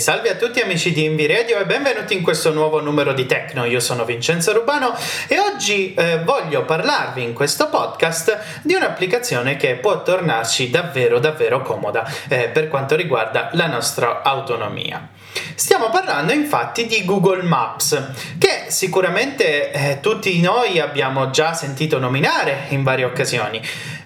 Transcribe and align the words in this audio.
salve 0.00 0.30
a 0.30 0.34
tutti 0.34 0.60
amici 0.60 0.92
di 0.92 1.04
Invi 1.04 1.26
Radio 1.26 1.58
e 1.58 1.66
benvenuti 1.66 2.14
in 2.14 2.22
questo 2.22 2.54
nuovo 2.54 2.80
numero 2.80 3.12
di 3.12 3.26
Tecno. 3.26 3.66
Io 3.66 3.80
sono 3.80 4.06
Vincenzo 4.06 4.54
Rubano 4.54 4.96
e 5.28 5.38
oggi 5.38 5.92
eh, 5.92 6.20
voglio 6.24 6.64
parlarvi 6.64 7.22
in 7.22 7.34
questo 7.34 7.68
podcast 7.68 8.62
di 8.62 8.72
un'applicazione 8.72 9.58
che 9.58 9.74
può 9.74 10.02
tornarci 10.02 10.70
davvero 10.70 11.18
davvero 11.18 11.60
comoda 11.60 12.10
eh, 12.28 12.48
per 12.48 12.68
quanto 12.68 12.96
riguarda 12.96 13.50
la 13.52 13.66
nostra 13.66 14.22
autonomia. 14.22 15.06
Stiamo 15.54 15.90
parlando 15.90 16.32
infatti 16.32 16.86
di 16.86 17.04
Google 17.04 17.42
Maps, 17.42 18.02
che 18.38 18.64
sicuramente 18.68 19.70
eh, 19.70 19.98
tutti 20.00 20.40
noi 20.40 20.80
abbiamo 20.80 21.28
già 21.28 21.52
sentito 21.52 21.98
nominare 21.98 22.64
in 22.70 22.82
varie 22.82 23.04
occasioni. 23.04 23.60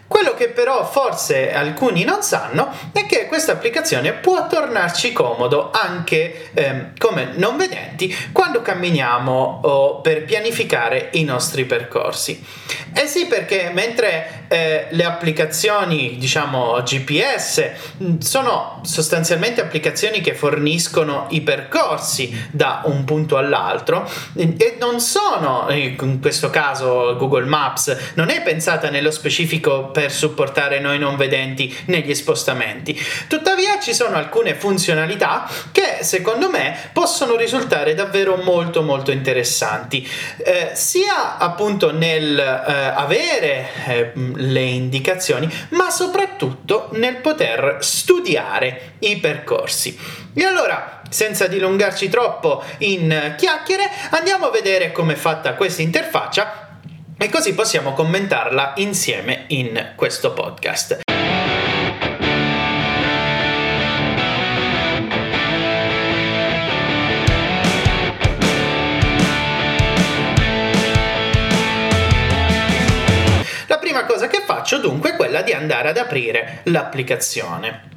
Quello 0.07 0.35
che 0.35 0.49
però 0.49 0.85
forse 0.85 1.53
alcuni 1.53 2.05
non 2.05 2.23
sanno 2.23 2.71
è 2.93 3.07
che 3.07 3.27
questa 3.27 3.53
applicazione 3.53 4.13
può 4.13 4.47
tornarci 4.47 5.13
comodo 5.13 5.71
anche 5.73 6.51
ehm, 6.53 6.93
come 6.99 7.33
non 7.37 7.57
vedenti 7.57 8.15
quando 8.33 8.61
camminiamo 8.61 9.61
o 9.63 10.01
per 10.01 10.25
pianificare 10.25 11.09
i 11.13 11.25
nostri 11.25 11.65
percorsi. 11.65 12.45
Eh 12.97 13.07
sì, 13.07 13.27
perché 13.27 13.71
mentre 13.73 14.45
eh, 14.49 14.87
le 14.91 15.05
applicazioni, 15.05 16.17
diciamo 16.19 16.81
GPS, 16.83 17.71
sono 18.19 18.81
sostanzialmente 18.85 19.61
applicazioni 19.61 20.21
che 20.21 20.35
forniscono 20.35 21.27
i 21.31 21.41
percorsi 21.41 22.49
da 22.51 22.83
un 22.85 23.05
punto 23.05 23.37
all'altro 23.37 24.09
e 24.37 24.77
non 24.79 25.01
sono, 25.01 25.67
in 25.71 26.21
questo 26.21 26.51
caso 26.51 27.17
Google 27.17 27.47
Maps, 27.47 28.13
non 28.15 28.31
è 28.31 28.43
pensata 28.43 28.91
nello 28.91 29.11
specifico 29.11 29.91
per 29.95 30.11
supportare 30.11 30.81
noi 30.81 30.99
non 30.99 31.17
vedenti 31.17 31.73
negli 31.87 32.15
spostamenti. 32.17 33.01
Tuttavia 33.29 33.79
ci 33.79 33.95
sono 33.95 34.17
alcune 34.17 34.57
funzionalità 34.57 35.49
che 35.71 35.99
secondo 36.03 36.51
me 36.51 36.77
possono 36.93 37.37
risultare 37.37 37.95
davvero 37.95 38.35
molto 38.37 38.83
molto 38.83 39.13
interessanti, 39.13 40.07
eh, 40.39 40.73
sia 40.75 41.39
appunto 41.39 41.93
nel 41.93 42.37
eh, 42.37 42.43
avere 42.43 43.69
eh, 43.87 44.11
le 44.15 44.63
indicazioni, 44.63 45.49
ma 45.71 45.91
soprattutto 45.91 46.89
nel 46.95 47.17
poter 47.19 47.77
studiare 47.81 48.95
i 48.99 49.19
percorsi. 49.19 49.97
E 50.35 50.45
allora, 50.45 51.03
senza 51.09 51.47
dilungarci 51.47 52.09
troppo 52.09 52.65
in 52.79 53.35
chiacchiere, 53.37 53.89
andiamo 54.11 54.47
a 54.47 54.51
vedere 54.51 54.91
come 54.91 55.13
è 55.13 55.17
fatta 55.17 55.55
questa 55.55 55.83
interfaccia 55.83 56.64
e 57.25 57.31
così 57.31 57.55
possiamo 57.55 57.95
commentarla 57.95 58.75
insieme 58.77 59.45
in 59.47 59.93
questo 59.97 60.35
podcast. 60.35 61.01
La 73.69 73.79
prima 73.79 74.05
cosa 74.05 74.27
che 74.27 74.43
faccio 74.45 74.79
dunque 74.79 75.13
è 75.13 75.17
quella 75.17 75.41
di 75.41 75.55
andare 75.55 75.89
ad 75.89 75.97
aprire 75.97 76.61
l'applicazione. 76.65 77.89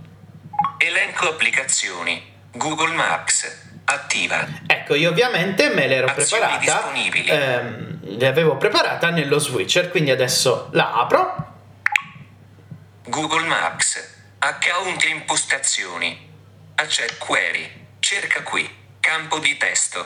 Elenco 0.78 1.28
applicazioni. 1.28 2.24
Google 2.54 2.94
Maps. 2.96 3.67
Attiva. 3.90 4.46
Ecco, 4.66 4.96
io 4.96 5.10
ovviamente 5.10 5.70
me 5.70 5.88
l'ero 5.88 6.08
Azioni 6.08 6.42
preparata. 6.42 6.92
ehm, 6.92 8.20
l'avevo 8.20 8.58
preparata 8.58 9.10
nello 9.12 9.40
switcher, 9.40 9.90
quindi 9.90 10.12
adesso 10.12 10.68
la 10.74 10.94
apro. 10.94 11.54
Google 13.06 13.48
Maps. 13.48 14.16
Account 14.40 15.04
e 15.06 15.08
impostazioni. 15.08 16.30
Access 16.76 17.18
query. 17.18 17.86
Cerca 18.00 18.44
qui. 18.44 18.70
Campo 19.08 19.40
di 19.40 19.56
testo. 19.56 20.06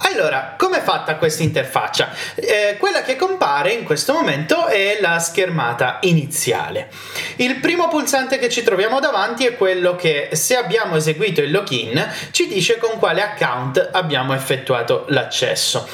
Allora, 0.00 0.54
com'è 0.58 0.82
fatta 0.82 1.16
questa 1.16 1.42
interfaccia? 1.42 2.14
Eh, 2.34 2.76
quella 2.78 3.00
che 3.00 3.16
compare 3.16 3.72
in 3.72 3.84
questo 3.84 4.12
momento 4.12 4.66
è 4.66 4.98
la 5.00 5.18
schermata 5.18 5.96
iniziale. 6.02 6.90
Il 7.36 7.54
primo 7.56 7.88
pulsante 7.88 8.38
che 8.38 8.50
ci 8.50 8.62
troviamo 8.62 9.00
davanti 9.00 9.46
è 9.46 9.56
quello 9.56 9.96
che 9.96 10.28
se 10.32 10.56
abbiamo 10.56 10.96
eseguito 10.96 11.40
il 11.40 11.50
login 11.50 12.06
ci 12.32 12.46
dice 12.46 12.76
con 12.76 12.98
quale 12.98 13.22
account 13.22 13.88
abbiamo 13.92 14.34
effettuato 14.34 15.06
l'accesso. 15.08 15.88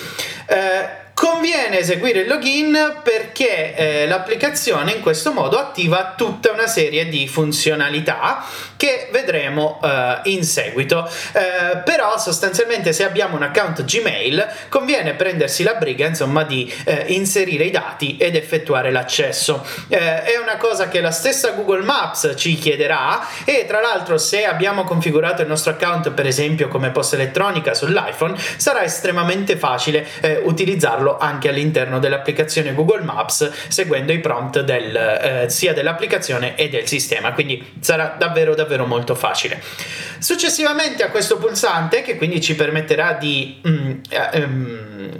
Eh, 0.47 0.99
Conviene 1.21 1.81
eseguire 1.81 2.21
il 2.21 2.29
login 2.29 3.01
perché 3.03 3.75
eh, 3.75 4.07
l'applicazione 4.07 4.93
in 4.93 5.03
questo 5.03 5.35
modo 5.35 5.59
attiva 5.59 6.15
tutta 6.17 6.51
una 6.51 6.67
serie 6.67 7.11
di 7.11 7.29
funzionalità 7.29 8.43
che 8.81 9.09
vedremo 9.13 9.79
eh, 9.85 10.21
in 10.31 10.43
seguito. 10.43 11.07
Eh, 11.33 11.83
però 11.85 12.17
sostanzialmente 12.19 12.95
se 12.95 13.05
abbiamo 13.05 13.37
un 13.37 13.43
account 13.43 13.85
Gmail 13.85 14.49
conviene 14.71 15.13
prendersi 15.13 15.63
la 15.63 15.75
briga 15.75 16.07
insomma 16.07 16.45
di 16.45 16.73
eh, 16.85 17.05
inserire 17.09 17.65
i 17.65 17.71
dati 17.71 18.17
ed 18.17 18.37
effettuare 18.37 18.91
l'accesso. 18.91 19.67
È 19.89 20.39
una 20.41 20.57
cosa 20.57 20.89
che 20.89 21.03
la 21.03 21.11
stessa 21.11 21.51
Google 21.51 21.83
Maps 21.83 22.33
ci 22.37 22.55
chiederà 22.55 23.27
e 23.45 23.67
tra 23.69 23.81
l'altro 23.83 24.17
se 24.17 24.47
abbiamo 24.47 24.85
configurato 24.85 25.43
il 25.43 25.49
nostro 25.49 25.73
account 25.73 26.13
per 26.13 26.27
esempio 26.27 26.69
come 26.69 26.91
posta 26.91 27.17
elettronica 27.17 27.75
sull'iPhone 27.75 28.35
sarà 28.57 28.83
estremamente 28.83 29.57
facile 29.57 30.07
utilizzarlo 30.45 31.19
anche 31.19 31.49
all'interno 31.49 31.99
dell'applicazione 31.99 32.73
Google 32.73 33.03
Maps 33.03 33.51
seguendo 33.69 34.13
i 34.13 34.21
prompt 34.21 34.61
del, 34.61 35.47
sia 35.49 35.73
dell'applicazione 35.73 36.55
e 36.57 36.69
del 36.69 36.87
sistema 36.87 37.33
quindi 37.33 37.73
sarà 37.81 38.15
davvero 38.17 38.55
davvero 38.55 38.70
molto 38.87 39.15
facile. 39.15 39.63
Successivamente 40.19 41.03
a 41.03 41.11
questo 41.11 41.39
pulsante 41.39 42.03
che 42.03 42.17
quindi 42.17 42.41
ci 42.41 42.55
permetterà 42.55 43.15
di 43.15 43.61
mm, 43.67 44.01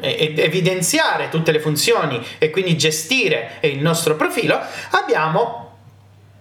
e- 0.01 0.35
evidenziare 0.37 1.29
tutte 1.29 1.53
le 1.53 1.61
funzioni 1.61 2.25
e 2.39 2.51
quindi 2.51 2.77
gestire 2.77 3.59
il 3.63 3.79
nostro 3.79 4.17
profilo 4.17 4.59
abbiamo 4.91 5.79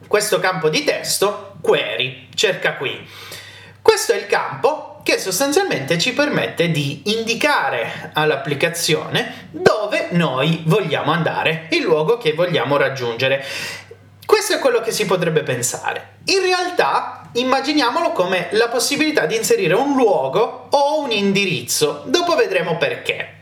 questo 0.08 0.40
campo 0.40 0.70
di 0.70 0.84
testo 0.84 1.58
query. 1.62 2.30
Cerca 2.34 2.74
qui. 2.74 3.08
Questo 3.82 4.14
è 4.14 4.18
il 4.18 4.28
campo 4.28 5.00
che 5.04 5.18
sostanzialmente 5.18 5.98
ci 5.98 6.14
permette 6.14 6.70
di 6.70 7.02
indicare 7.06 8.12
all'applicazione 8.14 9.48
dove 9.52 10.10
noi 10.12 10.62
vogliamo 10.66 11.12
andare, 11.12 11.68
il 11.72 11.82
luogo 11.82 12.18
che 12.18 12.34
vogliamo 12.34 12.78
raggiungere. 12.78 13.44
Questo 14.30 14.54
è 14.54 14.60
quello 14.60 14.80
che 14.80 14.92
si 14.92 15.08
potrebbe 15.08 15.42
pensare. 15.42 16.18
In 16.26 16.44
realtà 16.44 17.32
immaginiamolo 17.34 18.12
come 18.12 18.50
la 18.52 18.68
possibilità 18.68 19.26
di 19.26 19.36
inserire 19.36 19.74
un 19.74 19.96
luogo 19.96 20.68
o 20.70 21.02
un 21.02 21.10
indirizzo, 21.10 22.04
dopo 22.06 22.36
vedremo 22.36 22.78
perché. 22.78 23.38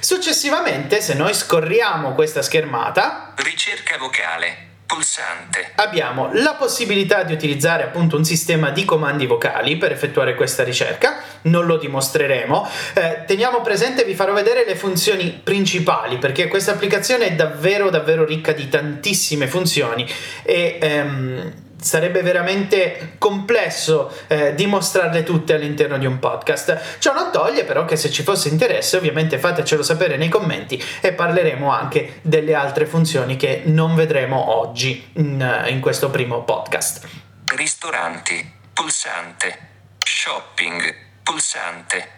Successivamente, 0.00 1.00
se 1.00 1.14
noi 1.14 1.34
scorriamo 1.34 2.14
questa 2.14 2.42
schermata, 2.42 3.32
Ricerca 3.36 3.96
vocale. 3.96 4.73
Pulsante. 4.94 5.72
abbiamo 5.76 6.30
la 6.34 6.54
possibilità 6.54 7.24
di 7.24 7.32
utilizzare 7.32 7.82
appunto 7.82 8.16
un 8.16 8.24
sistema 8.24 8.70
di 8.70 8.84
comandi 8.84 9.26
vocali 9.26 9.76
per 9.76 9.92
effettuare 9.92 10.34
questa 10.34 10.62
ricerca, 10.62 11.22
non 11.42 11.66
lo 11.66 11.76
dimostreremo. 11.76 12.68
Eh, 12.94 13.24
teniamo 13.26 13.60
presente, 13.60 14.04
vi 14.04 14.14
farò 14.14 14.32
vedere 14.32 14.64
le 14.64 14.76
funzioni 14.76 15.40
principali 15.42 16.18
perché 16.18 16.48
questa 16.48 16.72
applicazione 16.72 17.26
è 17.26 17.32
davvero 17.32 17.90
davvero 17.90 18.24
ricca 18.24 18.52
di 18.52 18.68
tantissime 18.68 19.48
funzioni 19.48 20.08
e 20.42 20.78
ehm, 20.80 21.52
sarebbe 21.84 22.22
veramente 22.22 23.16
complesso 23.18 24.10
eh, 24.26 24.54
dimostrarle 24.54 25.22
tutte 25.22 25.52
all'interno 25.52 25.98
di 25.98 26.06
un 26.06 26.18
podcast. 26.18 26.98
Ciò 26.98 27.12
non 27.12 27.30
toglie 27.30 27.64
però 27.64 27.84
che 27.84 27.96
se 27.96 28.10
ci 28.10 28.22
fosse 28.22 28.48
interesse 28.48 28.96
ovviamente 28.96 29.38
fatecelo 29.38 29.82
sapere 29.82 30.16
nei 30.16 30.30
commenti 30.30 30.82
e 31.02 31.12
parleremo 31.12 31.70
anche 31.70 32.20
delle 32.22 32.54
altre 32.54 32.86
funzioni 32.86 33.36
che 33.36 33.62
non 33.66 33.94
vedremo 33.94 34.56
oggi 34.56 35.10
in, 35.14 35.64
in 35.68 35.80
questo 35.80 36.08
primo 36.08 36.42
podcast. 36.42 37.06
Ristoranti. 37.54 38.52
Pulsante. 38.72 39.58
Shopping. 39.98 40.94
Pulsante. 41.22 42.08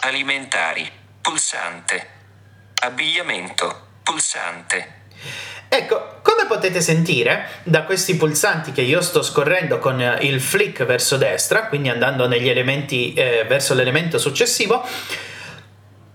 Alimentari. 0.00 0.90
Pulsante. 1.20 2.06
Abbigliamento. 2.76 3.88
Pulsante. 4.02 4.99
Ecco, 5.68 6.18
come 6.22 6.46
potete 6.46 6.80
sentire 6.80 7.48
da 7.62 7.84
questi 7.84 8.16
pulsanti 8.16 8.72
che 8.72 8.80
io 8.80 9.00
sto 9.00 9.22
scorrendo 9.22 9.78
con 9.78 10.00
eh, 10.00 10.18
il 10.22 10.40
flick 10.40 10.84
verso 10.84 11.16
destra, 11.16 11.68
quindi 11.68 11.88
andando 11.88 12.26
negli 12.26 12.48
elementi 12.48 13.12
eh, 13.12 13.44
verso 13.48 13.74
l'elemento 13.74 14.18
successivo, 14.18 14.84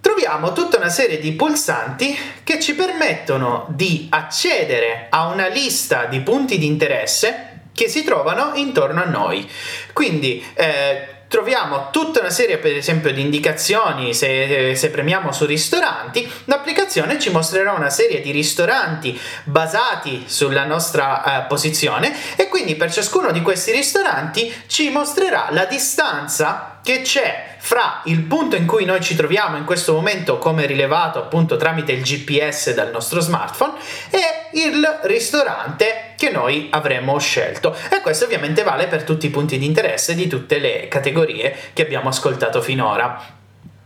troviamo 0.01 0.51
tutta 0.51 0.77
una 0.77 0.89
serie 0.89 1.19
di 1.19 1.31
pulsanti 1.31 2.17
che 2.43 2.59
ci 2.59 2.75
permettono 2.75 3.67
di 3.69 4.07
accedere 4.09 5.07
a 5.09 5.27
una 5.27 5.47
lista 5.47 6.05
di 6.05 6.19
punti 6.19 6.57
di 6.57 6.65
interesse 6.65 7.69
che 7.73 7.87
si 7.87 8.03
trovano 8.03 8.55
intorno 8.55 9.01
a 9.03 9.05
noi. 9.05 9.49
Quindi 9.93 10.43
eh, 10.53 11.14
troviamo 11.35 11.89
tutta 11.91 12.21
una 12.21 12.29
serie, 12.29 12.59
per 12.59 12.73
esempio, 12.77 13.11
di 13.11 13.19
indicazioni. 13.19 14.13
Se, 14.13 14.73
se 14.73 14.89
premiamo 14.89 15.33
su 15.33 15.45
ristoranti, 15.45 16.31
l'applicazione 16.45 17.19
ci 17.19 17.29
mostrerà 17.29 17.73
una 17.73 17.89
serie 17.89 18.21
di 18.21 18.31
ristoranti 18.31 19.19
basati 19.43 20.23
sulla 20.27 20.63
nostra 20.63 21.43
eh, 21.43 21.47
posizione 21.49 22.15
e 22.37 22.47
quindi 22.47 22.77
per 22.77 22.89
ciascuno 22.89 23.31
di 23.31 23.41
questi 23.41 23.71
ristoranti 23.71 24.53
ci 24.67 24.89
mostrerà 24.91 25.47
la 25.49 25.65
distanza 25.65 26.74
che 26.85 27.01
c'è 27.01 27.55
fra 27.57 28.01
il 28.05 28.21
punto 28.21 28.55
in 28.55 28.67
cui 28.67 28.85
noi 28.85 29.01
ci 29.01 29.15
troviamo 29.15 29.57
in 29.57 29.65
questo 29.65 29.93
momento 29.93 30.37
come 30.37 30.67
rilevato 30.67 31.17
appunto 31.17 31.57
tramite 31.57 31.93
il 31.93 32.03
GPS 32.03 32.75
dal 32.75 32.91
nostro 32.91 33.21
smartphone 33.21 33.73
e 34.11 34.59
il 34.59 34.99
ristorante 35.01 36.13
che 36.15 36.29
noi 36.29 36.67
avremmo 36.69 37.17
scelto 37.17 37.75
e 37.89 38.01
questo 38.01 38.25
ovviamente 38.25 38.61
vale 38.61 38.85
per 38.85 39.01
tutti 39.01 39.25
i 39.25 39.31
punti 39.31 39.57
di 39.57 39.65
interesse 39.65 40.13
di 40.13 40.27
tutte 40.27 40.59
le 40.59 40.87
categorie 40.87 41.57
che 41.73 41.81
abbiamo 41.81 42.09
ascoltato 42.09 42.61
finora. 42.61 43.19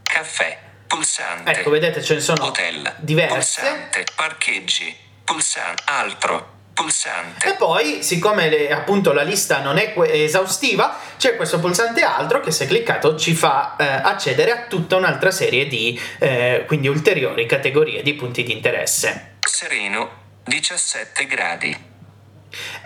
Caffè, 0.04 0.58
pulsante. 0.86 1.52
Ecco, 1.52 1.70
vedete 1.70 2.04
ce 2.04 2.16
ne 2.16 2.20
sono 2.20 2.48
Hotel, 2.48 2.96
diverse. 2.98 3.62
pulsante, 3.62 4.04
parcheggi, 4.14 4.94
pulsante, 5.24 5.84
altro, 5.86 6.59
pulsante. 6.80 7.50
E 7.50 7.54
poi, 7.56 8.02
siccome 8.04 8.50
le- 8.50 8.72
appunto 8.72 9.12
la 9.12 9.24
lista 9.24 9.62
non 9.62 9.78
è 9.78 9.94
que- 9.94 10.24
esaustiva, 10.24 10.98
c'è 11.18 11.36
questo 11.36 11.60
pulsante 11.60 12.02
altro 12.02 12.40
che 12.40 12.52
se 12.52 12.68
cliccato 12.68 13.18
ci 13.18 13.34
fa 13.34 13.76
eh, 13.78 13.86
accedere 13.86 14.52
a 14.52 14.66
tutta 14.68 14.96
un'altra 14.96 15.32
serie 15.32 15.68
di 15.68 16.00
eh, 16.20 16.64
quindi 16.68 16.88
ulteriori 16.88 17.46
categorie 17.46 18.02
di 18.02 18.14
punti 18.14 18.44
di 18.44 18.54
interesse. 18.54 19.36
Sereno, 19.42 20.10
17 20.46 21.26
gradi. 21.26 21.89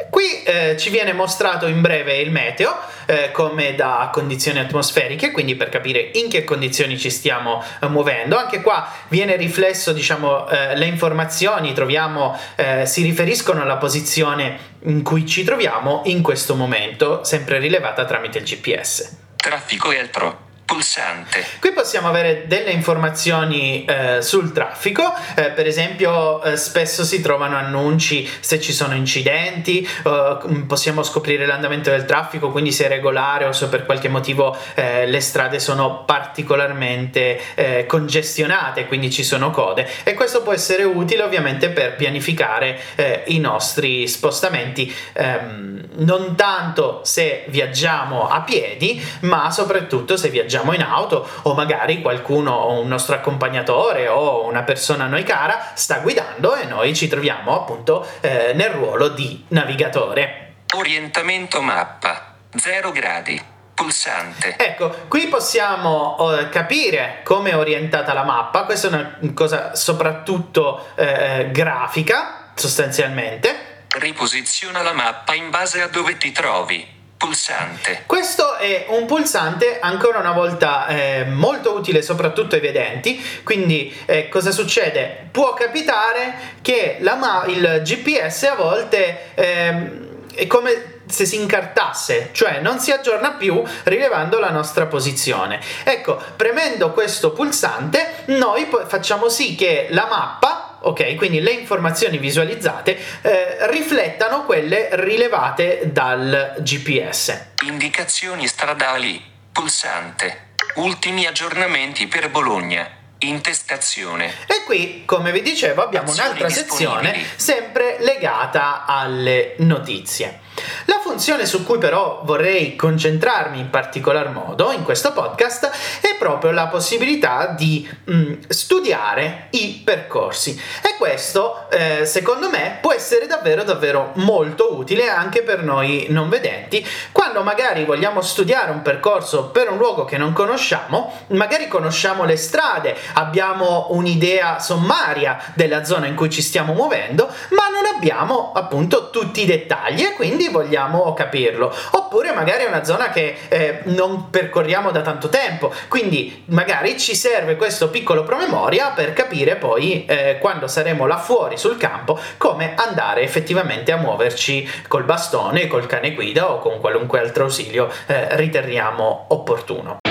Qui 0.09 0.43
eh, 0.43 0.77
ci 0.77 0.89
viene 0.89 1.13
mostrato 1.13 1.67
in 1.67 1.81
breve 1.81 2.17
il 2.17 2.31
meteo 2.31 2.75
eh, 3.05 3.31
come 3.31 3.75
da 3.75 4.09
condizioni 4.11 4.59
atmosferiche, 4.59 5.31
quindi 5.31 5.55
per 5.55 5.69
capire 5.69 6.11
in 6.13 6.29
che 6.29 6.43
condizioni 6.43 6.97
ci 6.97 7.09
stiamo 7.09 7.63
eh, 7.81 7.87
muovendo. 7.87 8.37
Anche 8.37 8.61
qua 8.61 8.91
viene 9.07 9.35
riflesso, 9.35 9.91
diciamo, 9.93 10.47
eh, 10.49 10.75
le 10.75 10.85
informazioni, 10.85 11.73
troviamo, 11.73 12.37
eh, 12.55 12.85
si 12.85 13.01
riferiscono 13.03 13.61
alla 13.61 13.77
posizione 13.77 14.71
in 14.83 15.03
cui 15.03 15.25
ci 15.25 15.43
troviamo 15.43 16.01
in 16.05 16.21
questo 16.21 16.55
momento, 16.55 17.23
sempre 17.23 17.59
rilevata 17.59 18.05
tramite 18.05 18.39
il 18.39 18.43
GPS. 18.43 19.17
Traffico 19.35 19.91
e 19.91 19.99
altro, 19.99 20.51
pulsante. 20.73 21.45
Qui 21.59 21.71
possiamo 21.71 22.07
avere 22.07 22.45
delle 22.47 22.71
informazioni 22.71 23.85
eh, 23.85 24.21
sul 24.21 24.51
traffico, 24.51 25.13
eh, 25.35 25.51
per 25.51 25.67
esempio 25.67 26.41
eh, 26.41 26.57
spesso 26.57 27.03
si 27.03 27.21
trovano 27.21 27.57
annunci 27.57 28.27
se 28.39 28.59
ci 28.59 28.73
sono 28.73 28.95
incidenti, 28.95 29.87
eh, 30.05 30.37
possiamo 30.67 31.03
scoprire 31.03 31.45
l'andamento 31.45 31.91
del 31.91 32.05
traffico, 32.05 32.49
quindi 32.49 32.71
se 32.71 32.85
è 32.85 32.87
regolare 32.87 33.45
o 33.45 33.51
se 33.51 33.67
per 33.67 33.85
qualche 33.85 34.09
motivo 34.09 34.57
eh, 34.73 35.05
le 35.05 35.19
strade 35.19 35.59
sono 35.59 36.03
particolarmente 36.05 37.39
eh, 37.53 37.85
congestionate, 37.85 38.87
quindi 38.87 39.11
ci 39.11 39.23
sono 39.23 39.51
code. 39.51 39.87
E 40.03 40.15
questo 40.15 40.41
può 40.41 40.53
essere 40.53 40.83
utile 40.83 41.21
ovviamente 41.21 41.69
per 41.69 41.95
pianificare 41.95 42.79
i 43.25 43.39
nostri 43.39 44.07
spostamenti, 44.07 44.93
ehm, 45.13 45.89
non 45.97 46.35
tanto 46.35 47.01
se 47.03 47.45
viaggiamo 47.47 48.27
a 48.27 48.41
piedi, 48.41 49.01
ma 49.21 49.51
soprattutto 49.51 50.17
se 50.17 50.29
viaggiamo 50.29 50.62
in 50.71 50.81
auto 50.81 51.27
o 51.41 51.53
magari 51.53 52.01
qualcuno, 52.01 52.79
un 52.79 52.87
nostro 52.87 53.15
accompagnatore 53.15 54.07
o 54.07 54.45
una 54.45 54.63
persona 54.63 55.03
a 55.03 55.07
noi 55.07 55.23
cara 55.23 55.71
sta 55.73 55.97
guidando 55.97 56.55
e 56.55 56.63
noi 56.63 56.95
ci 56.95 57.09
troviamo 57.09 57.59
appunto 57.59 58.07
eh, 58.21 58.53
nel 58.53 58.69
ruolo 58.69 59.09
di 59.09 59.43
navigatore. 59.49 60.53
Orientamento 60.75 61.61
mappa, 61.61 62.35
0 62.55 62.91
gradi, 62.91 63.41
pulsante. 63.73 64.55
Ecco, 64.57 64.89
qui 65.07 65.27
possiamo 65.27 66.37
eh, 66.37 66.49
capire 66.49 67.21
come 67.23 67.51
è 67.51 67.57
orientata 67.57 68.13
la 68.13 68.23
mappa, 68.23 68.63
questa 68.63 68.87
è 68.87 68.91
una 68.91 69.33
cosa 69.33 69.75
soprattutto 69.75 70.87
eh, 70.95 71.49
grafica 71.51 72.51
sostanzialmente. 72.55 73.85
Riposiziona 73.89 74.81
la 74.81 74.93
mappa 74.93 75.33
in 75.33 75.49
base 75.49 75.81
a 75.81 75.87
dove 75.87 76.17
ti 76.17 76.31
trovi. 76.31 76.92
Pulsante. 77.23 78.03
Questo 78.05 78.57
è 78.57 78.85
un 78.89 79.05
pulsante 79.05 79.79
ancora 79.79 80.19
una 80.19 80.33
volta 80.33 80.87
eh, 80.87 81.23
molto 81.25 81.73
utile 81.73 82.01
soprattutto 82.01 82.55
ai 82.55 82.61
vedenti, 82.61 83.23
quindi 83.43 83.95
eh, 84.05 84.27
cosa 84.27 84.51
succede? 84.51 85.29
Può 85.31 85.53
capitare 85.53 86.33
che 86.61 86.97
ma- 87.01 87.45
il 87.47 87.81
GPS 87.83 88.43
a 88.43 88.55
volte 88.55 89.33
ehm, 89.35 90.07
è 90.35 90.47
come 90.47 90.91
se 91.05 91.25
si 91.25 91.35
incartasse, 91.35 92.29
cioè 92.31 92.59
non 92.59 92.79
si 92.79 92.91
aggiorna 92.91 93.31
più 93.31 93.61
rilevando 93.83 94.39
la 94.39 94.49
nostra 94.49 94.85
posizione. 94.87 95.59
Ecco, 95.83 96.19
premendo 96.35 96.91
questo 96.91 97.31
pulsante 97.31 98.23
noi 98.27 98.65
po- 98.65 98.85
facciamo 98.87 99.29
sì 99.29 99.55
che 99.55 99.87
la 99.91 100.07
mappa 100.09 100.62
ok? 100.83 101.15
Quindi 101.15 101.39
le 101.39 101.51
informazioni 101.51 102.17
visualizzate 102.17 102.97
eh, 103.21 103.67
riflettano 103.69 104.45
quelle 104.45 104.89
rilevate 104.93 105.91
dal 105.91 106.55
GPS. 106.59 107.51
Indicazioni 107.65 108.47
stradali. 108.47 109.21
Pulsante. 109.51 110.51
Ultimi 110.75 111.25
aggiornamenti 111.25 112.07
per 112.07 112.29
Bologna. 112.29 112.89
Intestazione. 113.19 114.33
E 114.47 114.63
qui, 114.65 115.03
come 115.05 115.31
vi 115.31 115.41
dicevo, 115.41 115.83
abbiamo 115.83 116.09
Azioni 116.09 116.27
un'altra 116.29 116.49
sezione 116.49 117.25
sempre 117.35 117.97
legata 117.99 118.85
alle 118.85 119.55
notizie. 119.59 120.41
La 120.85 120.99
funzione 121.01 121.45
su 121.45 121.63
cui 121.63 121.77
però 121.77 122.21
vorrei 122.23 122.75
concentrarmi 122.75 123.59
in 123.59 123.69
particolar 123.69 124.29
modo 124.29 124.71
in 124.71 124.83
questo 124.83 125.11
podcast 125.13 125.71
è 126.01 126.15
proprio 126.17 126.51
la 126.51 126.67
possibilità 126.67 127.47
di 127.57 127.89
mm, 128.09 128.33
studiare 128.47 129.47
i 129.51 129.81
percorsi. 129.83 130.59
E 130.81 130.95
questo 130.97 131.69
eh, 131.69 132.05
secondo 132.05 132.49
me 132.49 132.77
può 132.81 132.93
essere 132.93 133.27
davvero 133.27 133.63
davvero 133.63 134.11
molto 134.15 134.75
utile 134.75 135.09
anche 135.09 135.41
per 135.41 135.63
noi 135.63 136.07
non 136.09 136.29
vedenti. 136.29 136.85
Quando 137.11 137.43
magari 137.43 137.85
vogliamo 137.85 138.21
studiare 138.21 138.71
un 138.71 138.81
percorso 138.81 139.45
per 139.45 139.69
un 139.69 139.77
luogo 139.77 140.05
che 140.05 140.17
non 140.17 140.33
conosciamo 140.33 141.11
magari 141.27 141.67
conosciamo 141.67 142.25
le 142.25 142.37
strade 142.37 142.95
abbiamo 143.13 143.87
un'idea 143.91 144.59
sommaria 144.59 145.39
della 145.55 145.83
zona 145.83 146.07
in 146.07 146.15
cui 146.15 146.29
ci 146.29 146.41
stiamo 146.41 146.73
muovendo 146.73 147.27
ma 147.49 147.69
non 147.69 147.95
abbiamo 147.95 148.51
appunto 148.53 149.09
tutti 149.09 149.41
i 149.41 149.45
dettagli 149.45 150.03
e 150.03 150.13
quindi 150.13 150.42
vogliamo 150.49 151.13
capirlo 151.13 151.73
oppure 151.91 152.31
magari 152.33 152.63
è 152.63 152.67
una 152.67 152.83
zona 152.83 153.09
che 153.09 153.35
eh, 153.47 153.79
non 153.85 154.29
percorriamo 154.29 154.91
da 154.91 155.01
tanto 155.01 155.29
tempo 155.29 155.73
quindi 155.87 156.43
magari 156.47 156.97
ci 156.99 157.15
serve 157.15 157.55
questo 157.55 157.89
piccolo 157.89 158.23
promemoria 158.23 158.89
per 158.89 159.13
capire 159.13 159.55
poi 159.55 160.05
eh, 160.05 160.37
quando 160.39 160.67
saremo 160.67 161.05
là 161.05 161.17
fuori 161.17 161.57
sul 161.57 161.77
campo 161.77 162.19
come 162.37 162.73
andare 162.75 163.21
effettivamente 163.21 163.91
a 163.91 163.97
muoverci 163.97 164.69
col 164.87 165.03
bastone, 165.03 165.67
col 165.67 165.85
cane 165.85 166.13
guida 166.13 166.51
o 166.51 166.59
con 166.59 166.79
qualunque 166.79 167.19
altro 167.19 167.45
ausilio 167.45 167.89
eh, 168.07 168.35
riteniamo 168.35 169.25
opportuno. 169.29 170.02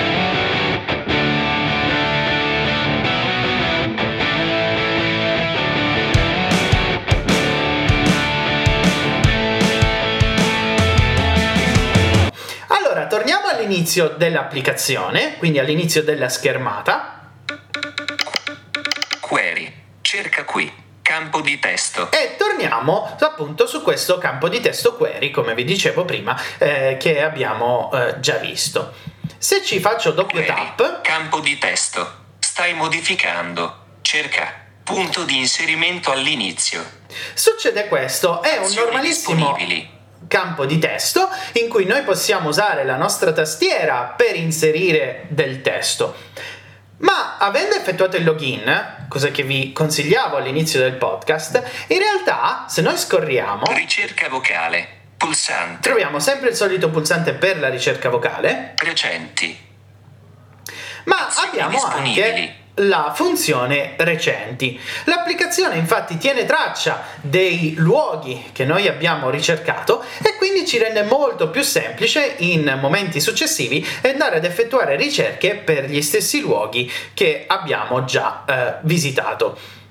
All'inizio 13.73 14.09
dell'applicazione, 14.09 15.37
quindi 15.37 15.57
all'inizio 15.57 16.03
della 16.03 16.29
schermata. 16.29 17.31
Query. 19.19 19.73
Cerca 20.01 20.43
qui. 20.43 20.71
Campo 21.01 21.41
di 21.41 21.57
testo. 21.57 22.11
E 22.11 22.35
torniamo 22.37 23.15
appunto 23.19 23.65
su 23.65 23.81
questo 23.81 24.19
campo 24.19 24.47
di 24.47 24.59
testo 24.59 24.95
query, 24.95 25.31
come 25.31 25.55
vi 25.55 25.63
dicevo 25.63 26.05
prima, 26.05 26.39
eh, 26.59 26.97
che 26.99 27.21
abbiamo 27.21 27.89
eh, 27.93 28.19
già 28.19 28.37
visto. 28.37 28.93
Se 29.37 29.63
ci 29.63 29.79
faccio 29.79 30.11
doppio 30.11 30.43
Query. 30.43 30.73
tap, 30.75 31.01
Campo 31.01 31.39
di 31.39 31.57
testo. 31.57 32.21
Stai 32.39 32.73
modificando. 32.75 33.97
Cerca. 34.01 34.61
Punto 34.83 35.23
di 35.23 35.37
inserimento 35.37 36.11
all'inizio. 36.11 36.83
succede 37.33 37.87
questo. 37.87 38.41
È 38.43 38.57
un 38.57 38.65
Azioni 38.65 38.85
normalissimo. 38.85 39.57
Campo 40.27 40.65
di 40.65 40.79
testo 40.79 41.29
in 41.53 41.69
cui 41.69 41.85
noi 41.85 42.03
possiamo 42.03 42.49
usare 42.49 42.83
la 42.83 42.95
nostra 42.97 43.31
tastiera 43.31 44.13
per 44.15 44.35
inserire 44.35 45.25
del 45.29 45.61
testo. 45.61 46.15
Ma 46.97 47.37
avendo 47.37 47.75
effettuato 47.75 48.15
il 48.15 48.23
login, 48.23 49.05
cosa 49.09 49.29
che 49.29 49.43
vi 49.43 49.73
consigliavo 49.73 50.37
all'inizio 50.37 50.79
del 50.79 50.93
podcast, 50.93 51.61
in 51.87 51.99
realtà 51.99 52.65
se 52.69 52.81
noi 52.81 52.97
scorriamo 52.97 53.63
Ricerca 53.73 54.29
vocale. 54.29 55.01
Pulsante. 55.17 55.79
troviamo 55.81 56.19
sempre 56.19 56.49
il 56.49 56.55
solito 56.55 56.89
pulsante 56.89 57.33
per 57.33 57.59
la 57.59 57.69
ricerca 57.69 58.09
vocale, 58.09 58.73
Recenti. 58.77 59.57
ma 61.05 61.27
Azioni 61.27 61.49
abbiamo 61.49 61.83
anche. 61.83 62.55
La 62.75 63.11
funzione 63.15 63.93
recenti. 63.97 64.79
L'applicazione 65.05 65.75
infatti 65.75 66.17
tiene 66.17 66.45
traccia 66.45 67.03
dei 67.21 67.75
luoghi 67.77 68.49
che 68.51 68.65
noi 68.65 68.87
abbiamo 68.87 69.29
ricercato 69.29 70.03
e 70.21 70.35
quindi 70.37 70.65
ci 70.65 70.77
rende 70.77 71.03
molto 71.03 71.49
più 71.49 71.61
semplice 71.61 72.35
in 72.39 72.77
momenti 72.81 73.19
successivi 73.19 73.85
andare 74.09 74.37
ad 74.37 74.45
effettuare 74.45 74.95
ricerche 74.95 75.55
per 75.55 75.85
gli 75.85 76.01
stessi 76.01 76.39
luoghi 76.39 76.91
che 77.13 77.43
abbiamo 77.47 78.05
già 78.05 78.43
eh, 78.47 78.73
visitato. 78.81 79.81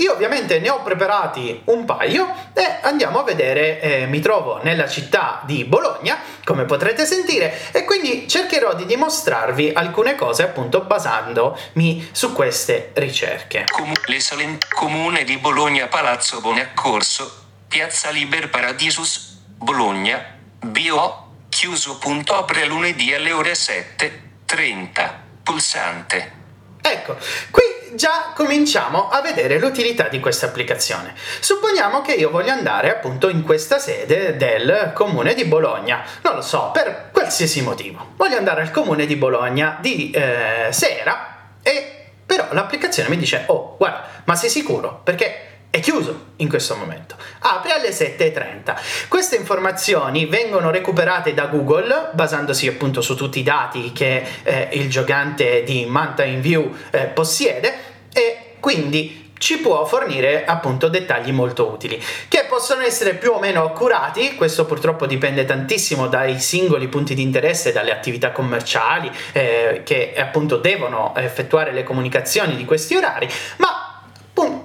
Io 0.00 0.12
ovviamente 0.12 0.60
ne 0.60 0.70
ho 0.70 0.80
preparati 0.82 1.62
un 1.64 1.84
paio 1.84 2.32
e 2.54 2.78
andiamo 2.82 3.18
a 3.18 3.24
vedere, 3.24 3.80
eh, 3.80 4.06
mi 4.06 4.20
trovo 4.20 4.60
nella 4.62 4.88
città 4.88 5.42
di 5.44 5.64
Bologna, 5.64 6.18
come 6.44 6.66
potrete 6.66 7.04
sentire, 7.04 7.72
e 7.72 7.84
quindi 7.84 8.28
cercherò 8.28 8.74
di 8.74 8.86
dimostrarvi 8.86 9.72
alcune 9.74 10.14
cose 10.14 10.44
appunto 10.44 10.82
basandomi 10.82 12.10
su 12.12 12.32
queste 12.32 12.90
ricerche. 12.94 13.64
Com- 13.72 13.92
le 14.06 14.20
Salent- 14.20 14.68
Comune 14.68 15.24
di 15.24 15.36
Bologna, 15.38 15.88
Palazzo 15.88 16.40
Bonaccorso, 16.40 17.46
Piazza 17.66 18.10
Liber 18.10 18.50
Paradisus, 18.50 19.40
Bologna, 19.56 20.24
BO, 20.60 21.26
chiuso 21.48 21.98
punto 21.98 22.36
apre 22.36 22.66
lunedì 22.66 23.12
alle 23.12 23.32
ore 23.32 23.54
7.30, 23.54 25.12
pulsante. 25.42 26.32
Ecco, 26.80 27.16
qui 27.50 27.77
già 27.94 28.32
cominciamo 28.34 29.08
a 29.08 29.20
vedere 29.20 29.58
l'utilità 29.58 30.08
di 30.08 30.20
questa 30.20 30.46
applicazione. 30.46 31.14
Supponiamo 31.40 32.00
che 32.02 32.12
io 32.12 32.30
voglia 32.30 32.52
andare 32.52 32.90
appunto 32.90 33.28
in 33.28 33.42
questa 33.42 33.78
sede 33.78 34.36
del 34.36 34.92
comune 34.94 35.34
di 35.34 35.44
Bologna, 35.44 36.02
non 36.22 36.34
lo 36.34 36.42
so, 36.42 36.70
per 36.72 37.10
qualsiasi 37.12 37.62
motivo. 37.62 38.12
Voglio 38.16 38.36
andare 38.36 38.62
al 38.62 38.70
comune 38.70 39.06
di 39.06 39.16
Bologna 39.16 39.78
di 39.80 40.10
eh, 40.10 40.68
sera 40.70 41.50
e 41.62 41.92
però 42.24 42.46
l'applicazione 42.50 43.08
mi 43.08 43.16
dice, 43.16 43.44
oh 43.46 43.76
guarda, 43.78 44.06
ma 44.24 44.36
sei 44.36 44.50
sicuro? 44.50 45.00
Perché 45.02 45.47
è 45.70 45.80
chiuso 45.80 46.26
in 46.36 46.48
questo 46.48 46.76
momento. 46.76 47.16
Apre 47.40 47.72
alle 47.72 47.90
7.30. 47.90 49.08
Queste 49.08 49.36
informazioni 49.36 50.26
vengono 50.26 50.70
recuperate 50.70 51.34
da 51.34 51.46
Google 51.46 52.10
basandosi 52.12 52.66
appunto 52.66 53.00
su 53.00 53.14
tutti 53.14 53.40
i 53.40 53.42
dati 53.42 53.92
che 53.92 54.24
eh, 54.42 54.68
il 54.72 54.88
gigante 54.88 55.62
di 55.64 55.84
Mountain 55.86 56.40
View 56.40 56.74
eh, 56.90 57.06
possiede 57.06 57.74
e 58.12 58.54
quindi 58.60 59.26
ci 59.38 59.58
può 59.58 59.84
fornire 59.84 60.44
appunto 60.44 60.88
dettagli 60.88 61.30
molto 61.30 61.68
utili 61.68 62.02
che 62.26 62.46
possono 62.48 62.82
essere 62.82 63.14
più 63.14 63.30
o 63.30 63.38
meno 63.38 63.64
accurati 63.64 64.34
questo 64.34 64.66
purtroppo 64.66 65.06
dipende 65.06 65.44
tantissimo 65.44 66.08
dai 66.08 66.40
singoli 66.40 66.88
punti 66.88 67.14
di 67.14 67.22
interesse 67.22 67.70
dalle 67.70 67.92
attività 67.92 68.32
commerciali 68.32 69.08
eh, 69.30 69.82
che 69.84 70.12
appunto 70.16 70.56
devono 70.56 71.14
effettuare 71.14 71.72
le 71.72 71.84
comunicazioni 71.84 72.56
di 72.56 72.64
questi 72.64 72.96
orari 72.96 73.28
ma 73.58 73.87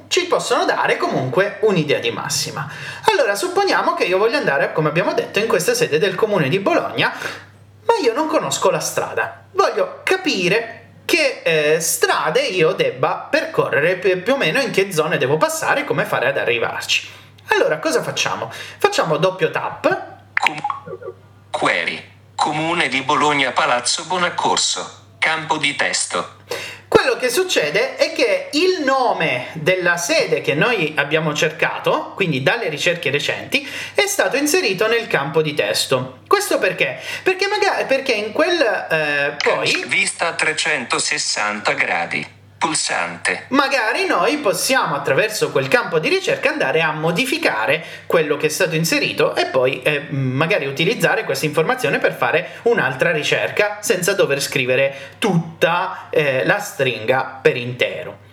ci 0.07 0.27
possono 0.27 0.65
dare 0.65 0.97
comunque 0.97 1.57
un'idea 1.61 1.99
di 1.99 2.11
massima. 2.11 2.69
Allora, 3.11 3.35
supponiamo 3.35 3.93
che 3.93 4.03
io 4.03 4.17
voglio 4.17 4.37
andare, 4.37 4.71
come 4.73 4.89
abbiamo 4.89 5.13
detto, 5.13 5.39
in 5.39 5.47
questa 5.47 5.73
sede 5.73 5.97
del 5.99 6.15
comune 6.15 6.49
di 6.49 6.59
Bologna, 6.59 7.11
ma 7.85 7.93
io 8.01 8.13
non 8.13 8.27
conosco 8.27 8.69
la 8.69 8.79
strada. 8.79 9.45
Voglio 9.51 10.01
capire 10.03 10.83
che 11.05 11.41
eh, 11.43 11.79
strade 11.79 12.41
io 12.41 12.73
debba 12.73 13.27
percorrere, 13.29 13.95
più 13.95 14.33
o 14.33 14.37
meno 14.37 14.59
in 14.59 14.71
che 14.71 14.91
zone 14.91 15.17
devo 15.17 15.37
passare 15.37 15.81
e 15.81 15.83
come 15.83 16.05
fare 16.05 16.27
ad 16.27 16.37
arrivarci. 16.37 17.07
Allora, 17.47 17.79
cosa 17.79 18.01
facciamo? 18.01 18.51
Facciamo 18.77 19.17
doppio 19.17 19.51
tap. 19.51 19.87
Com- 20.39 20.93
query. 21.49 22.11
Comune 22.35 22.87
di 22.87 23.01
Bologna 23.01 23.51
Palazzo 23.51 24.05
Bonaccorso. 24.05 25.01
Campo 25.19 25.57
di 25.57 25.75
testo. 25.75 26.35
Quello 27.13 27.27
che 27.27 27.41
succede 27.41 27.95
è 27.95 28.11
che 28.11 28.49
il 28.53 28.83
nome 28.83 29.49
della 29.53 29.97
sede 29.97 30.41
che 30.41 30.55
noi 30.55 30.93
abbiamo 30.95 31.35
cercato, 31.35 32.13
quindi 32.15 32.41
dalle 32.41 32.69
ricerche 32.69 33.11
recenti, 33.11 33.69
è 33.93 34.07
stato 34.07 34.35
inserito 34.35 34.87
nel 34.87 35.05
campo 35.05 35.43
di 35.43 35.53
testo. 35.53 36.21
Questo 36.27 36.57
perché? 36.57 36.99
Perché, 37.21 37.45
magari, 37.47 37.85
perché 37.85 38.13
in 38.13 38.31
quel 38.31 38.59
eh, 38.59 39.35
poi... 39.37 39.85
Vista 39.85 40.29
a 40.29 40.33
360 40.33 41.73
gradi 41.73 42.41
pulsante. 42.63 43.47
Magari 43.49 44.05
noi 44.05 44.37
possiamo 44.37 44.95
attraverso 44.95 45.51
quel 45.51 45.67
campo 45.67 45.99
di 45.99 46.07
ricerca 46.07 46.49
andare 46.49 46.81
a 46.81 46.93
modificare 46.93 47.83
quello 48.05 48.37
che 48.37 48.45
è 48.45 48.49
stato 48.49 48.75
inserito 48.75 49.35
e 49.35 49.47
poi 49.47 49.81
eh, 49.81 50.07
magari 50.11 50.65
utilizzare 50.65 51.25
questa 51.25 51.45
informazione 51.45 51.99
per 51.99 52.13
fare 52.13 52.59
un'altra 52.63 53.11
ricerca 53.11 53.79
senza 53.81 54.13
dover 54.13 54.41
scrivere 54.41 54.95
tutta 55.19 56.07
eh, 56.09 56.45
la 56.45 56.59
stringa 56.59 57.39
per 57.41 57.57
intero. 57.57 58.31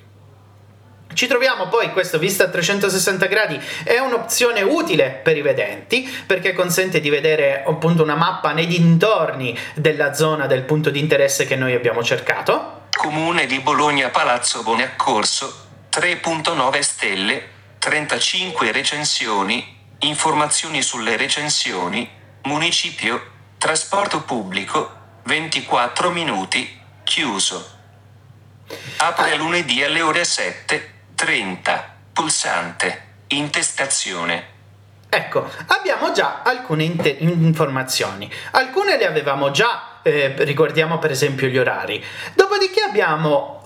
Ci 1.12 1.26
troviamo 1.26 1.66
poi 1.66 1.90
questo 1.90 2.20
vista 2.20 2.44
a 2.44 2.48
360 2.48 3.26
gradi, 3.26 3.60
è 3.82 3.98
un'opzione 3.98 4.62
utile 4.62 5.20
per 5.24 5.36
i 5.36 5.42
vedenti 5.42 6.08
perché 6.24 6.52
consente 6.52 7.00
di 7.00 7.10
vedere 7.10 7.64
appunto 7.66 8.04
una 8.04 8.14
mappa 8.14 8.52
nei 8.52 8.68
dintorni 8.68 9.58
della 9.74 10.14
zona 10.14 10.46
del 10.46 10.62
punto 10.62 10.90
di 10.90 11.00
interesse 11.00 11.46
che 11.46 11.56
noi 11.56 11.74
abbiamo 11.74 12.04
cercato 12.04 12.79
Comune 13.00 13.46
di 13.46 13.60
Bologna 13.60 14.10
Palazzo 14.10 14.62
Bonaccorso, 14.62 15.68
3.9 15.90 16.80
stelle, 16.80 17.48
35 17.78 18.72
recensioni, 18.72 19.74
informazioni 20.00 20.82
sulle 20.82 21.16
recensioni, 21.16 22.06
municipio, 22.42 23.22
trasporto 23.56 24.20
pubblico, 24.20 24.96
24 25.22 26.10
minuti, 26.10 26.78
chiuso. 27.02 27.70
Apre 28.98 29.34
lunedì 29.34 29.82
alle 29.82 30.02
ore 30.02 30.20
7.30, 30.20 31.82
pulsante, 32.12 33.04
intestazione. 33.28 34.46
Ecco, 35.08 35.50
abbiamo 35.68 36.12
già 36.12 36.42
alcune 36.44 36.84
in- 36.84 37.18
informazioni. 37.18 38.30
Alcune 38.50 38.98
le 38.98 39.06
avevamo 39.06 39.50
già 39.50 39.90
eh, 40.02 40.34
ricordiamo 40.38 40.98
per 40.98 41.10
esempio 41.10 41.48
gli 41.48 41.58
orari. 41.58 42.02
Dopodiché 42.34 42.69
abbiamo 42.90 43.62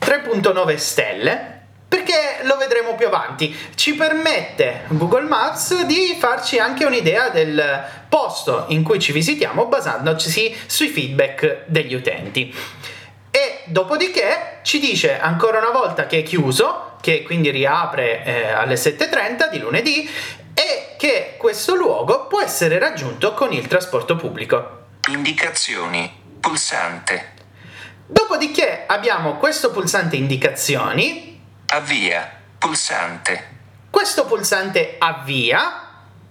3.9 0.00 0.76
stelle 0.76 1.56
perché 1.88 2.38
lo 2.42 2.56
vedremo 2.56 2.94
più 2.94 3.08
avanti. 3.08 3.54
Ci 3.74 3.94
permette 3.94 4.84
Google 4.88 5.26
Maps 5.26 5.82
di 5.84 6.16
farci 6.18 6.58
anche 6.58 6.84
un'idea 6.84 7.28
del 7.30 7.84
posto 8.08 8.66
in 8.68 8.84
cui 8.84 9.00
ci 9.00 9.10
visitiamo 9.10 9.66
basandoci 9.66 10.56
sui 10.66 10.88
feedback 10.88 11.64
degli 11.66 11.94
utenti. 11.94 12.54
E 13.30 13.62
dopodiché 13.64 14.60
ci 14.62 14.78
dice 14.78 15.18
ancora 15.18 15.58
una 15.58 15.70
volta 15.70 16.06
che 16.06 16.20
è 16.20 16.22
chiuso, 16.22 16.96
che 17.00 17.22
quindi 17.22 17.50
riapre 17.50 18.24
eh, 18.24 18.50
alle 18.50 18.74
7.30 18.74 19.50
di 19.50 19.58
lunedì 19.58 20.08
e 20.54 20.94
che 20.96 21.34
questo 21.36 21.74
luogo 21.74 22.26
può 22.26 22.40
essere 22.40 22.78
raggiunto 22.78 23.34
con 23.34 23.52
il 23.52 23.66
trasporto 23.66 24.14
pubblico. 24.14 24.86
Indicazioni. 25.08 26.26
Pulsante. 26.38 27.37
Dopodiché 28.10 28.84
abbiamo 28.86 29.36
questo 29.36 29.70
pulsante 29.70 30.16
indicazioni. 30.16 31.38
Avvia. 31.66 32.26
Pulsante. 32.56 33.56
Questo 33.90 34.24
pulsante 34.24 34.96
avvia. 34.98 35.82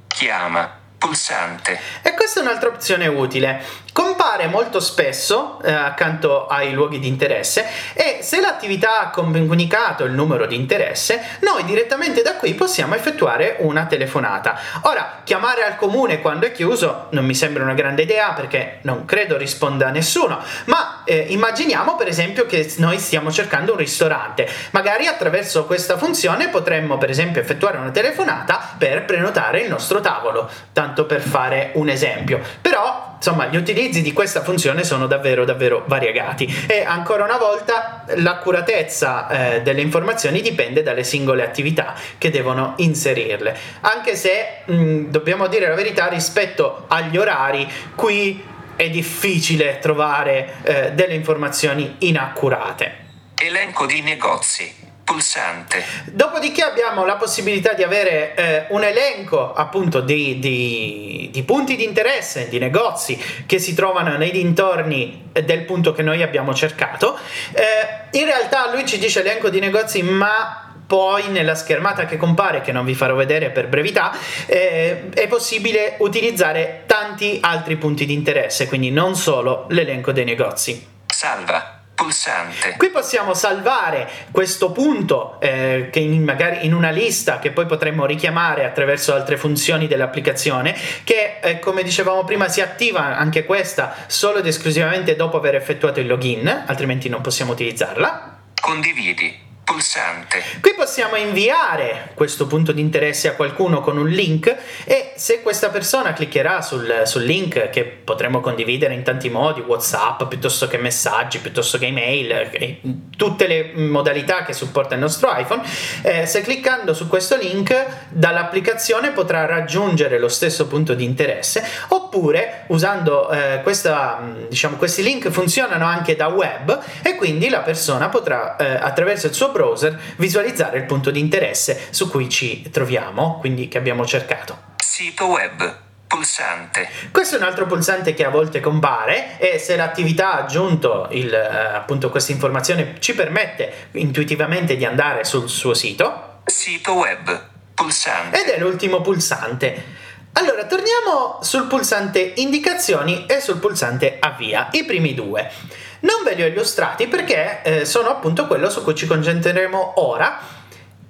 Chiama. 0.07 0.75
Pulsante. 0.97 1.79
E 2.01 2.15
questa 2.15 2.39
è 2.39 2.43
un'altra 2.43 2.69
opzione 2.69 3.05
utile 3.05 3.63
compare 3.97 4.45
molto 4.45 4.79
spesso 4.79 5.59
eh, 5.63 5.71
accanto 5.71 6.45
ai 6.45 6.71
luoghi 6.71 6.99
di 6.99 7.07
interesse 7.07 7.65
e 7.93 8.19
se 8.21 8.39
l'attività 8.39 8.99
ha 8.99 9.09
comunicato 9.09 10.03
il 10.03 10.11
numero 10.11 10.45
di 10.45 10.55
interesse, 10.55 11.19
noi 11.39 11.63
direttamente 11.63 12.21
da 12.21 12.35
qui 12.35 12.53
possiamo 12.53 12.93
effettuare 12.93 13.55
una 13.61 13.87
telefonata. 13.87 14.55
Ora, 14.81 15.21
chiamare 15.23 15.63
al 15.63 15.77
comune 15.77 16.21
quando 16.21 16.45
è 16.45 16.51
chiuso 16.51 17.07
non 17.09 17.25
mi 17.25 17.33
sembra 17.33 17.63
una 17.63 17.73
grande 17.73 18.03
idea 18.03 18.33
perché 18.33 18.77
non 18.83 19.03
credo 19.05 19.35
risponda 19.35 19.87
a 19.87 19.91
nessuno, 19.91 20.43
ma 20.65 21.01
eh, 21.03 21.25
immaginiamo 21.29 21.95
per 21.95 22.07
esempio 22.07 22.45
che 22.45 22.71
noi 22.77 22.99
stiamo 22.99 23.31
cercando 23.31 23.71
un 23.71 23.79
ristorante. 23.79 24.47
Magari 24.71 25.07
attraverso 25.07 25.65
questa 25.65 25.97
funzione 25.97 26.49
potremmo 26.49 26.99
per 26.99 27.09
esempio 27.09 27.41
effettuare 27.41 27.77
una 27.77 27.89
telefonata 27.89 28.75
per 28.77 29.05
prenotare 29.05 29.61
il 29.61 29.69
nostro 29.69 30.01
tavolo, 30.01 30.47
tanto 30.71 31.07
per 31.07 31.21
fare 31.21 31.71
un 31.73 31.89
esempio. 31.89 32.39
Però, 32.61 33.16
insomma, 33.17 33.47
gli 33.47 33.57
utilizzi 33.57 34.01
di 34.01 34.13
questa 34.13 34.41
funzione 34.41 34.83
sono 34.83 35.07
davvero 35.07 35.43
davvero 35.45 35.83
variegati. 35.85 36.65
E 36.67 36.83
ancora 36.83 37.23
una 37.23 37.37
volta 37.37 38.03
l'accuratezza 38.15 39.27
eh, 39.55 39.61
delle 39.61 39.81
informazioni 39.81 40.41
dipende 40.41 40.83
dalle 40.83 41.03
singole 41.03 41.43
attività 41.43 41.95
che 42.17 42.29
devono 42.29 42.73
inserirle. 42.77 43.57
Anche 43.81 44.15
se 44.15 44.61
mh, 44.65 45.05
dobbiamo 45.09 45.47
dire 45.47 45.67
la 45.67 45.75
verità 45.75 46.07
rispetto 46.07 46.85
agli 46.87 47.17
orari 47.17 47.69
qui 47.95 48.43
è 48.75 48.89
difficile 48.89 49.79
trovare 49.79 50.55
eh, 50.63 50.91
delle 50.93 51.15
informazioni 51.15 51.95
inaccurate. 51.99 53.05
Elenco 53.35 53.85
di 53.85 54.01
negozi 54.01 54.86
pulsante. 55.07 55.85
Dopodiché 56.11 56.63
abbiamo 56.63 57.05
la 57.05 57.15
possibilità 57.15 57.71
di 57.71 57.81
avere 57.81 58.35
eh, 58.35 58.65
un 58.71 58.83
elenco 58.83 59.53
appunto 59.53 60.01
di, 60.01 60.37
di, 60.37 61.29
di, 61.31 61.43
punti 61.43 61.77
di 61.77 61.85
interesse, 61.85 62.49
di 62.49 62.59
negozi 62.59 63.17
che 63.45 63.57
si 63.57 63.73
trovano 63.73 64.17
nei 64.17 64.31
dintorni 64.31 65.29
del 65.31 65.63
punto 65.63 65.93
che 65.93 66.03
noi 66.03 66.21
abbiamo 66.21 66.53
cercato. 66.53 67.17
Eh, 67.53 68.17
in 68.19 68.25
realtà 68.25 68.69
lui 68.69 68.85
ci 68.85 68.99
dice 68.99 69.21
elenco 69.21 69.49
di 69.49 69.61
negozi, 69.61 70.03
ma 70.03 70.73
poi 70.85 71.29
nella 71.29 71.55
schermata 71.55 72.05
che 72.05 72.17
compare, 72.17 72.59
che 72.59 72.73
non 72.73 72.83
vi 72.83 72.93
farò 72.93 73.15
vedere 73.15 73.49
per 73.49 73.69
brevità, 73.69 74.13
eh, 74.45 75.07
è 75.13 75.27
possibile 75.27 75.95
utilizzare 75.99 76.83
tanti 76.85 77.37
altri 77.41 77.77
punti 77.77 78.05
di 78.05 78.13
interesse, 78.13 78.67
quindi 78.67 78.91
non 78.91 79.15
solo 79.15 79.67
l'elenco 79.69 80.11
dei 80.11 80.25
negozi. 80.25 80.85
Salva 81.05 81.76
Pulsante. 81.97 82.75
Qui 82.77 82.91
possiamo 82.91 83.33
salvare 83.33 84.07
questo 84.29 84.71
punto 84.71 85.39
eh, 85.39 85.89
che 85.91 85.97
in, 85.97 86.23
magari 86.23 86.63
in 86.67 86.75
una 86.75 86.91
lista 86.91 87.39
che 87.39 87.49
poi 87.49 87.65
potremmo 87.65 88.05
richiamare 88.05 88.65
attraverso 88.65 89.15
altre 89.15 89.35
funzioni 89.35 89.87
dell'applicazione 89.87 90.77
che 91.03 91.39
eh, 91.41 91.57
come 91.57 91.81
dicevamo 91.81 92.23
prima 92.23 92.49
si 92.49 92.61
attiva 92.61 93.17
anche 93.17 93.45
questa 93.45 93.95
solo 94.05 94.37
ed 94.37 94.45
esclusivamente 94.45 95.15
dopo 95.15 95.37
aver 95.37 95.55
effettuato 95.55 95.99
il 95.99 96.05
login, 96.05 96.65
altrimenti 96.67 97.09
non 97.09 97.21
possiamo 97.21 97.53
utilizzarla. 97.53 98.41
Condividi. 98.61 99.46
Pulsante. 99.67 100.41
Qui 100.61 100.75
possiamo 100.75 101.17
inviare 101.17 102.11
questo 102.13 102.47
punto 102.47 102.71
di 102.71 102.79
interesse 102.79 103.27
a 103.27 103.33
qualcuno 103.33 103.81
con 103.81 103.97
un 103.97 104.07
link 104.07 104.55
e 104.85 105.11
se 105.17 105.41
questa 105.41 105.67
persona 105.67 106.13
cliccherà 106.13 106.61
sul, 106.61 107.01
sul, 107.03 107.23
link 107.23 107.69
che 107.69 107.83
potremo 107.83 108.39
condividere 108.39 108.93
in 108.93 109.03
tanti 109.03 109.29
modi, 109.29 109.59
WhatsApp 109.59 110.23
piuttosto 110.23 110.69
che 110.69 110.77
messaggi, 110.77 111.39
piuttosto 111.39 111.77
che 111.77 111.87
email, 111.87 112.79
tutte 113.17 113.45
le 113.45 113.73
modalità 113.75 114.43
che 114.43 114.53
supporta 114.53 114.95
il 114.95 115.01
nostro 115.01 115.29
iPhone, 115.35 115.61
eh, 116.01 116.25
se 116.25 116.39
cliccando 116.43 116.93
su 116.93 117.09
questo 117.09 117.35
link 117.35 118.07
dall'applicazione 118.07 119.11
potrà 119.11 119.45
raggiungere 119.45 120.17
lo 120.17 120.29
stesso 120.29 120.67
punto 120.67 120.93
di 120.93 121.03
interesse 121.03 121.61
oppure 121.89 122.63
usando 122.67 123.29
eh, 123.31 123.59
questa, 123.63 124.23
diciamo, 124.47 124.77
questi 124.77 125.03
link 125.03 125.29
funzionano 125.29 125.85
anche 125.85 126.15
da 126.15 126.27
web 126.27 126.79
e 127.01 127.15
quindi 127.15 127.49
la 127.49 127.59
persona 127.59 128.07
potrà 128.07 128.55
eh, 128.55 128.65
attraverso 128.65 129.27
il 129.27 129.33
suo 129.33 129.55
browser 129.57 129.99
visualizzare 130.17 130.77
il 130.77 130.85
punto 130.85 131.09
di 131.09 131.19
interesse 131.19 131.87
su 131.89 132.09
cui 132.09 132.29
ci 132.29 132.69
troviamo, 132.69 133.39
quindi 133.39 133.67
che 133.67 133.79
abbiamo 133.79 134.05
cercato. 134.05 134.75
Sito 134.77 135.25
web. 135.25 135.85
Pulsante. 136.07 136.87
Questo 137.11 137.35
è 137.35 137.39
un 137.39 137.43
altro 137.43 137.65
pulsante 137.65 138.13
che 138.13 138.23
a 138.23 138.29
volte 138.29 138.61
compare 138.61 139.37
e 139.39 139.59
se 139.59 139.75
l'attività 139.75 140.33
ha 140.33 140.43
aggiunto 140.43 141.09
il, 141.11 141.33
eh, 141.33 141.75
appunto 141.75 142.09
questa 142.09 142.31
informazione 142.31 142.95
ci 142.99 143.13
permette 143.13 143.89
intuitivamente 143.91 144.77
di 144.77 144.85
andare 144.85 145.25
sul 145.25 145.49
suo 145.49 145.73
sito. 145.73 146.39
Sito 146.45 146.93
web. 146.93 147.49
Pulsante. 147.73 148.41
Ed 148.41 148.47
è 148.47 148.59
l'ultimo 148.59 149.01
pulsante. 149.01 149.95
Allora, 150.33 150.65
torniamo 150.65 151.39
sul 151.41 151.65
pulsante 151.65 152.33
indicazioni 152.35 153.25
e 153.25 153.41
sul 153.41 153.57
pulsante 153.57 154.17
avvia, 154.19 154.69
i 154.71 154.85
primi 154.85 155.13
due. 155.13 155.51
Non 156.01 156.23
ve 156.23 156.35
li 156.35 156.43
ho 156.43 156.47
illustrati 156.47 157.07
perché 157.07 157.61
eh, 157.63 157.85
sono 157.85 158.09
appunto 158.09 158.47
quello 158.47 158.69
su 158.69 158.83
cui 158.83 158.95
ci 158.95 159.07
concentreremo 159.07 159.93
ora, 160.01 160.39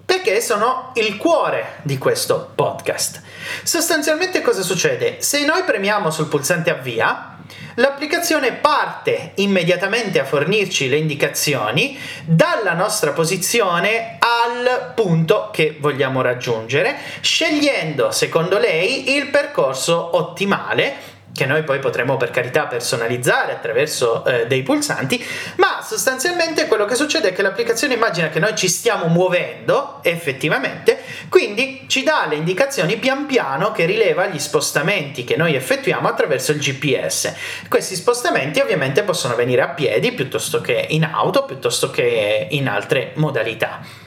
perché 0.05 0.39
sono 0.39 0.93
il 0.95 1.17
cuore 1.17 1.79
di 1.81 1.97
questo 1.97 2.51
podcast. 2.55 3.21
Sostanzialmente 3.63 4.41
cosa 4.41 4.61
succede? 4.61 5.17
Se 5.19 5.43
noi 5.45 5.63
premiamo 5.63 6.11
sul 6.11 6.27
pulsante 6.27 6.69
avvia, 6.69 7.37
l'applicazione 7.75 8.53
parte 8.53 9.33
immediatamente 9.35 10.19
a 10.19 10.25
fornirci 10.25 10.87
le 10.87 10.97
indicazioni 10.97 11.99
dalla 12.23 12.73
nostra 12.73 13.11
posizione 13.11 14.17
al 14.19 14.93
punto 14.95 15.49
che 15.51 15.75
vogliamo 15.79 16.21
raggiungere, 16.21 16.95
scegliendo 17.19 18.11
secondo 18.11 18.57
lei 18.57 19.15
il 19.15 19.27
percorso 19.27 20.15
ottimale 20.15 21.15
che 21.37 21.45
noi 21.45 21.61
poi 21.61 21.77
potremo 21.77 22.17
per 22.17 22.31
carità 22.31 22.65
personalizzare 22.65 23.51
attraverso 23.51 24.25
eh, 24.25 24.47
dei 24.47 24.63
pulsanti, 24.63 25.23
ma 25.57 25.83
sostanzialmente 25.83 26.65
quello 26.65 26.85
che 26.85 26.95
succede 26.95 27.29
è 27.29 27.33
che 27.33 27.43
l'applicazione 27.43 27.93
immagina 27.93 28.29
che 28.29 28.39
noi 28.39 28.55
ci 28.55 28.67
stiamo 28.67 29.05
muovendo 29.05 29.99
effettivamente, 30.01 30.97
quindi 31.29 31.83
ci 31.85 32.01
dà 32.01 32.25
le 32.27 32.37
indicazioni 32.37 32.97
pian 32.97 33.27
piano 33.27 33.71
che 33.71 33.85
rileva 33.85 34.25
gli 34.25 34.39
spostamenti 34.39 35.23
che 35.23 35.37
noi 35.37 35.53
effettuiamo 35.53 36.07
attraverso 36.07 36.53
il 36.53 36.57
GPS. 36.57 37.31
Questi 37.69 37.93
spostamenti 37.93 38.59
ovviamente 38.59 39.03
possono 39.03 39.33
avvenire 39.33 39.61
a 39.61 39.69
piedi 39.69 40.13
piuttosto 40.13 40.59
che 40.59 40.87
in 40.89 41.03
auto, 41.03 41.45
piuttosto 41.45 41.91
che 41.91 42.47
in 42.49 42.67
altre 42.67 43.11
modalità. 43.13 44.05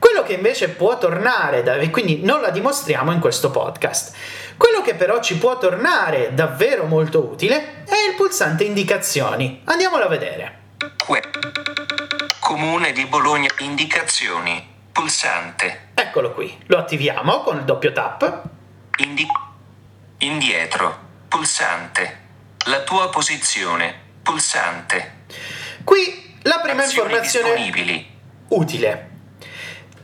Quello 0.00 0.22
che 0.24 0.32
invece 0.32 0.70
può 0.70 0.96
tornare, 0.96 1.62
da, 1.62 1.74
e 1.74 1.90
quindi 1.90 2.24
non 2.24 2.40
la 2.40 2.48
dimostriamo 2.48 3.12
in 3.12 3.20
questo 3.20 3.50
podcast, 3.50 4.16
quello 4.56 4.80
che 4.80 4.94
però 4.94 5.20
ci 5.20 5.36
può 5.36 5.58
tornare 5.58 6.34
davvero 6.34 6.84
molto 6.86 7.20
utile 7.22 7.84
è 7.84 8.08
il 8.08 8.14
pulsante 8.16 8.64
indicazioni. 8.64 9.60
Andiamolo 9.64 10.04
a 10.04 10.08
vedere. 10.08 10.58
Comune 12.40 12.92
di 12.92 13.04
Bologna 13.04 13.50
indicazioni. 13.58 14.66
Pulsante. 14.90 15.90
Eccolo 15.94 16.32
qui. 16.32 16.58
Lo 16.66 16.78
attiviamo 16.78 17.42
con 17.42 17.58
il 17.58 17.64
doppio 17.64 17.92
tap. 17.92 18.42
Indi- 18.96 19.26
indietro. 20.18 20.98
Pulsante. 21.28 22.18
La 22.66 22.80
tua 22.80 23.10
posizione. 23.10 23.94
Pulsante. 24.22 25.24
Qui 25.84 26.38
la 26.42 26.58
prima 26.60 26.84
Azioni 26.84 27.12
informazione 27.12 28.06
utile. 28.48 29.09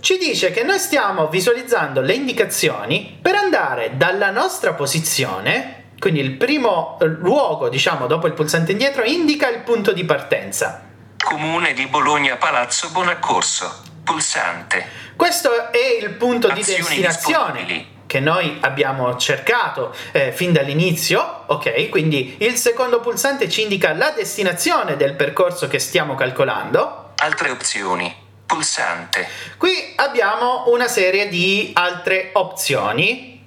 Ci 0.06 0.18
dice 0.18 0.52
che 0.52 0.62
noi 0.62 0.78
stiamo 0.78 1.26
visualizzando 1.26 2.00
le 2.00 2.14
indicazioni 2.14 3.18
per 3.20 3.34
andare 3.34 3.96
dalla 3.96 4.30
nostra 4.30 4.72
posizione, 4.72 5.86
quindi 5.98 6.20
il 6.20 6.36
primo 6.36 6.96
eh, 7.00 7.06
luogo, 7.06 7.68
diciamo, 7.68 8.06
dopo 8.06 8.28
il 8.28 8.32
pulsante 8.32 8.70
indietro, 8.70 9.02
indica 9.02 9.48
il 9.48 9.62
punto 9.62 9.90
di 9.90 10.04
partenza. 10.04 10.84
Comune 11.18 11.72
di 11.72 11.88
Bologna 11.88 12.36
Palazzo 12.36 12.90
Bonaccorso. 12.90 13.82
Pulsante. 14.04 14.86
Questo 15.16 15.72
è 15.72 15.98
il 16.00 16.10
punto 16.10 16.52
di 16.52 16.60
Azioni 16.60 16.82
destinazione 16.82 17.64
disponibili. 17.64 17.88
che 18.06 18.20
noi 18.20 18.58
abbiamo 18.60 19.16
cercato 19.16 19.92
eh, 20.12 20.30
fin 20.30 20.52
dall'inizio, 20.52 21.42
ok? 21.46 21.88
Quindi 21.88 22.36
il 22.38 22.54
secondo 22.54 23.00
pulsante 23.00 23.48
ci 23.48 23.62
indica 23.62 23.92
la 23.92 24.12
destinazione 24.12 24.94
del 24.96 25.14
percorso 25.14 25.66
che 25.66 25.80
stiamo 25.80 26.14
calcolando. 26.14 27.10
Altre 27.16 27.50
opzioni. 27.50 28.25
Pulsante. 28.46 29.28
Qui 29.58 29.92
abbiamo 29.96 30.64
una 30.68 30.86
serie 30.86 31.28
di 31.28 31.72
altre 31.74 32.30
opzioni 32.34 33.44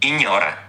Ignora. 0.00 0.62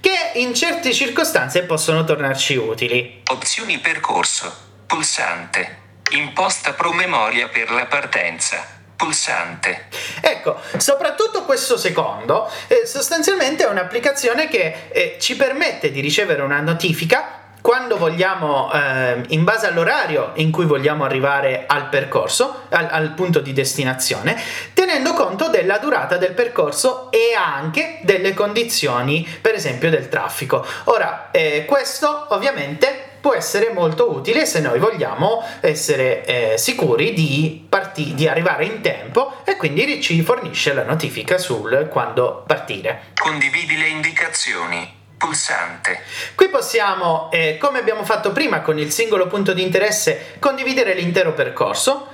che 0.00 0.32
in 0.34 0.54
certe 0.54 0.92
circostanze 0.92 1.64
possono 1.64 2.04
tornarci 2.04 2.56
utili. 2.56 3.22
Opzioni 3.30 3.78
percorso. 3.78 4.52
Pulsante. 4.86 5.82
Imposta 6.12 6.72
promemoria 6.72 7.48
per 7.48 7.70
la 7.70 7.86
partenza. 7.86 8.66
Pulsante. 8.96 9.88
Ecco, 10.20 10.60
soprattutto 10.78 11.44
questo 11.44 11.76
secondo, 11.76 12.50
eh, 12.68 12.86
sostanzialmente 12.86 13.64
è 13.64 13.68
un'applicazione 13.68 14.48
che 14.48 14.88
eh, 14.90 15.16
ci 15.20 15.36
permette 15.36 15.90
di 15.90 16.00
ricevere 16.00 16.42
una 16.42 16.60
notifica 16.60 17.43
quando 17.64 17.96
vogliamo, 17.96 18.70
eh, 18.74 19.22
in 19.28 19.42
base 19.42 19.66
all'orario 19.66 20.32
in 20.34 20.50
cui 20.50 20.66
vogliamo 20.66 21.02
arrivare 21.04 21.64
al 21.66 21.88
percorso, 21.88 22.64
al, 22.68 22.88
al 22.90 23.12
punto 23.12 23.40
di 23.40 23.54
destinazione, 23.54 24.38
tenendo 24.74 25.14
conto 25.14 25.48
della 25.48 25.78
durata 25.78 26.18
del 26.18 26.32
percorso 26.32 27.10
e 27.10 27.32
anche 27.34 28.00
delle 28.02 28.34
condizioni, 28.34 29.26
per 29.40 29.54
esempio, 29.54 29.88
del 29.88 30.10
traffico. 30.10 30.62
Ora, 30.84 31.30
eh, 31.30 31.64
questo 31.64 32.26
ovviamente 32.28 33.12
può 33.22 33.32
essere 33.32 33.70
molto 33.72 34.12
utile 34.12 34.44
se 34.44 34.60
noi 34.60 34.78
vogliamo 34.78 35.42
essere 35.62 36.22
eh, 36.26 36.58
sicuri 36.58 37.14
di, 37.14 37.64
parti- 37.66 38.12
di 38.12 38.28
arrivare 38.28 38.66
in 38.66 38.82
tempo 38.82 39.36
e 39.42 39.56
quindi 39.56 40.02
ci 40.02 40.20
fornisce 40.20 40.74
la 40.74 40.84
notifica 40.84 41.38
sul 41.38 41.88
quando 41.90 42.44
partire. 42.46 43.04
Condividi 43.14 43.78
le 43.78 43.86
indicazioni. 43.86 45.02
Pulsante. 45.24 46.02
Qui 46.34 46.50
possiamo, 46.50 47.30
eh, 47.32 47.56
come 47.58 47.78
abbiamo 47.78 48.04
fatto 48.04 48.30
prima 48.30 48.60
con 48.60 48.78
il 48.78 48.92
singolo 48.92 49.26
punto 49.26 49.54
di 49.54 49.62
interesse, 49.62 50.36
condividere 50.38 50.92
l'intero 50.92 51.32
percorso. 51.32 52.08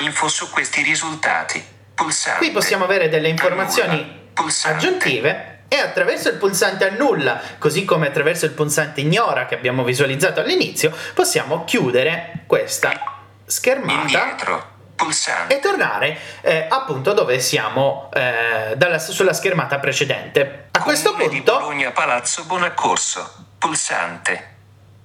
Info 0.00 0.28
su 0.28 0.48
questi 0.48 0.82
risultati. 0.82 1.62
Pulsante. 1.94 2.38
Qui 2.38 2.50
possiamo 2.50 2.84
avere 2.84 3.10
delle 3.10 3.28
informazioni 3.28 4.30
aggiuntive 4.64 5.64
e 5.68 5.76
attraverso 5.76 6.30
il 6.30 6.36
pulsante 6.36 6.88
annulla, 6.88 7.38
così 7.58 7.84
come 7.84 8.06
attraverso 8.06 8.46
il 8.46 8.52
pulsante 8.52 9.02
ignora 9.02 9.44
che 9.44 9.54
abbiamo 9.54 9.84
visualizzato 9.84 10.40
all'inizio, 10.40 10.90
possiamo 11.12 11.64
chiudere 11.64 12.44
questa 12.46 12.92
schermata 13.44 14.00
Indietro. 14.00 14.71
Pulsante. 15.04 15.56
e 15.56 15.60
tornare 15.60 16.18
eh, 16.42 16.66
appunto 16.68 17.12
dove 17.12 17.40
siamo 17.40 18.08
eh, 18.14 18.74
dalla- 18.76 18.98
sulla 18.98 19.32
schermata 19.32 19.78
precedente. 19.78 20.68
A 20.70 20.80
questo 20.80 21.10
Comune 21.12 21.28
di 21.28 21.36
punto 21.42 21.58
Bologna 21.58 21.90
Palazzo 21.90 22.44
Bonaccorso. 22.44 23.46
Pulsante. 23.58 24.50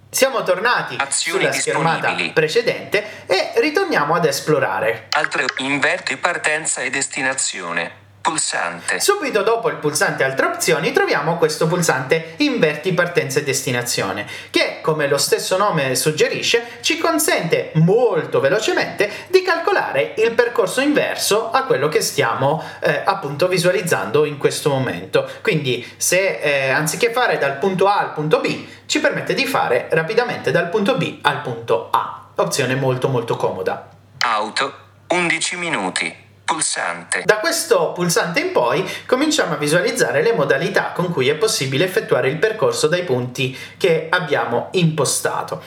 siamo 0.10 0.42
tornati 0.44 0.96
Azioni 0.98 1.40
sulla 1.42 1.52
schermata 1.54 2.16
precedente 2.34 3.26
e 3.28 3.52
ritorniamo 3.58 4.16
ad 4.16 4.26
esplorare. 4.26 5.08
Altre 5.12 5.46
inverti 5.58 6.18
partenza 6.18 6.82
e 6.82 6.90
destinazione. 6.90 8.06
Pulsante. 8.28 9.00
Subito 9.00 9.42
dopo 9.42 9.70
il 9.70 9.78
pulsante 9.78 10.26
altre 10.26 10.48
opzioni 10.48 10.92
troviamo 10.92 11.38
questo 11.38 11.68
pulsante 11.68 12.34
inverti 12.38 12.94
partenza 12.94 13.40
e 13.40 13.44
destinazione 13.44 14.28
che 14.50 14.80
come 14.82 15.08
lo 15.08 15.18
stesso 15.18 15.56
nome 15.56 15.96
suggerisce 15.96 16.80
ci 16.82 16.98
consente 16.98 17.72
molto 17.76 18.42
velocemente 18.42 19.10
di 19.30 19.42
calcolare 19.42 20.14
il 20.18 20.32
percorso 20.32 20.82
inverso 20.82 21.52
a 21.52 21.64
quello 21.64 21.88
che 21.88 22.02
stiamo 22.02 22.62
eh, 22.82 23.02
appunto 23.06 23.48
visualizzando 23.48 24.26
in 24.26 24.38
questo 24.38 24.70
momento 24.70 25.30
quindi 25.42 25.86
se 25.96 26.40
eh, 26.40 26.70
anziché 26.70 27.12
fare 27.12 27.38
dal 27.38 27.58
punto 27.58 27.88
A 27.88 28.00
al 28.00 28.14
punto 28.14 28.40
B 28.42 28.68
ci 28.86 28.98
ci 28.98 29.04
permette 29.04 29.36
di 29.36 29.46
fare 29.46 29.88
rapidamente 29.92 30.50
dal 30.50 30.70
punto 30.70 30.98
B 30.98 31.20
al 31.22 31.42
punto 31.42 31.90
A. 31.92 32.30
Opzione 32.36 32.74
molto 32.74 33.10
molto 33.10 33.36
comoda. 33.36 33.90
Auto, 34.18 34.74
11 35.10 35.56
minuti. 35.56 36.27
Pulsante. 36.48 37.24
Da 37.26 37.40
questo 37.40 37.92
pulsante 37.92 38.40
in 38.40 38.54
poi 38.54 38.90
cominciamo 39.06 39.56
a 39.56 39.58
visualizzare 39.58 40.24
le 40.24 40.32
modalità 40.32 40.94
con 40.94 41.12
cui 41.12 41.28
è 41.28 41.36
possibile 41.36 41.84
effettuare 41.84 42.30
il 42.30 42.38
percorso 42.38 42.88
dai 42.88 43.04
punti 43.04 43.56
che 43.76 44.08
abbiamo 44.10 44.70
impostato. 44.72 45.62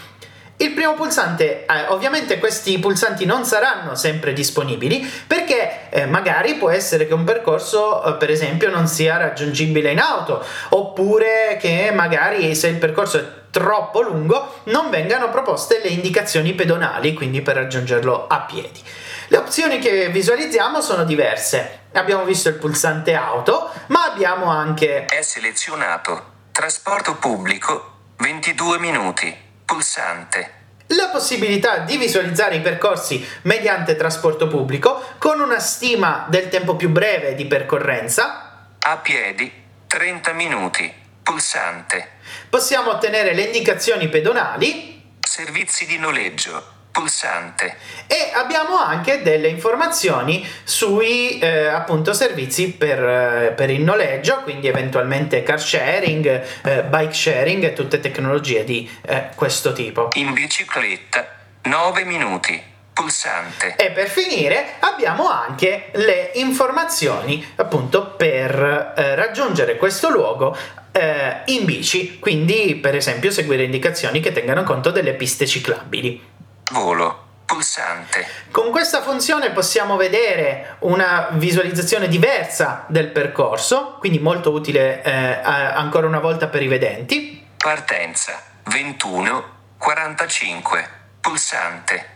Il 0.60 0.72
primo 0.72 0.92
pulsante, 0.92 1.64
eh, 1.64 1.86
ovviamente 1.88 2.38
questi 2.38 2.78
pulsanti 2.78 3.24
non 3.24 3.46
saranno 3.46 3.94
sempre 3.94 4.34
disponibili 4.34 5.10
perché 5.26 5.88
eh, 5.88 6.04
magari 6.04 6.56
può 6.56 6.68
essere 6.68 7.06
che 7.06 7.14
un 7.14 7.24
percorso, 7.24 8.04
eh, 8.04 8.18
per 8.18 8.28
esempio, 8.28 8.68
non 8.68 8.86
sia 8.86 9.16
raggiungibile 9.16 9.90
in 9.90 9.98
auto 9.98 10.44
oppure 10.68 11.56
che 11.58 11.90
magari 11.94 12.54
se 12.54 12.68
il 12.68 12.76
percorso 12.76 13.18
è 13.18 13.24
troppo 13.50 14.02
lungo 14.02 14.60
non 14.64 14.90
vengano 14.90 15.30
proposte 15.30 15.80
le 15.82 15.88
indicazioni 15.88 16.52
pedonali, 16.52 17.14
quindi 17.14 17.40
per 17.40 17.54
raggiungerlo 17.54 18.26
a 18.26 18.40
piedi. 18.40 18.82
Le 19.28 19.38
opzioni 19.38 19.78
che 19.78 20.10
visualizziamo 20.10 20.82
sono 20.82 21.04
diverse. 21.04 21.84
Abbiamo 21.92 22.24
visto 22.24 22.50
il 22.50 22.56
pulsante 22.56 23.14
auto, 23.14 23.70
ma 23.86 24.04
abbiamo 24.04 24.50
anche... 24.50 25.06
È 25.06 25.22
selezionato. 25.22 26.22
Trasporto 26.52 27.14
pubblico, 27.14 27.92
22 28.18 28.78
minuti 28.78 29.48
pulsante. 29.70 30.58
La 30.88 31.10
possibilità 31.10 31.78
di 31.78 31.96
visualizzare 31.96 32.56
i 32.56 32.60
percorsi 32.60 33.24
mediante 33.42 33.94
trasporto 33.94 34.48
pubblico 34.48 35.00
con 35.18 35.38
una 35.38 35.60
stima 35.60 36.26
del 36.28 36.48
tempo 36.48 36.74
più 36.74 36.88
breve 36.88 37.36
di 37.36 37.46
percorrenza. 37.46 38.66
A 38.80 38.96
piedi 38.96 39.52
30 39.86 40.32
minuti. 40.32 40.92
Pulsante. 41.22 42.14
Possiamo 42.48 42.90
ottenere 42.90 43.32
le 43.32 43.42
indicazioni 43.42 44.08
pedonali. 44.08 45.12
Servizi 45.20 45.86
di 45.86 45.98
noleggio 45.98 46.79
pulsante. 46.90 47.76
E 48.06 48.30
abbiamo 48.34 48.76
anche 48.76 49.22
delle 49.22 49.48
informazioni 49.48 50.46
sui 50.64 51.38
eh, 51.38 51.66
appunto 51.66 52.12
servizi 52.12 52.72
per, 52.72 53.02
eh, 53.02 53.52
per, 53.56 53.70
il 53.70 53.82
noleggio, 53.82 54.42
quindi 54.42 54.68
eventualmente 54.68 55.42
car 55.42 55.60
sharing, 55.60 56.42
eh, 56.62 56.82
bike 56.82 57.12
sharing 57.12 57.64
e 57.64 57.72
tutte 57.72 58.00
tecnologie 58.00 58.64
di 58.64 58.88
eh, 59.02 59.28
questo 59.34 59.72
tipo. 59.72 60.08
In 60.14 60.32
bicicletta 60.32 61.26
9 61.62 62.04
minuti. 62.04 62.68
Pulsante. 62.92 63.76
E 63.76 63.92
per 63.92 64.08
finire 64.08 64.74
abbiamo 64.80 65.30
anche 65.30 65.90
le 65.92 66.32
informazioni 66.34 67.46
appunto 67.56 68.10
per 68.10 68.94
eh, 68.96 69.14
raggiungere 69.14 69.76
questo 69.76 70.10
luogo 70.10 70.54
eh, 70.92 71.42
in 71.46 71.64
bici, 71.64 72.18
quindi 72.18 72.74
per 72.74 72.94
esempio 72.94 73.30
seguire 73.30 73.62
indicazioni 73.62 74.20
che 74.20 74.32
tengano 74.32 74.64
conto 74.64 74.90
delle 74.90 75.14
piste 75.14 75.46
ciclabili. 75.46 76.38
Volo. 76.70 77.28
Pulsante. 77.46 78.26
Con 78.52 78.70
questa 78.70 79.02
funzione 79.02 79.50
possiamo 79.50 79.96
vedere 79.96 80.76
una 80.80 81.30
visualizzazione 81.32 82.06
diversa 82.06 82.84
del 82.86 83.08
percorso, 83.08 83.96
quindi 83.98 84.20
molto 84.20 84.52
utile 84.52 85.02
eh, 85.02 85.10
ancora 85.10 86.06
una 86.06 86.20
volta 86.20 86.46
per 86.46 86.62
i 86.62 86.68
vedenti. 86.68 87.44
Partenza 87.56 88.40
21 88.64 89.58
45 89.78 90.88
pulsante. 91.20 92.10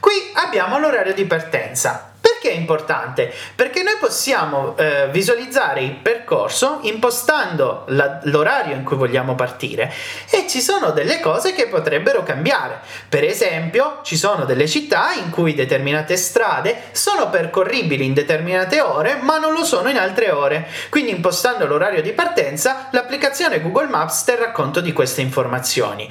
Qui 0.00 0.12
abbiamo 0.34 0.78
l'orario 0.78 1.12
di 1.12 1.24
partenza. 1.26 2.12
Perché 2.48 2.60
è 2.60 2.60
importante? 2.60 3.34
Perché 3.54 3.82
noi 3.82 3.96
possiamo 4.00 4.74
eh, 4.78 5.08
visualizzare 5.10 5.82
il 5.82 5.96
percorso 5.96 6.78
impostando 6.82 7.84
la, 7.88 8.20
l'orario 8.22 8.74
in 8.74 8.84
cui 8.84 8.96
vogliamo 8.96 9.34
partire 9.34 9.92
e 10.30 10.46
ci 10.48 10.62
sono 10.62 10.92
delle 10.92 11.20
cose 11.20 11.52
che 11.52 11.66
potrebbero 11.66 12.22
cambiare. 12.22 12.80
Per 13.06 13.22
esempio, 13.22 13.98
ci 14.02 14.16
sono 14.16 14.46
delle 14.46 14.66
città 14.66 15.12
in 15.12 15.28
cui 15.28 15.54
determinate 15.54 16.16
strade 16.16 16.84
sono 16.92 17.28
percorribili 17.28 18.06
in 18.06 18.14
determinate 18.14 18.80
ore, 18.80 19.18
ma 19.20 19.36
non 19.36 19.52
lo 19.52 19.64
sono 19.64 19.90
in 19.90 19.98
altre 19.98 20.30
ore. 20.30 20.68
Quindi 20.88 21.10
impostando 21.10 21.66
l'orario 21.66 22.00
di 22.00 22.12
partenza, 22.12 22.88
l'applicazione 22.92 23.60
Google 23.60 23.88
Maps 23.88 24.24
terrà 24.24 24.52
conto 24.52 24.80
di 24.80 24.94
queste 24.94 25.20
informazioni. 25.20 26.10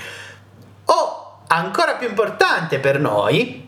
O 0.85 1.39
ancora 1.47 1.95
più 1.95 2.07
importante 2.07 2.77
per 2.77 2.99
noi, 2.99 3.67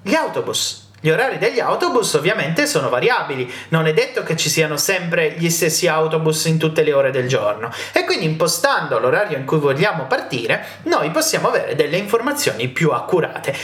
gli 0.00 0.14
autobus. 0.14 0.83
Gli 1.04 1.10
orari 1.10 1.36
degli 1.36 1.60
autobus 1.60 2.14
ovviamente 2.14 2.66
sono 2.66 2.88
variabili, 2.88 3.52
non 3.68 3.86
è 3.86 3.92
detto 3.92 4.22
che 4.22 4.38
ci 4.38 4.48
siano 4.48 4.78
sempre 4.78 5.34
gli 5.36 5.50
stessi 5.50 5.86
autobus 5.86 6.46
in 6.46 6.56
tutte 6.56 6.82
le 6.82 6.94
ore 6.94 7.10
del 7.10 7.28
giorno. 7.28 7.70
E 7.92 8.06
quindi 8.06 8.24
impostando 8.24 8.98
l'orario 8.98 9.36
in 9.36 9.44
cui 9.44 9.58
vogliamo 9.58 10.06
partire 10.06 10.64
noi 10.84 11.10
possiamo 11.10 11.48
avere 11.48 11.74
delle 11.74 11.98
informazioni 11.98 12.68
più 12.68 12.90
accurate. 12.92 13.54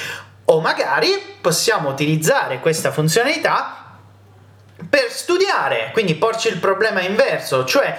O 0.44 0.60
magari 0.60 1.18
possiamo 1.40 1.88
utilizzare 1.88 2.60
questa 2.60 2.90
funzionalità 2.90 3.96
per 4.90 5.10
studiare, 5.10 5.92
quindi 5.94 6.16
porci 6.16 6.48
il 6.48 6.58
problema 6.58 7.00
inverso, 7.00 7.64
cioè 7.64 7.98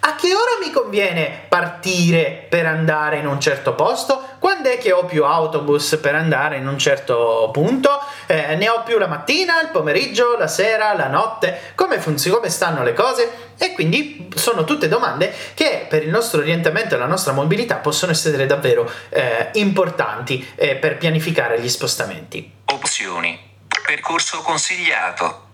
a 0.00 0.14
che 0.14 0.34
ora 0.34 0.58
mi 0.64 0.70
conviene 0.70 1.46
partire 1.48 2.46
per 2.48 2.66
andare 2.66 3.18
in 3.18 3.26
un 3.26 3.40
certo 3.40 3.74
posto? 3.74 4.36
Quando 4.38 4.68
è 4.68 4.78
che 4.78 4.92
ho 4.92 5.04
più 5.04 5.24
autobus 5.24 5.98
per 6.00 6.14
andare 6.14 6.56
in 6.56 6.68
un 6.68 6.78
certo 6.78 7.50
punto? 7.52 8.00
Eh, 8.26 8.54
ne 8.54 8.68
ho 8.68 8.82
più 8.84 8.98
la 8.98 9.08
mattina, 9.08 9.60
il 9.60 9.68
pomeriggio, 9.68 10.36
la 10.36 10.46
sera, 10.46 10.94
la 10.94 11.08
notte? 11.08 11.72
Come 11.74 11.98
funziona? 11.98 12.36
Come 12.38 12.50
stanno 12.50 12.82
le 12.84 12.92
cose? 12.92 13.52
E 13.58 13.72
quindi 13.72 14.28
sono 14.34 14.64
tutte 14.64 14.86
domande 14.86 15.34
che 15.54 15.86
per 15.88 16.04
il 16.04 16.10
nostro 16.10 16.40
orientamento 16.40 16.94
e 16.94 16.98
la 16.98 17.06
nostra 17.06 17.32
mobilità 17.32 17.76
possono 17.76 18.12
essere 18.12 18.46
davvero 18.46 18.88
eh, 19.08 19.50
importanti 19.54 20.48
eh, 20.54 20.76
per 20.76 20.96
pianificare 20.96 21.60
gli 21.60 21.68
spostamenti. 21.68 22.50
Opzioni. 22.66 23.46
Percorso 23.84 24.40
consigliato. 24.42 25.47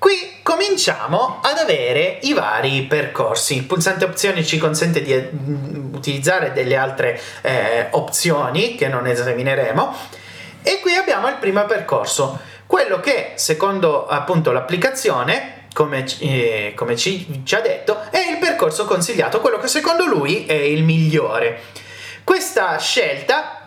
Qui 0.00 0.38
cominciamo 0.42 1.40
ad 1.42 1.58
avere 1.58 2.20
i 2.22 2.32
vari 2.32 2.84
percorsi. 2.84 3.56
Il 3.56 3.64
pulsante 3.64 4.06
opzioni 4.06 4.42
ci 4.46 4.56
consente 4.56 5.02
di 5.02 5.12
mm, 5.14 5.92
utilizzare 5.92 6.54
delle 6.54 6.74
altre 6.74 7.20
eh, 7.42 7.88
opzioni 7.90 8.76
che 8.76 8.88
non 8.88 9.06
esamineremo. 9.06 9.94
E 10.62 10.80
qui 10.80 10.94
abbiamo 10.94 11.28
il 11.28 11.34
primo 11.34 11.66
percorso, 11.66 12.40
quello 12.64 12.98
che 12.98 13.32
secondo 13.34 14.06
appunto 14.06 14.52
l'applicazione, 14.52 15.66
come, 15.74 16.06
eh, 16.20 16.72
come 16.74 16.96
ci, 16.96 17.42
ci 17.44 17.54
ha 17.54 17.60
detto, 17.60 18.10
è 18.10 18.20
il 18.30 18.38
percorso 18.38 18.86
consigliato, 18.86 19.42
quello 19.42 19.58
che 19.58 19.68
secondo 19.68 20.06
lui 20.06 20.46
è 20.46 20.54
il 20.54 20.82
migliore. 20.82 21.60
Questa 22.24 22.78
scelta 22.78 23.59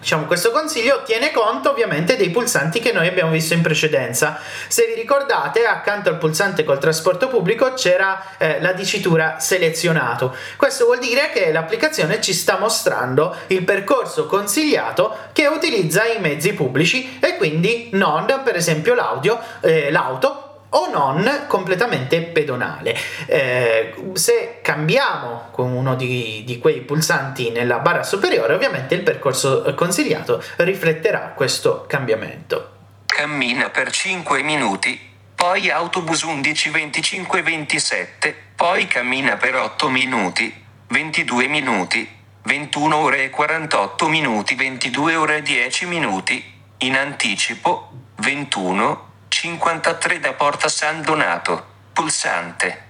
Diciamo, 0.00 0.26
questo 0.26 0.52
consiglio 0.52 1.02
tiene 1.02 1.32
conto 1.32 1.70
ovviamente 1.70 2.16
dei 2.16 2.30
pulsanti 2.30 2.78
che 2.78 2.92
noi 2.92 3.08
abbiamo 3.08 3.32
visto 3.32 3.54
in 3.54 3.62
precedenza. 3.62 4.38
Se 4.68 4.86
vi 4.86 4.94
ricordate, 4.94 5.66
accanto 5.66 6.08
al 6.08 6.18
pulsante 6.18 6.62
col 6.62 6.78
trasporto 6.78 7.26
pubblico 7.26 7.74
c'era 7.74 8.22
eh, 8.38 8.60
la 8.60 8.72
dicitura 8.72 9.40
selezionato. 9.40 10.34
Questo 10.56 10.84
vuol 10.84 11.00
dire 11.00 11.30
che 11.32 11.50
l'applicazione 11.50 12.20
ci 12.20 12.32
sta 12.32 12.58
mostrando 12.58 13.34
il 13.48 13.64
percorso 13.64 14.26
consigliato 14.26 15.16
che 15.32 15.48
utilizza 15.48 16.06
i 16.06 16.20
mezzi 16.20 16.52
pubblici 16.52 17.18
e 17.20 17.36
quindi 17.36 17.88
non, 17.92 18.26
per 18.44 18.54
esempio, 18.54 18.94
l'audio, 18.94 19.40
eh, 19.60 19.90
l'auto 19.90 20.47
o 20.70 20.88
non 20.90 21.44
completamente 21.46 22.20
pedonale. 22.22 22.96
Eh, 23.26 23.94
se 24.14 24.58
cambiamo 24.62 25.48
con 25.50 25.72
uno 25.72 25.94
di, 25.94 26.42
di, 26.44 26.58
quei 26.58 26.80
pulsanti 26.80 27.50
nella 27.50 27.78
barra 27.78 28.02
superiore, 28.02 28.54
ovviamente 28.54 28.94
il 28.94 29.02
percorso 29.02 29.72
consigliato 29.74 30.42
rifletterà 30.56 31.32
questo 31.34 31.84
cambiamento. 31.86 32.76
Cammina 33.06 33.70
per 33.70 33.90
5 33.90 34.42
minuti, 34.42 34.98
poi 35.34 35.70
autobus 35.70 36.22
11 36.22 36.70
25 36.70 37.42
27, 37.42 38.34
poi 38.54 38.86
cammina 38.86 39.36
per 39.36 39.56
8 39.56 39.88
minuti, 39.88 40.52
22 40.88 41.48
minuti, 41.48 42.08
21 42.42 42.96
ore 42.96 43.24
e 43.24 43.30
48 43.30 44.08
minuti, 44.08 44.54
22 44.54 45.14
ore 45.16 45.36
e 45.38 45.42
10 45.42 45.86
minuti, 45.86 46.56
in 46.78 46.96
anticipo, 46.96 47.90
21 48.16 49.07
53 49.40 50.18
da 50.18 50.32
Porta 50.32 50.66
San 50.68 51.00
Donato. 51.00 51.64
Pulsante. 51.92 52.86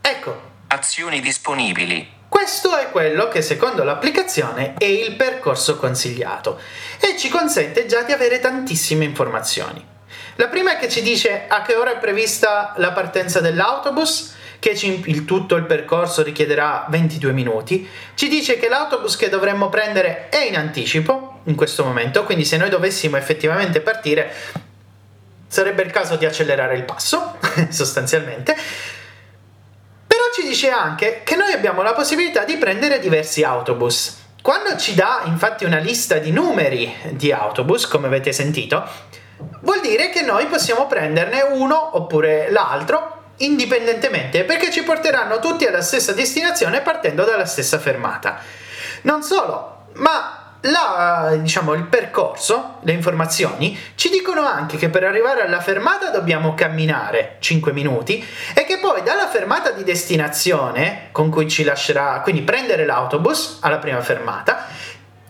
Ecco. 0.00 0.48
Azioni 0.66 1.20
disponibili. 1.20 2.10
Questo 2.28 2.76
è 2.76 2.90
quello 2.90 3.28
che 3.28 3.40
secondo 3.40 3.84
l'applicazione 3.84 4.74
è 4.76 4.84
il 4.84 5.14
percorso 5.14 5.76
consigliato 5.76 6.58
e 6.98 7.16
ci 7.16 7.28
consente 7.28 7.86
già 7.86 8.02
di 8.02 8.10
avere 8.10 8.40
tantissime 8.40 9.04
informazioni. 9.04 9.86
La 10.34 10.48
prima 10.48 10.72
è 10.72 10.76
che 10.76 10.88
ci 10.88 11.02
dice 11.02 11.44
a 11.46 11.62
che 11.62 11.76
ora 11.76 11.92
è 11.92 11.98
prevista 11.98 12.72
la 12.78 12.90
partenza 12.90 13.38
dell'autobus, 13.38 14.34
che 14.58 14.70
il, 14.70 15.24
tutto 15.24 15.54
il 15.54 15.66
percorso 15.66 16.24
richiederà 16.24 16.86
22 16.88 17.30
minuti. 17.30 17.88
Ci 18.14 18.26
dice 18.26 18.58
che 18.58 18.68
l'autobus 18.68 19.14
che 19.14 19.28
dovremmo 19.28 19.68
prendere 19.68 20.30
è 20.30 20.42
in 20.42 20.56
anticipo 20.56 21.42
in 21.44 21.54
questo 21.54 21.84
momento, 21.84 22.24
quindi 22.24 22.44
se 22.44 22.56
noi 22.56 22.70
dovessimo 22.70 23.16
effettivamente 23.16 23.80
partire 23.80 24.68
sarebbe 25.50 25.82
il 25.82 25.90
caso 25.90 26.14
di 26.14 26.24
accelerare 26.24 26.76
il 26.76 26.84
passo, 26.84 27.36
sostanzialmente. 27.70 28.56
Però 30.06 30.22
ci 30.32 30.46
dice 30.46 30.70
anche 30.70 31.22
che 31.24 31.34
noi 31.34 31.52
abbiamo 31.52 31.82
la 31.82 31.92
possibilità 31.92 32.44
di 32.44 32.56
prendere 32.56 33.00
diversi 33.00 33.42
autobus. 33.42 34.18
Quando 34.42 34.76
ci 34.76 34.94
dà 34.94 35.22
infatti 35.24 35.64
una 35.64 35.78
lista 35.78 36.18
di 36.18 36.30
numeri 36.30 36.94
di 37.10 37.32
autobus, 37.32 37.86
come 37.86 38.06
avete 38.06 38.32
sentito, 38.32 38.86
vuol 39.62 39.80
dire 39.80 40.08
che 40.10 40.22
noi 40.22 40.46
possiamo 40.46 40.86
prenderne 40.86 41.42
uno 41.42 41.96
oppure 41.96 42.50
l'altro 42.50 43.32
indipendentemente 43.38 44.44
perché 44.44 44.70
ci 44.70 44.82
porteranno 44.82 45.40
tutti 45.40 45.66
alla 45.66 45.82
stessa 45.82 46.12
destinazione 46.12 46.80
partendo 46.80 47.24
dalla 47.24 47.46
stessa 47.46 47.78
fermata. 47.78 48.38
Non 49.02 49.22
solo, 49.22 49.86
ma 49.94 50.39
la, 50.62 51.36
diciamo, 51.38 51.72
il 51.72 51.84
percorso, 51.84 52.78
le 52.82 52.92
informazioni 52.92 53.78
ci 53.94 54.10
dicono 54.10 54.46
anche 54.46 54.76
che 54.76 54.88
per 54.88 55.04
arrivare 55.04 55.42
alla 55.42 55.60
fermata 55.60 56.10
dobbiamo 56.10 56.54
camminare 56.54 57.36
5 57.38 57.72
minuti 57.72 58.24
e 58.54 58.64
che 58.64 58.78
poi 58.78 59.02
dalla 59.02 59.28
fermata 59.28 59.70
di 59.70 59.84
destinazione 59.84 61.08
con 61.12 61.30
cui 61.30 61.48
ci 61.48 61.64
lascerà, 61.64 62.20
quindi 62.22 62.42
prendere 62.42 62.84
l'autobus 62.84 63.58
alla 63.60 63.78
prima 63.78 64.00
fermata, 64.00 64.66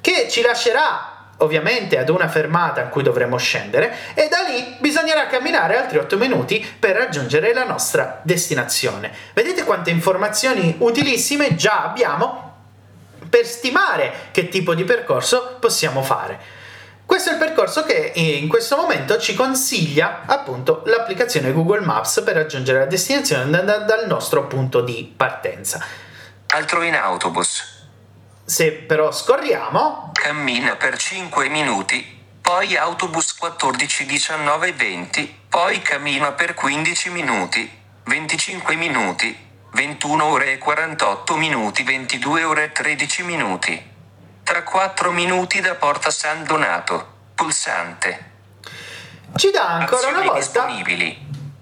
che 0.00 0.28
ci 0.28 0.42
lascerà 0.42 1.18
ovviamente 1.40 1.98
ad 1.98 2.08
una 2.08 2.28
fermata 2.28 2.82
in 2.82 2.88
cui 2.88 3.02
dovremo 3.02 3.36
scendere 3.36 3.94
e 4.14 4.28
da 4.28 4.40
lì 4.48 4.76
bisognerà 4.78 5.26
camminare 5.26 5.78
altri 5.78 5.98
8 5.98 6.16
minuti 6.18 6.64
per 6.78 6.96
raggiungere 6.96 7.54
la 7.54 7.64
nostra 7.64 8.20
destinazione. 8.22 9.10
Vedete 9.32 9.64
quante 9.64 9.90
informazioni 9.90 10.74
utilissime 10.78 11.54
già 11.54 11.82
abbiamo 11.82 12.49
per 13.30 13.46
stimare 13.46 14.28
che 14.32 14.48
tipo 14.48 14.74
di 14.74 14.84
percorso 14.84 15.56
possiamo 15.60 16.02
fare. 16.02 16.58
Questo 17.06 17.30
è 17.30 17.32
il 17.32 17.38
percorso 17.38 17.84
che 17.84 18.12
in 18.14 18.46
questo 18.48 18.76
momento 18.76 19.18
ci 19.18 19.34
consiglia 19.34 20.22
appunto 20.26 20.82
l'applicazione 20.84 21.52
Google 21.52 21.80
Maps 21.80 22.22
per 22.24 22.34
raggiungere 22.34 22.80
la 22.80 22.86
destinazione 22.86 23.64
dal 23.64 24.04
nostro 24.06 24.46
punto 24.46 24.80
di 24.80 25.12
partenza. 25.16 25.84
Altro 26.48 26.82
in 26.82 26.94
autobus. 26.94 27.78
Se 28.44 28.72
però 28.72 29.10
scorriamo... 29.10 30.10
Cammina 30.12 30.76
per 30.76 30.96
5 30.96 31.48
minuti, 31.48 32.18
poi 32.40 32.76
autobus 32.76 33.34
14, 33.34 34.06
19, 34.06 34.72
20, 34.72 35.38
poi 35.48 35.80
cammina 35.80 36.32
per 36.32 36.54
15 36.54 37.10
minuti, 37.10 37.70
25 38.04 38.74
minuti, 38.76 39.49
21 39.72 40.24
ore 40.24 40.52
e 40.52 40.58
48 40.58 41.36
minuti, 41.36 41.82
22 41.82 42.44
ore 42.44 42.64
e 42.64 42.72
13 42.72 43.22
minuti. 43.22 43.90
Tra 44.42 44.62
4 44.62 45.12
minuti 45.12 45.60
da 45.60 45.74
Porta 45.74 46.10
San 46.10 46.44
Donato. 46.44 47.18
Pulsante. 47.34 48.28
Ci 49.36 49.50
dà 49.50 49.68
ancora 49.68 50.08
Azioni 50.08 50.22
una 50.22 50.32
volta 50.32 50.66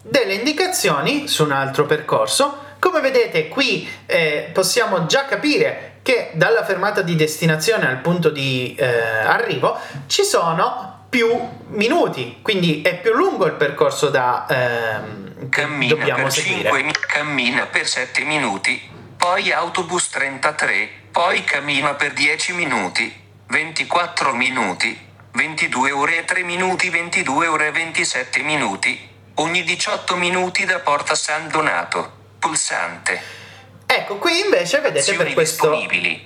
delle 0.02 0.34
indicazioni 0.34 1.28
su 1.28 1.44
un 1.44 1.52
altro 1.52 1.84
percorso. 1.84 2.66
Come 2.78 3.00
vedete 3.00 3.48
qui 3.48 3.88
eh, 4.06 4.50
possiamo 4.52 5.06
già 5.06 5.26
capire 5.26 5.98
che 6.02 6.30
dalla 6.32 6.64
fermata 6.64 7.02
di 7.02 7.14
destinazione 7.14 7.86
al 7.86 7.98
punto 7.98 8.30
di 8.30 8.74
eh, 8.74 8.86
arrivo 8.86 9.78
ci 10.06 10.22
sono 10.22 10.87
più 11.08 11.28
minuti, 11.68 12.38
quindi 12.42 12.82
è 12.82 13.00
più 13.00 13.14
lungo 13.14 13.46
il 13.46 13.52
percorso 13.52 14.10
da 14.10 14.46
ehm, 14.48 15.48
cammina 15.48 15.94
dobbiamo 15.94 16.22
per 16.24 16.32
seguire. 16.32 16.68
5, 16.68 16.92
cammina 17.06 17.66
per 17.66 17.86
7 17.86 18.22
minuti, 18.24 18.80
poi 19.16 19.50
autobus 19.52 20.08
33, 20.10 20.88
poi 21.10 21.42
cammina 21.44 21.94
per 21.94 22.12
10 22.12 22.52
minuti, 22.52 23.12
24 23.46 24.34
minuti, 24.34 25.06
22 25.32 25.90
ore 25.92 26.18
e 26.18 26.24
3 26.24 26.42
minuti, 26.42 26.90
22 26.90 27.46
ore 27.46 27.68
e 27.68 27.72
27 27.72 28.42
minuti, 28.42 29.08
ogni 29.34 29.64
18 29.64 30.16
minuti 30.16 30.64
da 30.64 30.78
Porta 30.80 31.14
San 31.14 31.48
Donato. 31.48 32.16
Pulsante. 32.38 33.37
Ecco, 33.90 34.16
qui 34.18 34.44
invece 34.44 34.80
vedete 34.80 35.14
per 35.14 35.32
questo 35.32 35.74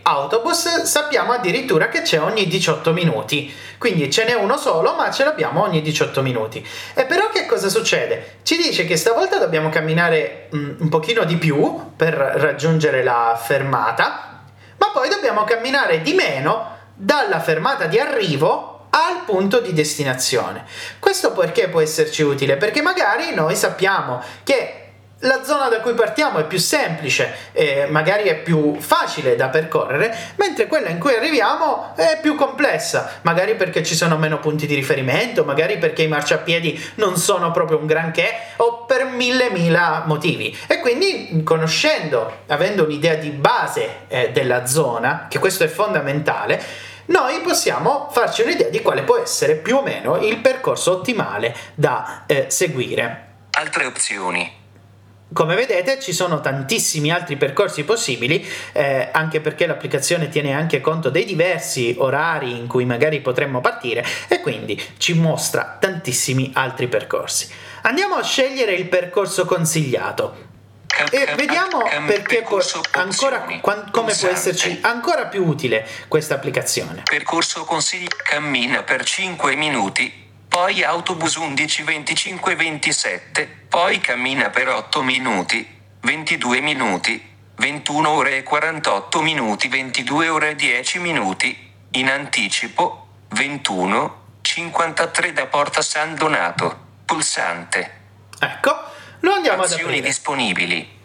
autobus 0.03 0.83
sappiamo 0.83 1.31
addirittura 1.31 1.87
che 1.87 2.03
c'è 2.03 2.21
ogni 2.21 2.49
18 2.49 2.93
minuti. 2.93 3.55
Quindi 3.79 4.11
ce 4.11 4.25
n'è 4.25 4.35
uno 4.35 4.57
solo, 4.57 4.97
ma 4.97 5.13
ce 5.13 5.23
l'abbiamo 5.23 5.63
ogni 5.63 5.81
18 5.81 6.23
minuti. 6.23 6.67
E 6.93 7.05
però 7.05 7.29
che 7.29 7.47
cosa 7.47 7.69
succede? 7.69 8.39
Ci 8.43 8.57
dice 8.57 8.85
che 8.85 8.97
stavolta 8.97 9.39
dobbiamo 9.39 9.69
camminare 9.69 10.49
mm, 10.53 10.81
un 10.81 10.89
pochino 10.89 11.23
di 11.23 11.37
più 11.37 11.93
per 11.95 12.15
raggiungere 12.15 13.05
la 13.05 13.41
fermata, 13.41 14.43
ma 14.79 14.91
poi 14.93 15.09
dobbiamo 15.09 15.45
camminare 15.45 16.03
di 16.03 16.15
meno 16.15 16.79
dalla 16.95 17.39
fermata 17.39 17.87
di 17.87 18.01
arrivo 18.01 18.89
al 18.91 19.23
punto 19.25 19.61
di 19.61 19.73
destinazione. 19.73 20.65
Questo 20.99 21.31
perché 21.31 21.69
può 21.69 21.81
esserci 21.81 22.23
utile? 22.23 22.57
Perché 22.57 22.83
magari 22.83 23.33
noi 23.35 23.55
sappiamo 23.55 24.21
che 24.43 24.82
la 25.23 25.45
zona 25.45 25.69
da 25.69 25.81
cui 25.81 25.95
partiamo 25.95 26.39
è 26.39 26.45
più 26.45 26.59
semplice, 26.59 27.35
eh, 27.53 27.87
magari 27.89 28.25
è 28.25 28.37
più 28.37 28.77
facile 28.81 29.37
da 29.37 29.49
percorrere, 29.49 30.15
mentre 30.37 30.67
quella 30.67 30.89
in 30.89 30.99
cui 30.99 31.15
arriviamo 31.15 31.95
è 31.97 32.19
più 32.21 32.35
complessa, 32.35 33.19
magari 33.23 33.55
perché 33.55 33.85
ci 33.85 33.95
sono 33.95 34.17
meno 34.17 34.39
punti 34.39 34.67
di 34.67 34.75
riferimento, 34.75 35.45
magari 35.45 35.79
perché 35.79 36.03
i 36.03 36.09
marciapiedi 36.09 36.93
non 36.97 37.17
sono 37.17 37.51
proprio 37.51 37.79
un 37.79 37.87
granché 37.87 38.31
o 38.57 38.85
per 38.85 39.05
mille 39.05 39.51
mila 39.51 40.03
motivi. 40.07 40.57
E 40.67 40.81
quindi 40.81 41.43
conoscendo, 41.45 42.41
avendo 42.49 42.85
un'idea 42.85 43.15
di 43.15 43.31
base 43.31 44.07
eh, 44.09 44.31
della 44.33 44.67
zona, 44.67 45.27
che 45.29 45.39
questo 45.39 45.63
è 45.65 45.69
fondamentale, 45.69 46.91
noi 47.07 47.41
possiamo 47.41 48.09
farci 48.11 48.43
un'idea 48.43 48.69
di 48.69 48.81
quale 48.81 49.03
può 49.03 49.19
essere 49.19 49.55
più 49.55 49.77
o 49.77 49.83
meno 49.83 50.17
il 50.19 50.39
percorso 50.39 50.93
ottimale 50.93 51.55
da 51.75 52.25
eh, 52.27 52.47
seguire. 52.49 53.31
Altre 53.51 53.85
opzioni 53.85 54.61
come 55.33 55.55
vedete 55.55 56.01
ci 56.01 56.13
sono 56.13 56.41
tantissimi 56.41 57.11
altri 57.11 57.37
percorsi 57.37 57.85
possibili, 57.85 58.47
eh, 58.73 59.09
anche 59.13 59.41
perché 59.41 59.67
l'applicazione 59.67 60.29
tiene 60.29 60.53
anche 60.53 60.81
conto 60.81 61.11
dei 61.11 61.25
diversi 61.25 61.95
orari 61.99 62.57
in 62.57 62.67
cui 62.67 62.85
magari 62.85 63.21
potremmo 63.21 63.61
partire 63.61 64.05
e 64.29 64.41
quindi 64.41 64.81
ci 64.99 65.15
mostra 65.15 65.77
tantissimi 65.81 66.51
altri 66.55 66.89
percorsi. 66.89 67.49
Andiamo 67.83 68.17
a 68.17 68.23
scegliere 68.23 68.73
il 68.75 68.87
percorso 68.87 69.45
consigliato. 69.45 70.51
E 71.11 71.27
vediamo 71.37 71.83
perché 72.07 72.43
può 72.43 72.61
ancora, 72.93 73.47
come 73.91 74.15
può 74.15 74.29
esserci 74.29 74.79
ancora 74.83 75.27
più 75.27 75.47
utile 75.47 75.87
questa 76.07 76.35
applicazione. 76.35 77.03
Percorso 77.09 77.65
consigli 77.65 78.07
cammina 78.09 78.83
per 78.83 79.03
5 79.03 79.57
minuti 79.57 80.22
poi 80.53 80.85
autobus 80.85 81.37
11 81.37 81.83
25 81.83 82.55
27, 82.57 83.47
poi 83.71 84.01
cammina 84.01 84.51
per 84.51 84.69
8 84.69 85.03
minuti, 85.03 85.67
22 86.01 86.61
minuti, 86.61 87.35
21 87.57 88.11
ore 88.11 88.37
e 88.37 88.43
48 88.43 89.23
minuti, 89.23 89.69
22 89.69 90.29
ore 90.29 90.51
e 90.51 90.55
10 90.55 90.99
minuti, 90.99 91.73
in 91.93 92.11
anticipo, 92.11 93.07
21, 93.29 94.25
53 94.43 95.33
da 95.33 95.47
Porta 95.47 95.81
San 95.81 96.17
Donato, 96.17 96.79
pulsante. 97.07 98.01
Ecco, 98.39 98.79
lo 99.21 99.33
andiamo 99.33 99.63
Azioni 99.63 99.81
ad 99.81 99.89
aprire. 99.89 100.07
disponibili. 100.07 100.99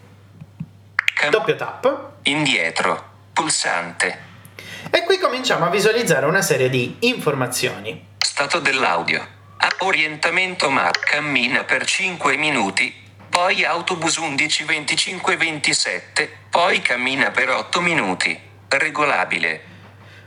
Cam- 1.14 1.30
Doppio 1.30 1.56
tap. 1.56 2.10
Indietro, 2.24 3.02
pulsante. 3.32 4.26
E 4.90 5.04
qui 5.04 5.16
cominciamo 5.16 5.64
a 5.64 5.70
visualizzare 5.70 6.26
una 6.26 6.42
serie 6.42 6.68
di 6.68 6.96
informazioni. 7.00 8.08
Stato 8.18 8.58
dell'audio. 8.60 9.36
Orientamento 9.80 10.70
ma 10.70 10.90
cammina 10.90 11.62
per 11.62 11.84
5 11.84 12.36
minuti, 12.36 12.92
poi 13.30 13.64
autobus 13.64 14.16
11 14.16 14.64
25 14.64 15.36
27, 15.36 16.30
poi 16.50 16.82
cammina 16.82 17.30
per 17.30 17.48
8 17.48 17.80
minuti. 17.80 18.38
Regolabile. 18.68 19.62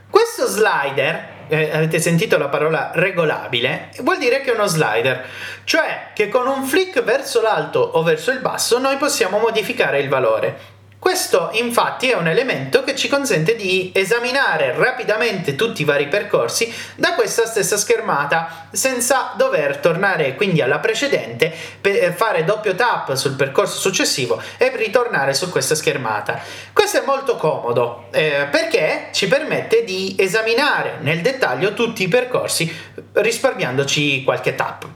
Questo 0.08 0.46
slider, 0.46 1.44
eh, 1.48 1.70
avete 1.70 2.00
sentito 2.00 2.38
la 2.38 2.48
parola 2.48 2.92
regolabile, 2.94 3.90
vuol 4.00 4.18
dire 4.18 4.40
che 4.40 4.52
è 4.52 4.54
uno 4.54 4.66
slider, 4.66 5.28
cioè 5.64 6.08
che 6.14 6.28
con 6.28 6.46
un 6.46 6.64
flick 6.64 7.02
verso 7.02 7.42
l'alto 7.42 7.78
o 7.78 8.02
verso 8.02 8.30
il 8.30 8.40
basso 8.40 8.78
noi 8.78 8.96
possiamo 8.96 9.38
modificare 9.38 10.00
il 10.00 10.08
valore. 10.08 10.58
Questo 11.02 11.50
infatti 11.54 12.10
è 12.10 12.14
un 12.14 12.28
elemento 12.28 12.84
che 12.84 12.94
ci 12.94 13.08
consente 13.08 13.56
di 13.56 13.90
esaminare 13.92 14.72
rapidamente 14.72 15.56
tutti 15.56 15.82
i 15.82 15.84
vari 15.84 16.06
percorsi 16.06 16.72
da 16.94 17.14
questa 17.14 17.44
stessa 17.44 17.76
schermata 17.76 18.68
senza 18.70 19.32
dover 19.34 19.78
tornare 19.78 20.36
quindi 20.36 20.60
alla 20.60 20.78
precedente 20.78 21.52
per 21.80 22.14
fare 22.14 22.44
doppio 22.44 22.76
tap 22.76 23.14
sul 23.14 23.34
percorso 23.34 23.80
successivo 23.80 24.40
e 24.56 24.76
ritornare 24.76 25.34
su 25.34 25.50
questa 25.50 25.74
schermata. 25.74 26.40
Questo 26.72 27.02
è 27.02 27.04
molto 27.04 27.34
comodo 27.34 28.06
eh, 28.12 28.46
perché 28.48 29.08
ci 29.10 29.26
permette 29.26 29.82
di 29.82 30.14
esaminare 30.16 30.98
nel 31.00 31.20
dettaglio 31.20 31.74
tutti 31.74 32.04
i 32.04 32.08
percorsi 32.08 32.72
risparmiandoci 33.14 34.22
qualche 34.22 34.54
tap. 34.54 34.86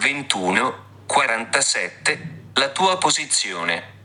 21 0.00 0.84
47 1.04 2.38
la 2.54 2.70
tua 2.70 2.96
posizione 2.96 3.98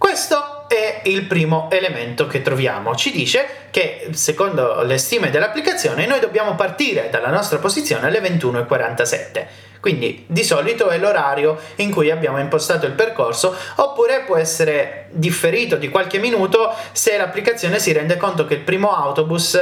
questo 0.00 0.64
è 0.66 1.02
il 1.04 1.24
primo 1.24 1.68
elemento 1.70 2.26
che 2.26 2.40
troviamo. 2.40 2.94
Ci 2.94 3.10
dice 3.10 3.46
che, 3.70 4.08
secondo 4.12 4.80
le 4.80 4.96
stime 4.96 5.28
dell'applicazione, 5.28 6.06
noi 6.06 6.20
dobbiamo 6.20 6.54
partire 6.54 7.10
dalla 7.10 7.28
nostra 7.28 7.58
posizione 7.58 8.06
alle 8.06 8.20
21.47. 8.20 9.46
Quindi 9.78 10.24
di 10.26 10.42
solito 10.42 10.88
è 10.88 10.96
l'orario 10.96 11.58
in 11.76 11.90
cui 11.90 12.10
abbiamo 12.10 12.38
impostato 12.38 12.86
il 12.86 12.92
percorso, 12.92 13.54
oppure 13.76 14.22
può 14.26 14.38
essere 14.38 15.08
differito 15.10 15.76
di 15.76 15.90
qualche 15.90 16.18
minuto 16.18 16.74
se 16.92 17.18
l'applicazione 17.18 17.78
si 17.78 17.92
rende 17.92 18.16
conto 18.16 18.46
che 18.46 18.54
il 18.54 18.60
primo 18.60 18.96
autobus 18.96 19.60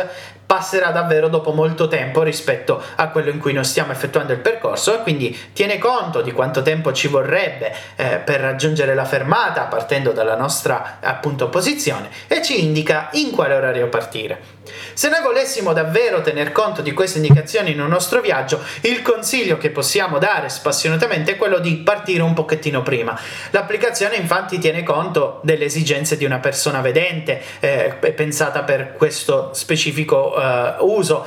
passerà 0.48 0.92
davvero 0.92 1.28
dopo 1.28 1.52
molto 1.52 1.88
tempo 1.88 2.22
rispetto 2.22 2.82
a 2.94 3.10
quello 3.10 3.28
in 3.28 3.38
cui 3.38 3.52
noi 3.52 3.64
stiamo 3.64 3.92
effettuando 3.92 4.32
il 4.32 4.38
percorso 4.38 4.94
e 4.94 5.02
quindi 5.02 5.38
tiene 5.52 5.76
conto 5.76 6.22
di 6.22 6.32
quanto 6.32 6.62
tempo 6.62 6.90
ci 6.94 7.06
vorrebbe 7.06 7.70
eh, 7.96 8.16
per 8.24 8.40
raggiungere 8.40 8.94
la 8.94 9.04
fermata 9.04 9.64
partendo 9.64 10.12
dalla 10.12 10.36
nostra 10.36 11.00
appunto 11.02 11.50
posizione 11.50 12.08
e 12.28 12.40
ci 12.42 12.64
indica 12.64 13.10
in 13.12 13.30
quale 13.30 13.56
orario 13.56 13.88
partire. 13.88 14.56
Se 14.94 15.08
noi 15.08 15.22
volessimo 15.22 15.72
davvero 15.72 16.20
tener 16.20 16.52
conto 16.52 16.82
di 16.82 16.92
queste 16.92 17.18
indicazioni 17.18 17.74
nel 17.74 17.86
nostro 17.86 18.20
viaggio, 18.20 18.60
il 18.82 19.02
consiglio 19.02 19.56
che 19.58 19.70
possiamo 19.70 20.18
dare 20.18 20.48
spassionatamente 20.48 21.32
è 21.32 21.36
quello 21.36 21.58
di 21.58 21.76
partire 21.76 22.22
un 22.22 22.34
pochettino 22.34 22.82
prima. 22.82 23.18
L'applicazione 23.50 24.16
infatti 24.16 24.58
tiene 24.58 24.82
conto 24.82 25.40
delle 25.42 25.64
esigenze 25.64 26.16
di 26.16 26.24
una 26.24 26.38
persona 26.38 26.80
vedente, 26.80 27.42
eh, 27.60 27.96
pensata 28.14 28.62
per 28.62 28.94
questo 28.94 29.50
specifico 29.52 30.37
eh, 30.40 30.76
uso. 30.80 31.26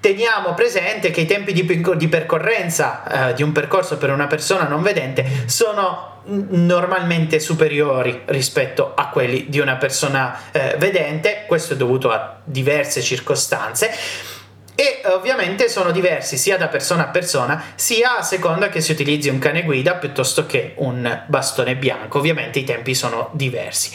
Teniamo 0.00 0.54
presente 0.54 1.10
che 1.10 1.22
i 1.22 1.26
tempi 1.26 1.52
di, 1.52 2.08
percorrenza 2.08 3.30
eh, 3.30 3.34
di 3.34 3.42
un 3.42 3.52
percorso 3.52 3.96
per 3.96 4.10
una 4.10 4.26
persona 4.26 4.66
non 4.66 4.82
vedente 4.82 5.24
sono 5.46 6.20
normalmente 6.26 7.38
superiori 7.38 8.22
rispetto 8.26 8.92
a 8.94 9.08
quelli 9.08 9.46
di 9.48 9.60
una 9.60 9.76
persona 9.76 10.38
eh, 10.52 10.74
vedente, 10.78 11.44
questo 11.46 11.74
è 11.74 11.76
dovuto 11.76 12.10
a 12.10 12.40
diverse 12.44 13.02
circostanze. 13.02 13.90
E 14.76 15.02
ovviamente 15.04 15.68
sono 15.68 15.92
diversi 15.92 16.36
sia 16.36 16.56
da 16.56 16.66
persona 16.66 17.04
a 17.04 17.08
persona 17.10 17.62
sia 17.76 18.18
a 18.18 18.22
seconda 18.22 18.68
che 18.68 18.80
si 18.80 18.90
utilizzi 18.90 19.28
un 19.28 19.38
cane 19.38 19.62
guida 19.62 19.94
piuttosto 19.94 20.46
che 20.46 20.74
un 20.78 21.22
bastone 21.26 21.76
bianco, 21.76 22.18
ovviamente 22.18 22.58
i 22.58 22.64
tempi 22.64 22.92
sono 22.94 23.30
diversi. 23.34 23.92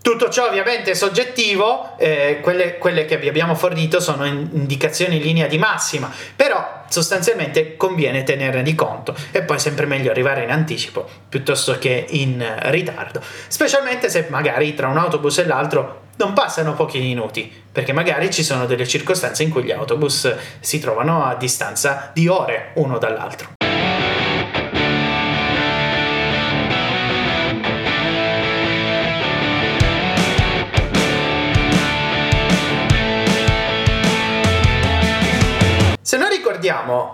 Tutto 0.00 0.30
ciò 0.30 0.46
ovviamente 0.46 0.92
è 0.92 0.94
soggettivo, 0.94 1.96
eh, 1.98 2.38
quelle, 2.40 2.78
quelle, 2.78 3.04
che 3.04 3.18
vi 3.18 3.28
abbiamo 3.28 3.54
fornito 3.54 4.00
sono 4.00 4.24
indicazioni 4.24 5.16
in 5.16 5.22
linea 5.22 5.46
di 5.46 5.58
massima, 5.58 6.10
però 6.34 6.84
sostanzialmente 6.88 7.76
conviene 7.76 8.22
tenerne 8.22 8.62
di 8.62 8.74
conto 8.74 9.14
e 9.32 9.42
poi 9.42 9.56
è 9.56 9.60
sempre 9.60 9.86
meglio 9.86 10.10
arrivare 10.10 10.44
in 10.44 10.50
anticipo 10.50 11.06
piuttosto 11.28 11.78
che 11.78 12.06
in 12.10 12.42
ritardo, 12.62 13.20
specialmente 13.48 14.08
se 14.08 14.26
magari 14.30 14.74
tra 14.74 14.88
un 14.88 14.96
autobus 14.96 15.38
e 15.38 15.46
l'altro 15.46 16.06
non 16.16 16.32
passano 16.32 16.74
pochi 16.74 16.98
minuti, 16.98 17.52
perché 17.70 17.92
magari 17.92 18.32
ci 18.32 18.42
sono 18.42 18.66
delle 18.66 18.86
circostanze 18.86 19.42
in 19.42 19.50
cui 19.50 19.62
gli 19.62 19.70
autobus 19.70 20.34
si 20.60 20.78
trovano 20.80 21.24
a 21.24 21.34
distanza 21.36 22.10
di 22.12 22.28
ore 22.28 22.70
uno 22.74 22.98
dall'altro. 22.98 23.57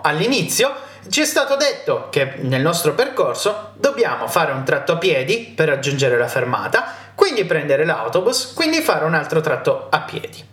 All'inizio, 0.01 0.73
ci 1.09 1.21
è 1.21 1.25
stato 1.25 1.55
detto 1.55 2.07
che 2.09 2.35
nel 2.37 2.61
nostro 2.61 2.93
percorso 2.93 3.73
dobbiamo 3.75 4.27
fare 4.27 4.51
un 4.51 4.63
tratto 4.63 4.93
a 4.93 4.97
piedi 4.97 5.53
per 5.55 5.67
raggiungere 5.67 6.17
la 6.17 6.27
fermata, 6.27 6.93
quindi 7.15 7.45
prendere 7.45 7.85
l'autobus, 7.85 8.53
quindi 8.53 8.81
fare 8.81 9.05
un 9.05 9.13
altro 9.13 9.41
tratto 9.41 9.87
a 9.89 10.01
piedi. 10.01 10.43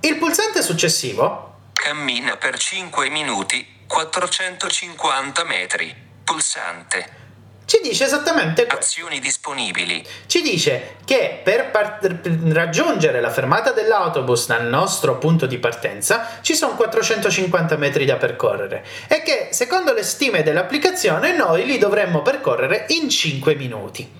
Il 0.00 0.16
pulsante 0.16 0.62
successivo 0.62 1.56
cammina 1.72 2.36
per 2.36 2.56
5 2.56 3.08
minuti 3.10 3.66
450 3.86 5.44
metri. 5.44 5.94
Pulsante 6.24 7.19
ci 7.70 7.78
dice 7.84 8.02
esattamente. 8.02 8.66
Azioni 8.66 9.20
disponibili. 9.20 10.04
Ci 10.26 10.42
dice 10.42 10.96
che 11.04 11.40
per, 11.40 11.70
part- 11.70 12.12
per 12.14 12.32
raggiungere 12.50 13.20
la 13.20 13.30
fermata 13.30 13.70
dell'autobus 13.70 14.48
dal 14.48 14.66
nostro 14.66 15.18
punto 15.18 15.46
di 15.46 15.56
partenza 15.56 16.40
ci 16.40 16.56
sono 16.56 16.74
450 16.74 17.76
metri 17.76 18.04
da 18.04 18.16
percorrere 18.16 18.84
e 19.06 19.22
che 19.22 19.50
secondo 19.52 19.92
le 19.92 20.02
stime 20.02 20.42
dell'applicazione 20.42 21.32
noi 21.36 21.64
li 21.64 21.78
dovremmo 21.78 22.22
percorrere 22.22 22.86
in 22.88 23.08
5 23.08 23.54
minuti. 23.54 24.10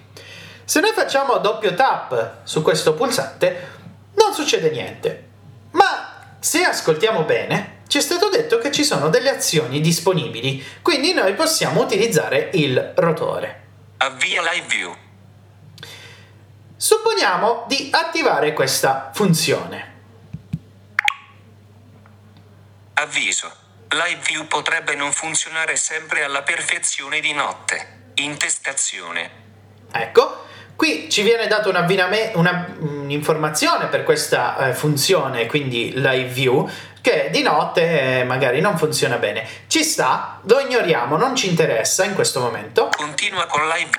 Se 0.65 0.79
noi 0.79 0.93
facciamo 0.93 1.39
doppio 1.39 1.75
tap 1.75 2.43
su 2.45 2.63
questo 2.63 2.95
pulsante 2.95 3.67
non 4.15 4.33
succede 4.33 4.71
niente, 4.71 5.25
ma 5.73 6.37
se 6.39 6.63
ascoltiamo 6.63 7.25
bene 7.25 7.79
ci 7.91 7.99
è 7.99 8.01
stato 8.01 8.29
detto 8.29 8.59
che 8.59 8.71
ci 8.71 8.85
sono 8.85 9.09
delle 9.09 9.31
azioni 9.31 9.81
disponibili, 9.81 10.65
quindi 10.81 11.13
noi 11.13 11.35
possiamo 11.35 11.83
utilizzare 11.83 12.51
il 12.53 12.93
rotore. 12.95 13.63
Avvia 13.97 14.43
Live 14.43 14.67
View. 14.69 14.97
Supponiamo 16.77 17.65
di 17.67 17.89
attivare 17.91 18.53
questa 18.53 19.11
funzione. 19.13 19.95
Avviso. 22.95 23.53
Live 23.89 24.21
View 24.25 24.47
potrebbe 24.47 24.95
non 24.95 25.11
funzionare 25.11 25.75
sempre 25.75 26.23
alla 26.23 26.43
perfezione 26.43 27.19
di 27.19 27.33
notte. 27.33 28.13
Intestazione. 28.15 29.31
Ecco, 29.91 30.47
Qui 30.81 31.11
ci 31.11 31.21
viene 31.21 31.47
data 31.47 31.69
un'informazione 31.69 33.89
per 33.89 34.03
questa 34.03 34.69
eh, 34.69 34.73
funzione, 34.73 35.45
quindi 35.45 35.93
live 35.95 36.31
view, 36.31 36.67
che 37.01 37.29
di 37.31 37.43
notte 37.43 38.21
eh, 38.21 38.25
magari 38.25 38.61
non 38.61 38.77
funziona 38.77 39.17
bene. 39.17 39.47
Ci 39.67 39.83
sta, 39.83 40.41
lo 40.43 40.61
ignoriamo, 40.61 41.17
non 41.17 41.35
ci 41.35 41.49
interessa 41.49 42.05
in 42.05 42.15
questo 42.15 42.41
momento. 42.41 42.91
Continua 42.97 43.47
con 43.47 43.67
live. 43.69 43.91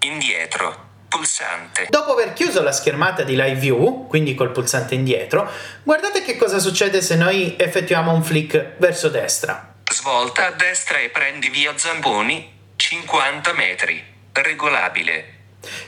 Indietro. 0.00 0.86
Pulsante. 1.08 1.86
Dopo 1.88 2.12
aver 2.12 2.34
chiuso 2.34 2.62
la 2.62 2.70
schermata 2.70 3.22
di 3.22 3.34
live 3.34 3.54
view, 3.54 4.06
quindi 4.08 4.34
col 4.34 4.52
pulsante 4.52 4.94
indietro, 4.94 5.50
guardate 5.82 6.22
che 6.22 6.36
cosa 6.36 6.58
succede 6.58 7.00
se 7.00 7.16
noi 7.16 7.56
effettuiamo 7.58 8.12
un 8.12 8.22
flick 8.22 8.74
verso 8.76 9.08
destra. 9.08 9.74
Svolta 9.90 10.48
a 10.48 10.50
destra 10.50 10.98
e 10.98 11.08
prendi 11.08 11.48
via 11.48 11.72
Zamboni 11.78 12.56
50 12.76 13.52
metri 13.54 14.04
regolabile. 14.32 15.36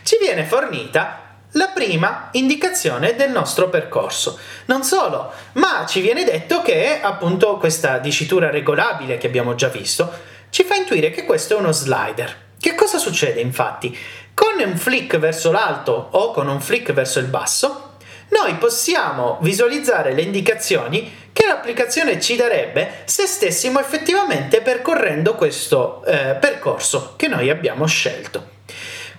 Ci 0.02 0.16
viene 0.18 0.44
fornita 0.44 1.29
la 1.52 1.68
prima 1.68 2.28
indicazione 2.32 3.16
del 3.16 3.30
nostro 3.30 3.68
percorso. 3.68 4.38
Non 4.66 4.84
solo, 4.84 5.32
ma 5.54 5.84
ci 5.86 6.00
viene 6.00 6.24
detto 6.24 6.62
che 6.62 7.00
appunto 7.00 7.56
questa 7.56 7.98
dicitura 7.98 8.50
regolabile 8.50 9.18
che 9.18 9.26
abbiamo 9.26 9.54
già 9.54 9.68
visto 9.68 10.10
ci 10.50 10.64
fa 10.64 10.74
intuire 10.74 11.10
che 11.10 11.24
questo 11.24 11.54
è 11.54 11.58
uno 11.58 11.72
slider. 11.72 12.48
Che 12.60 12.74
cosa 12.74 12.98
succede 12.98 13.40
infatti? 13.40 13.96
Con 14.34 14.62
un 14.64 14.76
flick 14.76 15.18
verso 15.18 15.50
l'alto 15.50 16.08
o 16.12 16.30
con 16.32 16.48
un 16.48 16.60
flick 16.60 16.92
verso 16.92 17.18
il 17.18 17.26
basso, 17.26 17.94
noi 18.30 18.54
possiamo 18.54 19.38
visualizzare 19.40 20.12
le 20.12 20.22
indicazioni 20.22 21.28
che 21.32 21.46
l'applicazione 21.46 22.20
ci 22.20 22.36
darebbe 22.36 23.02
se 23.04 23.26
stessimo 23.26 23.80
effettivamente 23.80 24.60
percorrendo 24.60 25.34
questo 25.34 26.04
eh, 26.04 26.36
percorso 26.38 27.14
che 27.16 27.28
noi 27.28 27.50
abbiamo 27.50 27.86
scelto. 27.86 28.58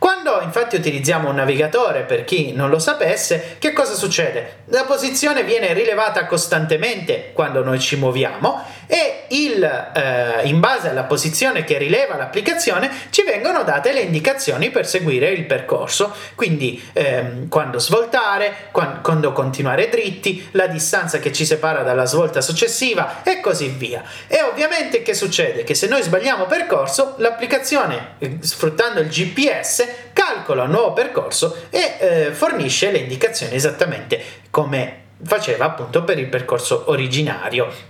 Quando 0.01 0.41
infatti 0.41 0.75
utilizziamo 0.77 1.29
un 1.29 1.35
navigatore, 1.35 2.01
per 2.01 2.23
chi 2.23 2.53
non 2.53 2.71
lo 2.71 2.79
sapesse, 2.79 3.57
che 3.59 3.71
cosa 3.71 3.93
succede? 3.93 4.63
La 4.69 4.83
posizione 4.85 5.43
viene 5.43 5.73
rilevata 5.73 6.25
costantemente 6.25 7.29
quando 7.33 7.63
noi 7.63 7.79
ci 7.79 7.97
muoviamo 7.97 8.65
e 8.87 9.25
il, 9.27 9.63
eh, 9.63 10.47
in 10.47 10.59
base 10.59 10.89
alla 10.89 11.03
posizione 11.03 11.63
che 11.63 11.77
rileva 11.77 12.15
l'applicazione 12.15 12.89
ci 13.11 13.23
vengono 13.23 13.61
date 13.63 13.93
le 13.93 13.99
indicazioni 13.99 14.71
per 14.71 14.87
seguire 14.87 15.29
il 15.29 15.45
percorso, 15.45 16.13
quindi 16.33 16.81
ehm, 16.93 17.47
quando 17.47 17.77
svoltare, 17.77 18.69
quando, 18.71 19.01
quando 19.01 19.31
continuare 19.33 19.87
dritti, 19.87 20.49
la 20.53 20.65
distanza 20.65 21.19
che 21.19 21.31
ci 21.31 21.45
separa 21.45 21.83
dalla 21.83 22.05
svolta 22.05 22.41
successiva 22.41 23.21
e 23.21 23.39
così 23.39 23.67
via. 23.67 24.03
E 24.27 24.41
ovviamente 24.41 25.03
che 25.03 25.13
succede? 25.13 25.63
Che 25.63 25.75
se 25.75 25.87
noi 25.87 26.01
sbagliamo 26.01 26.45
percorso, 26.45 27.13
l'applicazione, 27.17 28.15
eh, 28.17 28.37
sfruttando 28.41 28.99
il 28.99 29.07
GPS, 29.07 29.90
calcola 30.13 30.63
un 30.63 30.71
nuovo 30.71 30.93
percorso 30.93 31.67
e 31.69 31.97
eh, 31.99 32.31
fornisce 32.31 32.91
le 32.91 32.99
indicazioni 32.99 33.55
esattamente 33.55 34.23
come 34.49 34.99
faceva 35.23 35.65
appunto 35.65 36.03
per 36.03 36.19
il 36.19 36.27
percorso 36.27 36.85
originario. 36.87 37.89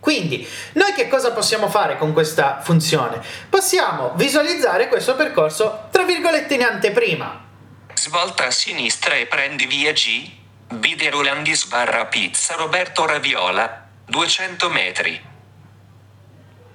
Quindi, 0.00 0.48
noi 0.72 0.94
che 0.94 1.08
cosa 1.08 1.32
possiamo 1.32 1.68
fare 1.68 1.98
con 1.98 2.14
questa 2.14 2.60
funzione? 2.62 3.20
Possiamo 3.50 4.12
visualizzare 4.16 4.88
questo 4.88 5.14
percorso, 5.14 5.88
tra 5.90 6.04
virgolette, 6.04 6.54
in 6.54 6.62
anteprima. 6.62 7.48
Svolta 7.94 8.46
a 8.46 8.50
sinistra 8.50 9.14
e 9.14 9.26
prendi 9.26 9.66
via 9.66 9.92
G, 9.92 10.30
Bide 10.72 11.10
Rolandis 11.10 11.66
barra 11.66 12.06
pizza 12.06 12.54
Roberto 12.54 13.04
Raviola, 13.04 13.88
200 14.06 14.70
metri. 14.70 15.20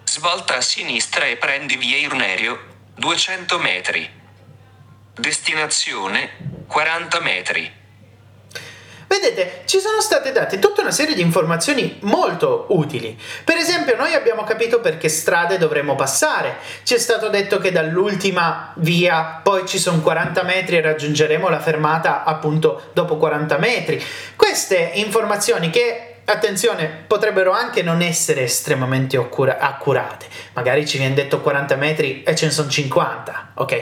Svolta 0.03 0.57
a 0.57 0.61
sinistra 0.61 1.25
e 1.25 1.37
prendi 1.37 1.77
via 1.77 1.97
Irnerio, 1.97 2.59
200 2.95 3.57
metri. 3.57 4.23
Destinazione 5.17 6.29
40 6.67 7.21
metri. 7.21 7.71
Vedete, 9.07 9.61
ci 9.63 9.79
sono 9.79 10.01
state 10.01 10.33
date 10.33 10.59
tutta 10.59 10.81
una 10.81 10.91
serie 10.91 11.15
di 11.15 11.21
informazioni 11.21 11.99
molto 12.01 12.65
utili. 12.71 13.17
Per 13.45 13.55
esempio, 13.55 13.95
noi 13.95 14.13
abbiamo 14.13 14.43
capito 14.43 14.81
per 14.81 14.97
che 14.97 15.07
strade 15.07 15.57
dovremmo 15.57 15.95
passare. 15.95 16.57
Ci 16.83 16.95
è 16.95 16.97
stato 16.97 17.29
detto 17.29 17.59
che 17.59 17.71
dall'ultima 17.71 18.73
via 18.75 19.39
poi 19.41 19.65
ci 19.65 19.79
sono 19.79 20.01
40 20.01 20.43
metri 20.43 20.75
e 20.75 20.81
raggiungeremo 20.81 21.47
la 21.47 21.61
fermata 21.61 22.25
appunto 22.25 22.89
dopo 22.91 23.15
40 23.15 23.57
metri. 23.57 24.03
Queste 24.35 24.91
informazioni 24.95 25.69
che 25.69 26.09
attenzione, 26.25 27.03
potrebbero 27.07 27.51
anche 27.51 27.83
non 27.83 28.01
essere 28.01 28.43
estremamente 28.43 29.15
accura- 29.15 29.59
accurate. 29.59 30.25
Magari 30.53 30.85
ci 30.85 30.97
viene 30.97 31.13
detto 31.13 31.39
40 31.39 31.75
metri 31.75 32.23
e 32.23 32.35
ce 32.35 32.47
ne 32.47 32.51
sono 32.51 32.67
50, 32.67 33.51
ok? 33.53 33.81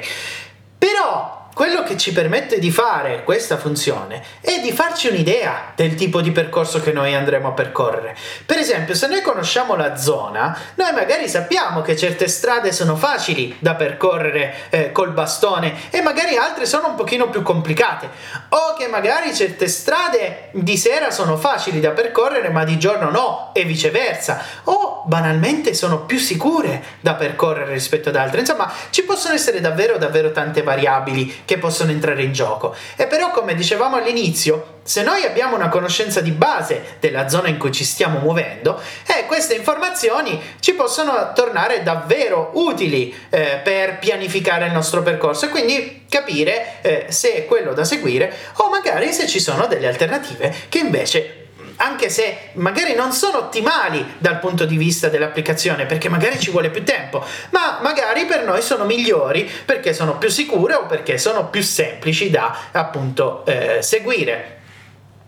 Però 0.83 1.42
quello 1.53 1.83
che 1.83 1.97
ci 1.97 2.11
permette 2.11 2.57
di 2.57 2.71
fare 2.71 3.23
questa 3.23 3.57
funzione 3.57 4.23
è 4.41 4.59
di 4.59 4.71
farci 4.71 5.07
un'idea 5.07 5.73
del 5.75 5.93
tipo 5.95 6.21
di 6.21 6.31
percorso 6.31 6.81
che 6.81 6.91
noi 6.91 7.13
andremo 7.13 7.49
a 7.49 7.51
percorrere. 7.51 8.15
Per 8.45 8.57
esempio, 8.57 8.95
se 8.95 9.07
noi 9.07 9.21
conosciamo 9.21 9.75
la 9.75 9.95
zona, 9.95 10.57
noi 10.75 10.91
magari 10.93 11.29
sappiamo 11.29 11.81
che 11.81 11.95
certe 11.95 12.27
strade 12.27 12.71
sono 12.71 12.95
facili 12.95 13.55
da 13.59 13.75
percorrere 13.75 14.55
eh, 14.69 14.91
col 14.91 15.11
bastone 15.11 15.91
e 15.91 16.01
magari 16.01 16.35
altre 16.37 16.65
sono 16.65 16.89
un 16.89 16.95
pochino 16.95 17.29
più 17.29 17.43
complicate, 17.43 18.09
o 18.49 18.73
che 18.77 18.87
magari 18.87 19.33
certe 19.35 19.67
strade 19.67 20.49
di 20.53 20.77
sera 20.77 21.11
sono 21.11 21.37
facili 21.37 21.79
da 21.79 21.91
percorrere 21.91 22.49
ma 22.49 22.63
di 22.63 22.79
giorno 22.79 23.11
no 23.11 23.51
e 23.53 23.63
viceversa, 23.63 24.41
o 24.63 25.03
banalmente 25.05 25.73
sono 25.73 25.99
più 25.99 26.17
sicure 26.17 26.81
da 26.99 27.13
percorrere 27.13 27.73
rispetto 27.73 28.09
ad 28.09 28.15
altre. 28.15 28.39
Insomma, 28.39 28.71
ci 28.89 29.03
possono 29.03 29.35
essere 29.35 29.61
davvero 29.61 29.97
davvero 29.97 30.31
tante 30.31 30.63
variabili 30.63 31.41
che 31.45 31.57
possono 31.57 31.91
entrare 31.91 32.23
in 32.23 32.33
gioco. 32.33 32.75
E 32.95 33.07
però, 33.07 33.31
come 33.31 33.55
dicevamo 33.55 33.97
all'inizio, 33.97 34.79
se 34.83 35.01
noi 35.03 35.23
abbiamo 35.23 35.55
una 35.55 35.69
conoscenza 35.69 36.21
di 36.21 36.31
base 36.31 36.97
della 36.99 37.29
zona 37.29 37.47
in 37.47 37.57
cui 37.57 37.71
ci 37.71 37.83
stiamo 37.83 38.19
muovendo, 38.19 38.79
eh, 39.07 39.25
queste 39.25 39.55
informazioni 39.55 40.39
ci 40.59 40.73
possono 40.73 41.31
tornare 41.33 41.83
davvero 41.83 42.51
utili 42.55 43.15
eh, 43.29 43.61
per 43.63 43.99
pianificare 43.99 44.65
il 44.65 44.73
nostro 44.73 45.01
percorso 45.01 45.45
e 45.45 45.49
quindi 45.49 46.05
capire 46.09 46.81
eh, 46.81 47.05
se 47.09 47.33
è 47.33 47.45
quello 47.45 47.73
da 47.73 47.83
seguire 47.83 48.31
o 48.57 48.69
magari 48.69 49.11
se 49.13 49.27
ci 49.27 49.39
sono 49.39 49.67
delle 49.67 49.87
alternative 49.87 50.53
che 50.69 50.79
invece 50.79 51.42
anche 51.77 52.09
se 52.09 52.49
magari 52.53 52.93
non 52.95 53.11
sono 53.11 53.37
ottimali 53.39 54.15
dal 54.17 54.39
punto 54.39 54.65
di 54.65 54.77
vista 54.77 55.09
dell'applicazione, 55.09 55.85
perché 55.85 56.09
magari 56.09 56.39
ci 56.39 56.51
vuole 56.51 56.69
più 56.69 56.83
tempo, 56.83 57.23
ma 57.51 57.79
magari 57.81 58.25
per 58.25 58.43
noi 58.43 58.61
sono 58.61 58.85
migliori 58.85 59.49
perché 59.65 59.93
sono 59.93 60.17
più 60.17 60.29
sicure 60.29 60.75
o 60.75 60.85
perché 60.85 61.17
sono 61.17 61.49
più 61.49 61.61
semplici 61.61 62.29
da 62.29 62.69
appunto 62.71 63.45
eh, 63.45 63.81
seguire. 63.81 64.61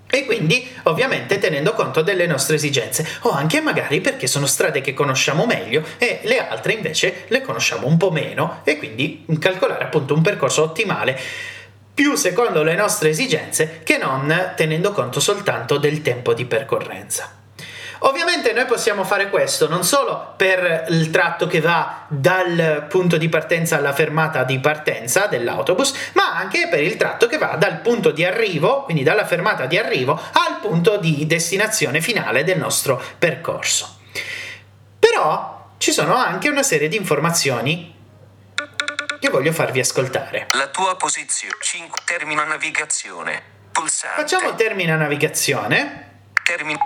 E 0.07 0.23
quindi 0.25 0.65
ovviamente 0.83 1.39
tenendo 1.39 1.73
conto 1.73 2.01
delle 2.01 2.27
nostre 2.27 2.55
esigenze, 2.55 3.05
o 3.21 3.31
anche 3.31 3.59
magari 3.59 3.99
perché 4.01 4.27
sono 4.27 4.45
strade 4.45 4.79
che 4.79 4.93
conosciamo 4.93 5.45
meglio 5.45 5.83
e 5.97 6.19
le 6.23 6.47
altre 6.47 6.73
invece 6.73 7.25
le 7.27 7.41
conosciamo 7.41 7.87
un 7.87 7.97
po' 7.97 8.11
meno 8.11 8.61
e 8.63 8.77
quindi 8.77 9.25
calcolare 9.39 9.83
appunto 9.83 10.13
un 10.13 10.21
percorso 10.21 10.61
ottimale 10.63 11.19
più 11.95 12.15
secondo 12.15 12.61
le 12.61 12.75
nostre 12.75 13.09
esigenze 13.09 13.79
che 13.83 13.97
non 13.97 14.53
tenendo 14.55 14.91
conto 14.91 15.19
soltanto 15.19 15.77
del 15.77 16.01
tempo 16.01 16.33
di 16.33 16.45
percorrenza. 16.45 17.31
Ovviamente 17.99 18.51
noi 18.51 18.65
possiamo 18.65 19.05
fare 19.05 19.29
questo 19.29 19.69
non 19.69 19.83
solo 19.85 20.33
per 20.35 20.85
il 20.89 21.09
tratto 21.09 21.47
che 21.47 21.61
va 21.61 22.05
dal 22.09 22.85
punto 22.89 23.15
di 23.15 23.29
partenza 23.29 23.77
alla 23.77 23.93
fermata 23.93 24.43
di 24.43 24.59
partenza 24.59 25.27
dell'autobus, 25.27 26.11
ma 26.13 26.35
anche 26.35 26.67
per 26.69 26.83
il 26.83 26.97
tratto 26.97 27.27
che 27.27 27.37
va 27.37 27.55
dal 27.57 27.79
punto 27.79 28.11
di 28.11 28.25
arrivo, 28.25 28.83
quindi 28.83 29.01
dalla 29.01 29.25
fermata 29.25 29.65
di 29.65 29.77
arrivo, 29.77 30.13
al 30.13 30.59
punto 30.61 30.97
di 30.97 31.25
destinazione 31.25 32.01
finale 32.01 32.43
del 32.43 32.59
nostro 32.59 33.01
percorso. 33.17 33.97
Però 34.99 35.69
ci 35.77 35.91
sono 35.91 36.15
anche 36.15 36.49
una 36.49 36.63
serie 36.63 36.89
di 36.89 36.97
informazioni 36.97 37.94
che 39.25 39.31
voglio 39.31 39.51
farvi 39.51 39.79
ascoltare. 39.79 40.47
La 40.51 40.67
tua 40.67 40.95
posizione 40.95 41.55
5 41.59 42.01
termina 42.05 42.43
navigazione. 42.43 43.41
Pulsante. 43.71 44.21
Facciamo 44.21 44.53
termina 44.53 44.95
navigazione. 44.95 46.09
Termina 46.43 46.79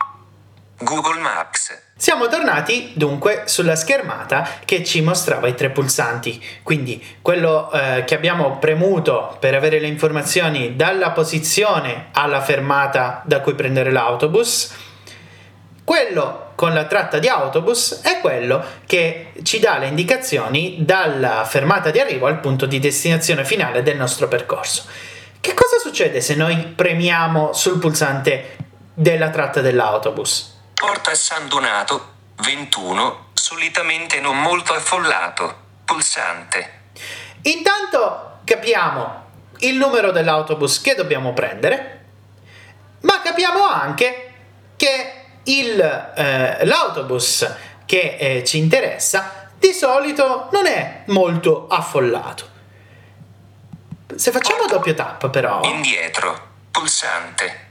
Google 0.77 1.19
Maps. 1.19 1.77
Siamo 1.97 2.29
tornati 2.29 2.93
dunque 2.95 3.43
sulla 3.45 3.75
schermata 3.75 4.49
che 4.63 4.85
ci 4.85 5.01
mostrava 5.01 5.49
i 5.49 5.53
tre 5.53 5.69
pulsanti, 5.69 6.41
quindi 6.63 7.17
quello 7.21 7.69
eh, 7.73 8.05
che 8.05 8.15
abbiamo 8.15 8.57
premuto 8.57 9.35
per 9.41 9.53
avere 9.53 9.81
le 9.81 9.87
informazioni 9.87 10.77
dalla 10.77 11.11
posizione 11.11 12.07
alla 12.13 12.41
fermata 12.41 13.21
da 13.25 13.41
cui 13.41 13.53
prendere 13.53 13.91
l'autobus, 13.91 14.73
quello 15.83 16.48
con 16.59 16.73
la 16.73 16.83
tratta 16.87 17.19
di 17.19 17.29
autobus 17.29 18.01
è 18.01 18.19
quello 18.19 18.61
che 18.85 19.31
ci 19.43 19.59
dà 19.59 19.77
le 19.77 19.87
indicazioni 19.87 20.83
dalla 20.83 21.45
fermata 21.45 21.89
di 21.89 22.01
arrivo 22.01 22.27
al 22.27 22.41
punto 22.41 22.65
di 22.65 22.79
destinazione 22.79 23.45
finale 23.45 23.81
del 23.81 23.95
nostro 23.95 24.27
percorso. 24.27 24.83
Che 25.39 25.53
cosa 25.53 25.77
succede 25.77 26.19
se 26.19 26.35
noi 26.35 26.57
premiamo 26.57 27.53
sul 27.53 27.79
pulsante 27.79 28.57
della 28.93 29.29
tratta 29.29 29.61
dell'autobus? 29.61 30.59
Porta 30.73 31.15
San 31.15 31.47
Donato 31.47 32.15
21, 32.41 33.27
solitamente 33.31 34.19
non 34.19 34.41
molto 34.41 34.73
affollato. 34.73 35.55
Pulsante. 35.85 36.81
Intanto 37.43 38.39
capiamo 38.43 39.27
il 39.59 39.77
numero 39.77 40.11
dell'autobus 40.11 40.81
che 40.81 40.93
dobbiamo 40.93 41.31
prendere, 41.31 42.03
ma 43.03 43.21
capiamo 43.21 43.65
anche 43.65 44.33
che 44.75 45.18
il, 45.43 45.79
eh, 46.15 46.65
l'autobus 46.65 47.47
che 47.85 48.17
eh, 48.19 48.43
ci 48.43 48.57
interessa 48.57 49.49
di 49.57 49.73
solito 49.73 50.47
non 50.51 50.65
è 50.65 51.03
molto 51.07 51.67
affollato. 51.67 52.47
Se 54.15 54.31
facciamo 54.31 54.65
doppio 54.67 54.93
tap 54.93 55.29
però... 55.29 55.61
Indietro. 55.63 56.47
Pulsante. 56.71 57.67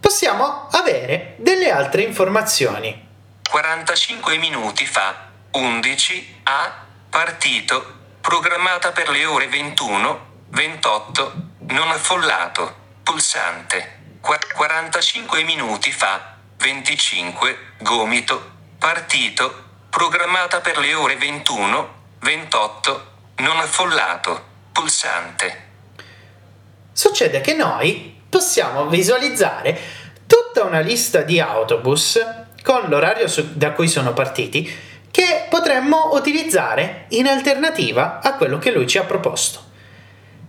Possiamo 0.00 0.68
avere 0.70 1.34
delle 1.38 1.70
altre 1.70 2.02
informazioni. 2.02 3.08
45 3.48 4.36
minuti 4.38 4.84
fa. 4.84 5.30
11 5.52 6.40
a 6.44 6.84
partito. 7.08 8.02
Programmata 8.20 8.90
per 8.92 9.08
le 9.10 9.24
ore 9.24 9.48
21, 9.48 10.26
28. 10.48 11.32
Non 11.68 11.90
affollato. 11.90 12.74
Pulsante. 13.02 14.18
Qu- 14.20 14.52
45 14.54 15.42
minuti 15.44 15.92
fa. 15.92 16.33
25, 16.64 17.58
gomito, 17.80 18.52
partito, 18.78 19.64
programmata 19.90 20.60
per 20.60 20.78
le 20.78 20.94
ore 20.94 21.14
21, 21.16 21.94
28, 22.20 23.06
non 23.36 23.58
affollato, 23.58 24.44
pulsante. 24.72 25.66
Succede 26.90 27.42
che 27.42 27.52
noi 27.52 28.18
possiamo 28.30 28.86
visualizzare 28.86 29.78
tutta 30.26 30.64
una 30.64 30.80
lista 30.80 31.20
di 31.20 31.38
autobus 31.38 32.18
con 32.62 32.88
l'orario 32.88 33.26
da 33.52 33.72
cui 33.72 33.86
sono 33.86 34.14
partiti 34.14 34.74
che 35.10 35.46
potremmo 35.50 36.14
utilizzare 36.14 37.04
in 37.08 37.26
alternativa 37.26 38.20
a 38.22 38.36
quello 38.36 38.56
che 38.56 38.70
lui 38.70 38.86
ci 38.86 38.96
ha 38.96 39.04
proposto. 39.04 39.62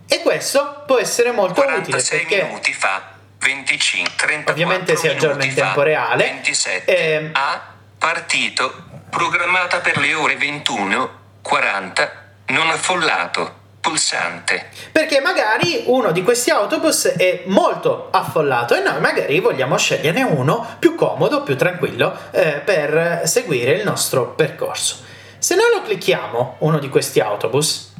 E 0.08 0.22
questo 0.22 0.84
può 0.86 0.96
essere 0.96 1.30
molto 1.32 1.60
utile 1.60 2.02
perché 2.02 2.42
minuti 2.44 2.72
fa 2.72 3.15
25, 3.46 4.14
34 4.16 4.52
ovviamente 4.52 4.96
si 4.96 5.06
aggiorna 5.06 5.44
in 5.44 5.54
tempo 5.54 5.82
reale. 5.82 6.24
27 6.24 6.84
eh, 6.84 7.30
a 7.32 7.74
partito 7.96 8.84
programmata 9.08 9.78
per 9.78 9.98
le 9.98 10.14
ore 10.14 10.36
21, 10.36 11.10
40, 11.42 12.24
non 12.46 12.68
affollato. 12.70 13.64
Pulsante. 13.86 14.70
Perché 14.90 15.20
magari 15.20 15.84
uno 15.86 16.10
di 16.10 16.24
questi 16.24 16.50
autobus 16.50 17.06
è 17.06 17.44
molto 17.46 18.08
affollato 18.10 18.74
e 18.74 18.80
noi 18.80 18.98
magari 18.98 19.38
vogliamo 19.38 19.78
sceglierne 19.78 20.24
uno 20.24 20.74
più 20.80 20.96
comodo, 20.96 21.44
più 21.44 21.56
tranquillo 21.56 22.18
eh, 22.32 22.62
per 22.64 23.22
seguire 23.26 23.74
il 23.74 23.84
nostro 23.84 24.30
percorso. 24.30 25.04
Se 25.38 25.54
noi 25.54 25.70
lo 25.72 25.82
clicchiamo, 25.82 26.56
uno 26.58 26.80
di 26.80 26.88
questi 26.88 27.20
autobus, 27.20 27.94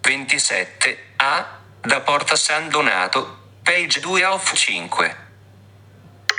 27 0.00 0.98
a 1.16 1.58
da 1.84 2.00
Porta 2.00 2.34
San 2.34 2.70
Donato, 2.70 3.40
page 3.62 4.00
2 4.00 4.24
of 4.24 4.54
5. 4.54 5.16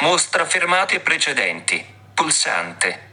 Mostra 0.02 0.44
fermate 0.44 1.00
precedenti. 1.02 1.94
Pulsante. 2.16 3.10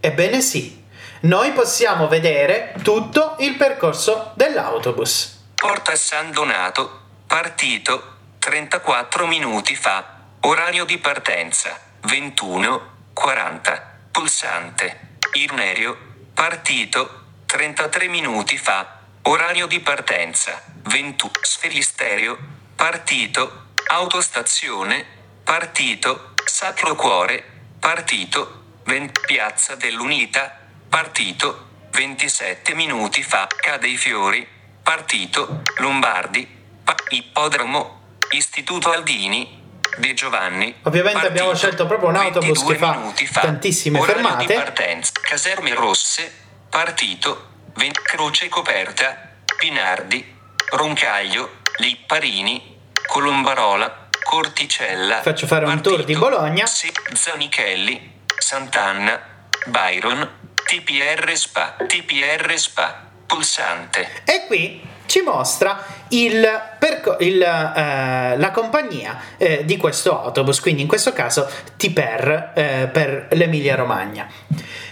Ebbene 0.00 0.40
sì, 0.40 0.82
noi 1.20 1.52
possiamo 1.52 2.08
vedere 2.08 2.74
tutto 2.82 3.36
il 3.40 3.56
percorso 3.56 4.32
dell'autobus. 4.34 5.48
Porta 5.54 5.94
San 5.94 6.30
Donato, 6.30 7.02
partito 7.26 8.16
34 8.38 9.26
minuti 9.26 9.76
fa. 9.76 10.20
Orario 10.40 10.86
di 10.86 10.96
partenza 10.96 11.78
21.40. 12.06 13.82
Pulsante. 14.10 15.18
Irnerio, 15.34 15.98
partito 16.32 17.24
33 17.44 18.08
minuti 18.08 18.56
fa. 18.56 18.99
Orario 19.22 19.66
di 19.66 19.80
partenza 19.80 20.62
21. 20.84 21.32
Sferistereo. 21.42 22.38
Partito. 22.74 23.66
Autostazione. 23.88 25.04
Partito. 25.44 26.34
Sacro 26.44 26.94
Cuore. 26.94 27.44
Partito. 27.78 28.62
20. 28.84 29.20
Piazza 29.26 29.74
dell'Unità. 29.74 30.58
Partito. 30.88 31.68
27 31.90 32.74
minuti 32.74 33.22
fa. 33.22 33.46
Cade 33.54 33.88
i 33.88 33.96
fiori. 33.96 34.46
Partito. 34.82 35.62
Lombardi. 35.76 36.46
Pa- 36.82 36.94
Ippodromo. 37.10 38.16
Istituto 38.30 38.90
Aldini. 38.90 39.58
De 39.98 40.14
Giovanni. 40.14 40.74
Ovviamente 40.82 41.20
Partito, 41.20 41.26
abbiamo 41.42 41.54
scelto 41.54 41.86
proprio 41.86 42.08
un 42.08 42.16
autobus 42.16 42.62
22 42.62 42.72
che 42.72 42.78
fa 42.78 42.92
minuti 42.96 43.26
fa. 43.26 43.40
tantissime 43.40 44.00
fermate. 44.00 44.46
Di 44.46 44.54
partenza. 44.54 45.12
Caserme 45.20 45.74
Rosse. 45.74 46.32
Partito. 46.70 47.48
20 47.74 48.00
Croce 48.02 48.48
Coperta. 48.48 49.30
Pinardi. 49.58 50.36
Roncaglio. 50.70 51.58
Lipparini. 51.78 52.78
Colombarola. 53.06 54.08
Corticella. 54.22 55.20
Faccio 55.22 55.46
fare 55.46 55.66
un 55.66 55.80
tour 55.80 56.04
di 56.04 56.14
Bologna. 56.16 56.66
Sì, 56.66 56.90
Zanichelli. 57.12 58.22
Sant'Anna. 58.38 59.20
Byron. 59.66 60.28
TPR 60.64 61.36
Spa. 61.36 61.76
TPR 61.86 62.52
Spa. 62.56 63.08
Pulsante. 63.26 64.22
E 64.24 64.46
qui 64.46 64.88
ci 65.06 65.22
mostra 65.22 65.84
il 66.10 66.48
perco- 66.78 67.16
il, 67.18 67.42
eh, 67.42 68.36
la 68.38 68.50
compagnia 68.52 69.20
eh, 69.36 69.64
di 69.64 69.76
questo 69.76 70.22
autobus, 70.22 70.60
quindi 70.60 70.82
in 70.82 70.88
questo 70.88 71.12
caso 71.12 71.50
Tiper 71.76 72.52
eh, 72.54 72.88
per 72.92 73.26
l'Emilia 73.32 73.74
Romagna. 73.74 74.28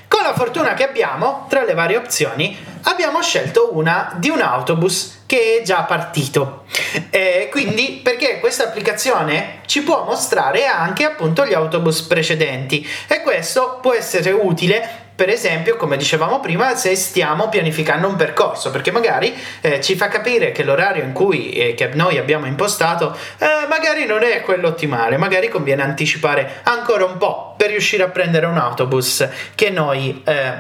Con 0.09 0.23
la 0.23 0.35
fortuna 0.35 0.75
che 0.75 0.85
abbiamo, 0.85 1.47
tra 1.49 1.65
le 1.65 1.75
varie 1.75 1.99
opzioni, 1.99 2.57
abbiamo 2.85 3.23
scelto 3.23 3.77
una 3.77 4.15
di 4.17 4.31
un 4.31 4.41
autobus 4.41 5.23
che 5.27 5.59
è 5.61 5.63
già 5.63 5.83
partito. 5.83 6.65
Eh, 7.11 7.49
quindi, 7.51 8.01
perché 8.03 8.41
questa 8.41 8.65
applicazione 8.65 9.61
ci 9.67 9.83
può 9.83 10.05
mostrare 10.05 10.67
anche 10.67 11.05
appunto 11.05 11.45
gli 11.45 11.53
autobus 11.53 12.01
precedenti 12.03 12.87
e 13.07 13.21
questo 13.21 13.79
può 13.83 13.93
essere 13.93 14.31
utile 14.31 15.08
per 15.19 15.31
esempio, 15.31 15.77
come 15.77 15.97
dicevamo 15.97 16.39
prima, 16.39 16.77
se 16.77 16.95
stiamo 16.95 17.49
pianificando 17.49 18.07
un 18.07 18.15
percorso, 18.15 18.71
perché 18.71 18.93
magari 18.93 19.35
eh, 19.63 19.81
ci 19.81 19.97
fa 19.97 20.07
capire 20.07 20.53
che 20.53 20.63
l'orario 20.63 21.03
in 21.03 21.13
cui 21.13 21.51
eh, 21.51 21.75
che 21.75 21.89
noi 21.95 22.19
abbiamo 22.19 22.47
impostato 22.47 23.19
eh, 23.39 23.67
magari 23.69 24.07
non 24.07 24.23
è 24.23 24.43
quello 24.43 24.69
ottimale, 24.69 25.17
magari 25.17 25.49
conviene 25.49 25.83
anticipare 25.83 26.61
ancora 26.63 27.05
un 27.05 27.19
po' 27.19 27.55
per 27.57 27.71
riuscire 27.71 28.05
a 28.05 28.11
prendere 28.11 28.47
un 28.47 28.59
autobus 28.59 29.29
che 29.57 29.71
noi 29.71 30.23
eh, 30.25 30.53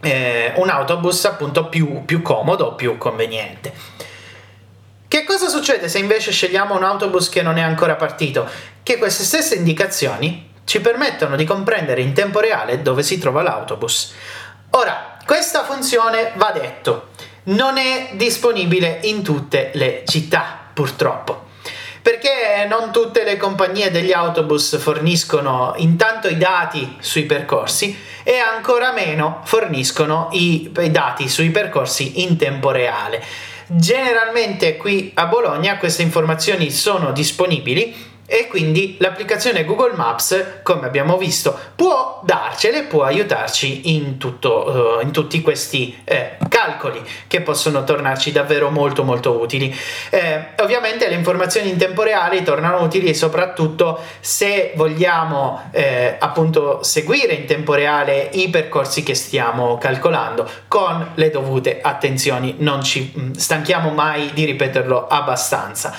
eh, 0.00 0.52
un 0.56 0.68
autobus 0.68 1.24
appunto 1.26 1.68
più, 1.68 2.04
più 2.04 2.20
comodo, 2.20 2.74
più 2.74 2.98
conveniente. 2.98 3.72
Che 5.06 5.22
cosa 5.22 5.46
succede 5.46 5.88
se 5.88 6.00
invece 6.00 6.32
scegliamo 6.32 6.74
un 6.74 6.82
autobus 6.82 7.28
che 7.28 7.42
non 7.42 7.58
è 7.58 7.62
ancora 7.62 7.94
partito? 7.94 8.44
Che 8.82 8.98
queste 8.98 9.22
stesse 9.22 9.54
indicazioni 9.54 10.50
ci 10.64 10.80
permettono 10.80 11.36
di 11.36 11.44
comprendere 11.44 12.00
in 12.00 12.12
tempo 12.12 12.40
reale 12.40 12.82
dove 12.82 13.02
si 13.02 13.18
trova 13.18 13.42
l'autobus. 13.42 14.14
Ora, 14.70 15.18
questa 15.24 15.64
funzione 15.64 16.32
va 16.36 16.50
detto, 16.50 17.08
non 17.44 17.76
è 17.76 18.10
disponibile 18.12 19.00
in 19.02 19.22
tutte 19.22 19.70
le 19.74 20.02
città, 20.06 20.58
purtroppo. 20.72 21.50
Perché 22.00 22.66
non 22.68 22.90
tutte 22.90 23.22
le 23.22 23.36
compagnie 23.36 23.92
degli 23.92 24.12
autobus 24.12 24.76
forniscono 24.78 25.74
intanto 25.76 26.26
i 26.26 26.36
dati 26.36 26.96
sui 26.98 27.24
percorsi 27.24 27.96
e 28.24 28.38
ancora 28.38 28.92
meno 28.92 29.40
forniscono 29.44 30.28
i, 30.32 30.72
i 30.80 30.90
dati 30.90 31.28
sui 31.28 31.50
percorsi 31.50 32.22
in 32.22 32.36
tempo 32.36 32.72
reale. 32.72 33.22
Generalmente 33.66 34.76
qui 34.76 35.12
a 35.14 35.26
Bologna 35.26 35.78
queste 35.78 36.02
informazioni 36.02 36.70
sono 36.70 37.12
disponibili 37.12 38.11
e 38.32 38.46
quindi 38.46 38.96
l'applicazione 38.98 39.62
Google 39.66 39.92
Maps, 39.94 40.60
come 40.62 40.86
abbiamo 40.86 41.18
visto, 41.18 41.54
può 41.76 42.22
darcele, 42.24 42.84
può 42.84 43.02
aiutarci 43.02 43.94
in, 43.94 44.16
tutto, 44.16 45.00
uh, 45.00 45.04
in 45.04 45.10
tutti 45.10 45.42
questi 45.42 46.00
eh, 46.04 46.38
calcoli 46.48 47.04
che 47.26 47.42
possono 47.42 47.84
tornarci 47.84 48.32
davvero 48.32 48.70
molto 48.70 49.04
molto 49.04 49.38
utili. 49.38 49.78
Eh, 50.08 50.46
ovviamente 50.60 51.08
le 51.08 51.14
informazioni 51.14 51.68
in 51.68 51.76
tempo 51.76 52.04
reale 52.04 52.42
tornano 52.42 52.80
utili 52.80 53.14
soprattutto 53.14 54.00
se 54.20 54.72
vogliamo 54.76 55.68
eh, 55.70 56.16
appunto 56.18 56.82
seguire 56.82 57.34
in 57.34 57.44
tempo 57.44 57.74
reale 57.74 58.30
i 58.32 58.48
percorsi 58.48 59.02
che 59.02 59.14
stiamo 59.14 59.76
calcolando 59.76 60.48
con 60.68 61.10
le 61.16 61.28
dovute 61.28 61.80
attenzioni, 61.82 62.54
non 62.60 62.82
ci 62.82 63.12
mh, 63.14 63.32
stanchiamo 63.32 63.90
mai 63.90 64.30
di 64.32 64.46
ripeterlo 64.46 65.06
abbastanza. 65.06 65.94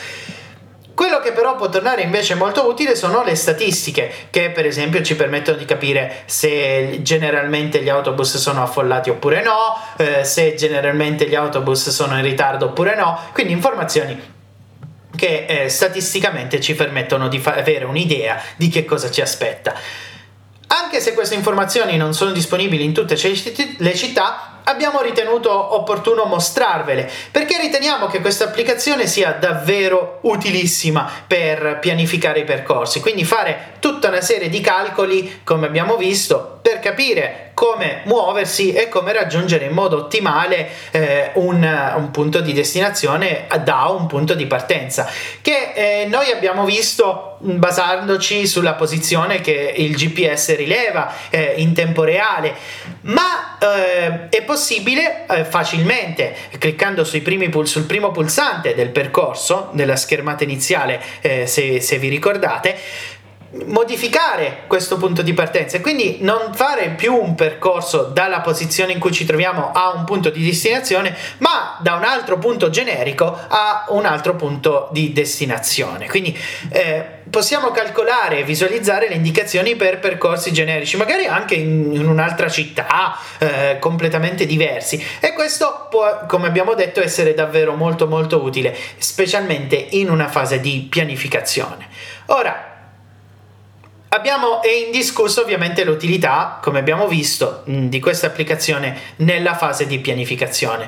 Quello 0.96 1.20
che 1.20 1.32
però 1.32 1.56
può 1.56 1.70
tornare 1.70 2.04
invece 2.04 2.36
molto 2.36 2.68
utile 2.68 2.96
sono 2.96 3.24
le 3.24 3.34
statistiche, 3.34 4.12
che 4.30 4.52
per 4.52 4.68
esempio 4.68 5.02
ci 5.02 5.16
permettono 5.16 5.58
di 5.58 5.66
capire 5.66 6.22
se 6.26 7.00
generalmente 7.02 7.82
gli 7.82 7.89
autobus 7.89 8.38
sono 8.38 8.62
affollati 8.62 9.10
oppure 9.10 9.41
no, 9.41 9.76
eh, 9.98 10.24
se 10.24 10.54
generalmente 10.54 11.28
gli 11.28 11.34
autobus 11.34 11.89
sono 11.89 12.16
in 12.16 12.24
ritardo 12.24 12.66
oppure 12.66 12.96
no, 12.96 13.20
quindi 13.34 13.54
informazioni 13.54 14.32
che 15.16 15.46
eh, 15.48 15.70
statisticamente 15.70 16.62
ci 16.62 16.76
permettono 16.76 17.28
di 17.28 17.39
fa- 17.39 17.56
avere 17.56 17.86
un'idea 17.86 18.39
di 18.56 18.70
che 18.70 18.86
cosa 18.86 19.10
ci 19.10 19.22
aspetta. 19.22 19.74
Anche 20.68 21.00
se 21.00 21.16
queste 21.16 21.34
informazioni 21.34 21.98
non 21.98 22.14
sono 22.14 22.32
disponibili 22.32 22.84
in 22.84 22.94
tutte 22.94 23.16
le 23.78 23.96
città, 23.96 24.53
abbiamo 24.66 25.01
ritenuto 25.01 25.76
opportuno 25.76 26.26
mostrarvele 26.26 27.09
perché 27.32 27.59
riteniamo 27.59 28.07
che 28.07 28.22
questa 28.22 28.45
applicazione 28.45 29.07
sia 29.07 29.32
davvero 29.34 30.20
utilissima 30.24 31.09
per 31.26 31.80
pianificare 31.80 32.41
i 32.41 32.45
percorsi, 32.45 32.99
quindi 32.99 33.24
fare 33.24 33.74
tutta 33.80 34.09
una 34.09 34.22
serie 34.22 34.49
di 34.49 34.61
calcoli, 34.61 35.41
come 35.43 35.68
abbiamo 35.68 35.95
visto, 35.95 36.59
per 36.61 36.80
capire 36.80 37.51
come 37.64 38.01
muoversi 38.03 38.74
e 38.74 38.89
come 38.89 39.14
raggiungere 39.14 39.68
in 39.68 39.72
modo 39.72 39.95
ottimale 39.95 40.68
eh, 40.91 41.32
un, 41.36 41.64
un, 41.95 42.11
punto 42.11 42.41
di 42.41 42.51
destinazione 42.51 43.47
da 43.64 43.86
un 43.86 44.05
punto 44.05 44.34
di 44.34 44.45
partenza 44.47 45.09
che 45.41 45.72
eh, 45.74 46.05
noi 46.09 46.30
abbiamo 46.30 46.66
visto 46.66 47.38
basandoci 47.39 48.47
sulla 48.47 48.74
posizione 48.74 49.39
che 49.39 49.74
il 49.78 49.95
GPS 49.95 50.57
rileva 50.57 51.14
eh, 51.30 51.53
in 51.57 51.74
tempo 51.74 52.03
reale. 52.03 52.53
Ma 53.01 53.57
eh, 53.59 54.30
è 54.30 54.43
possibile 54.43 55.26
eh, 55.28 55.45
facilmente 55.45 56.36
cliccando 56.57 57.05
pul- 57.49 57.68
sul 57.68 57.84
primo 57.84 58.11
pulsante 58.11 58.76
del 58.76 58.89
percorso 58.89 59.70
nella 59.74 59.95
schermata 59.95 60.43
iniziale 60.43 61.01
eh, 61.22 61.47
se, 61.47 61.82
se 61.82 61.97
vi 61.97 62.09
ricordate 62.09 62.78
modificare 63.66 64.64
questo 64.68 64.97
punto 64.97 65.22
di 65.22 65.34
partenza 65.34 65.78
e 65.78 65.82
quindi 65.82 66.18
non 66.22 66.54
fare 66.54 66.89
più 66.89 67.16
un 67.16 67.36
percorso 67.36 68.04
dalla 68.04 68.41
posizione 68.41 68.93
in 68.93 68.99
cui 68.99 69.12
ci 69.12 69.26
troviamo 69.26 69.72
a 69.72 69.93
un 69.95 70.06
punto 70.06 70.30
di 70.30 70.43
destinazione, 70.43 71.16
ma 71.38 71.78
da 71.80 71.95
un 71.95 72.04
altro 72.04 72.39
punto 72.39 72.70
generico 72.70 73.26
a 73.47 73.86
un 73.89 74.06
altro 74.06 74.36
punto 74.36 74.89
di 74.91 75.14
destinazione. 75.14 76.08
Quindi 76.08 76.36
eh, 76.70 77.22
possiamo 77.30 77.70
calcolare 77.72 78.39
e 78.39 78.43
visualizzare 78.43 79.08
le 79.08 79.16
indicazioni 79.16 79.76
per 79.76 79.99
percorsi 79.99 80.51
generici, 80.51 80.97
magari 80.97 81.26
anche 81.26 81.54
in, 81.56 81.93
in 81.93 82.08
un'altra 82.08 82.49
città 82.49 83.16
eh, 83.38 83.78
completamente 83.80 84.45
diversi 84.47 85.04
e 85.20 85.34
questo 85.34 85.88
può, 85.89 86.26
come 86.28 86.47
abbiamo 86.47 86.74
detto, 86.74 87.01
essere 87.01 87.34
davvero 87.36 87.76
molto 87.76 88.08
molto 88.08 88.41
utile, 88.41 88.76
specialmente 88.97 89.76
in 89.76 90.10
una 90.10 90.28
fase 90.28 90.60
di 90.60 90.88
pianificazione. 90.89 91.88
Ora, 92.28 92.73
Abbiamo 94.14 94.59
indiscusso 94.86 95.41
ovviamente 95.41 95.84
l'utilità, 95.84 96.59
come 96.61 96.78
abbiamo 96.78 97.07
visto, 97.07 97.64
di 97.66 97.99
questa 97.99 98.28
applicazione 98.28 98.95
nella 99.18 99.55
fase 99.55 99.88
di 99.88 99.97
pianificazione. 99.97 100.88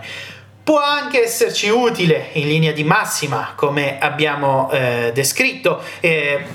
Può 0.64 0.80
anche 0.80 1.24
esserci 1.24 1.70
utile 1.70 2.30
in 2.34 2.48
linea 2.48 2.72
di 2.72 2.84
massima, 2.84 3.54
come 3.56 3.98
abbiamo 3.98 4.70
eh, 4.72 5.10
descritto. 5.12 5.82
Eh, 6.02 6.46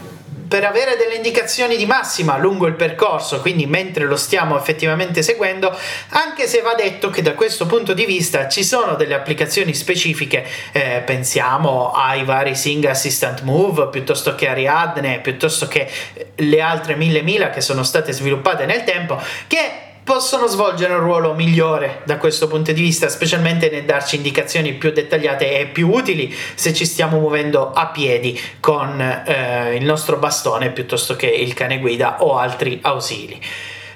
per 0.50 0.64
avere 0.64 0.96
delle 0.96 1.14
indicazioni 1.14 1.76
di 1.76 1.86
massima 1.86 2.36
lungo 2.36 2.66
il 2.66 2.74
percorso, 2.74 3.40
quindi 3.40 3.66
mentre 3.66 4.06
lo 4.06 4.16
stiamo 4.16 4.58
effettivamente 4.58 5.22
seguendo, 5.22 5.72
anche 6.08 6.48
se 6.48 6.60
va 6.60 6.74
detto 6.74 7.08
che 7.08 7.22
da 7.22 7.34
questo 7.34 7.66
punto 7.66 7.94
di 7.94 8.04
vista 8.04 8.48
ci 8.48 8.64
sono 8.64 8.96
delle 8.96 9.14
applicazioni 9.14 9.72
specifiche, 9.72 10.44
eh, 10.72 11.04
pensiamo 11.06 11.92
ai 11.92 12.24
vari 12.24 12.56
Sing 12.56 12.84
Assistant 12.84 13.42
Move, 13.42 13.90
piuttosto 13.90 14.34
che 14.34 14.48
Ariadne, 14.48 15.20
piuttosto 15.20 15.68
che 15.68 15.88
le 16.34 16.60
altre 16.60 16.96
mille 16.96 17.22
mila 17.22 17.50
che 17.50 17.60
sono 17.60 17.84
state 17.84 18.10
sviluppate 18.10 18.66
nel 18.66 18.82
tempo, 18.82 19.22
che 19.46 19.89
possono 20.02 20.46
svolgere 20.46 20.94
un 20.94 21.00
ruolo 21.00 21.34
migliore 21.34 22.00
da 22.04 22.16
questo 22.16 22.48
punto 22.48 22.72
di 22.72 22.80
vista, 22.80 23.08
specialmente 23.08 23.70
nel 23.70 23.84
darci 23.84 24.16
indicazioni 24.16 24.74
più 24.74 24.90
dettagliate 24.92 25.58
e 25.58 25.66
più 25.66 25.88
utili 25.90 26.34
se 26.54 26.72
ci 26.72 26.84
stiamo 26.84 27.18
muovendo 27.18 27.72
a 27.72 27.86
piedi 27.88 28.38
con 28.60 29.00
eh, 29.00 29.76
il 29.76 29.84
nostro 29.84 30.16
bastone 30.16 30.70
piuttosto 30.70 31.16
che 31.16 31.26
il 31.26 31.54
cane 31.54 31.78
guida 31.78 32.22
o 32.22 32.36
altri 32.38 32.78
ausili. 32.82 33.40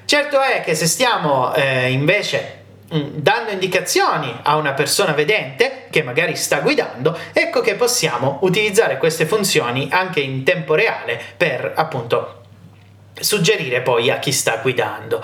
Certo 0.04 0.40
è 0.40 0.60
che 0.60 0.74
se 0.74 0.86
stiamo 0.86 1.54
eh, 1.54 1.90
invece 1.90 2.62
mm, 2.94 3.00
dando 3.14 3.50
indicazioni 3.50 4.32
a 4.42 4.56
una 4.56 4.72
persona 4.72 5.12
vedente 5.12 5.86
che 5.90 6.02
magari 6.02 6.36
sta 6.36 6.60
guidando, 6.60 7.18
ecco 7.32 7.60
che 7.60 7.74
possiamo 7.74 8.38
utilizzare 8.42 8.98
queste 8.98 9.26
funzioni 9.26 9.88
anche 9.90 10.20
in 10.20 10.44
tempo 10.44 10.74
reale 10.74 11.20
per 11.36 11.72
appunto 11.74 12.42
suggerire 13.18 13.80
poi 13.80 14.10
a 14.10 14.18
chi 14.18 14.32
sta 14.32 14.56
guidando. 14.56 15.22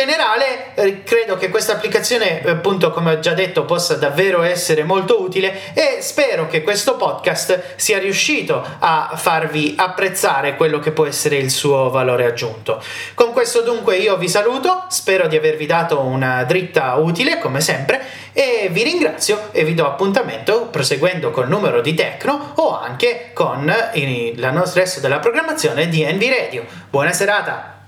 Generale 0.00 0.74
eh, 0.76 1.02
credo 1.02 1.36
che 1.36 1.50
questa 1.50 1.72
applicazione, 1.72 2.40
appunto 2.46 2.90
come 2.90 3.12
ho 3.12 3.18
già 3.18 3.34
detto, 3.34 3.66
possa 3.66 3.96
davvero 3.96 4.40
essere 4.40 4.82
molto 4.82 5.20
utile 5.20 5.74
e 5.74 5.98
spero 6.00 6.46
che 6.46 6.62
questo 6.62 6.96
podcast 6.96 7.74
sia 7.76 7.98
riuscito 7.98 8.64
a 8.78 9.12
farvi 9.14 9.74
apprezzare 9.76 10.56
quello 10.56 10.78
che 10.78 10.92
può 10.92 11.04
essere 11.04 11.36
il 11.36 11.50
suo 11.50 11.90
valore 11.90 12.24
aggiunto. 12.24 12.82
Con 13.14 13.32
questo 13.32 13.60
dunque 13.60 13.98
io 13.98 14.16
vi 14.16 14.28
saluto, 14.28 14.84
spero 14.88 15.26
di 15.26 15.36
avervi 15.36 15.66
dato 15.66 16.00
una 16.00 16.44
dritta 16.44 16.94
utile 16.94 17.38
come 17.38 17.60
sempre 17.60 18.00
e 18.32 18.68
vi 18.70 18.82
ringrazio 18.82 19.48
e 19.52 19.64
vi 19.64 19.74
do 19.74 19.86
appuntamento 19.86 20.68
proseguendo 20.68 21.30
col 21.30 21.48
numero 21.48 21.82
di 21.82 21.92
Tecno 21.92 22.52
o 22.54 22.78
anche 22.78 23.32
con 23.34 23.70
il 23.94 24.64
resto 24.72 25.00
della 25.00 25.18
programmazione 25.18 25.88
di 25.88 26.02
Envy 26.02 26.30
Radio. 26.30 26.64
Buona 26.88 27.12
serata! 27.12 27.79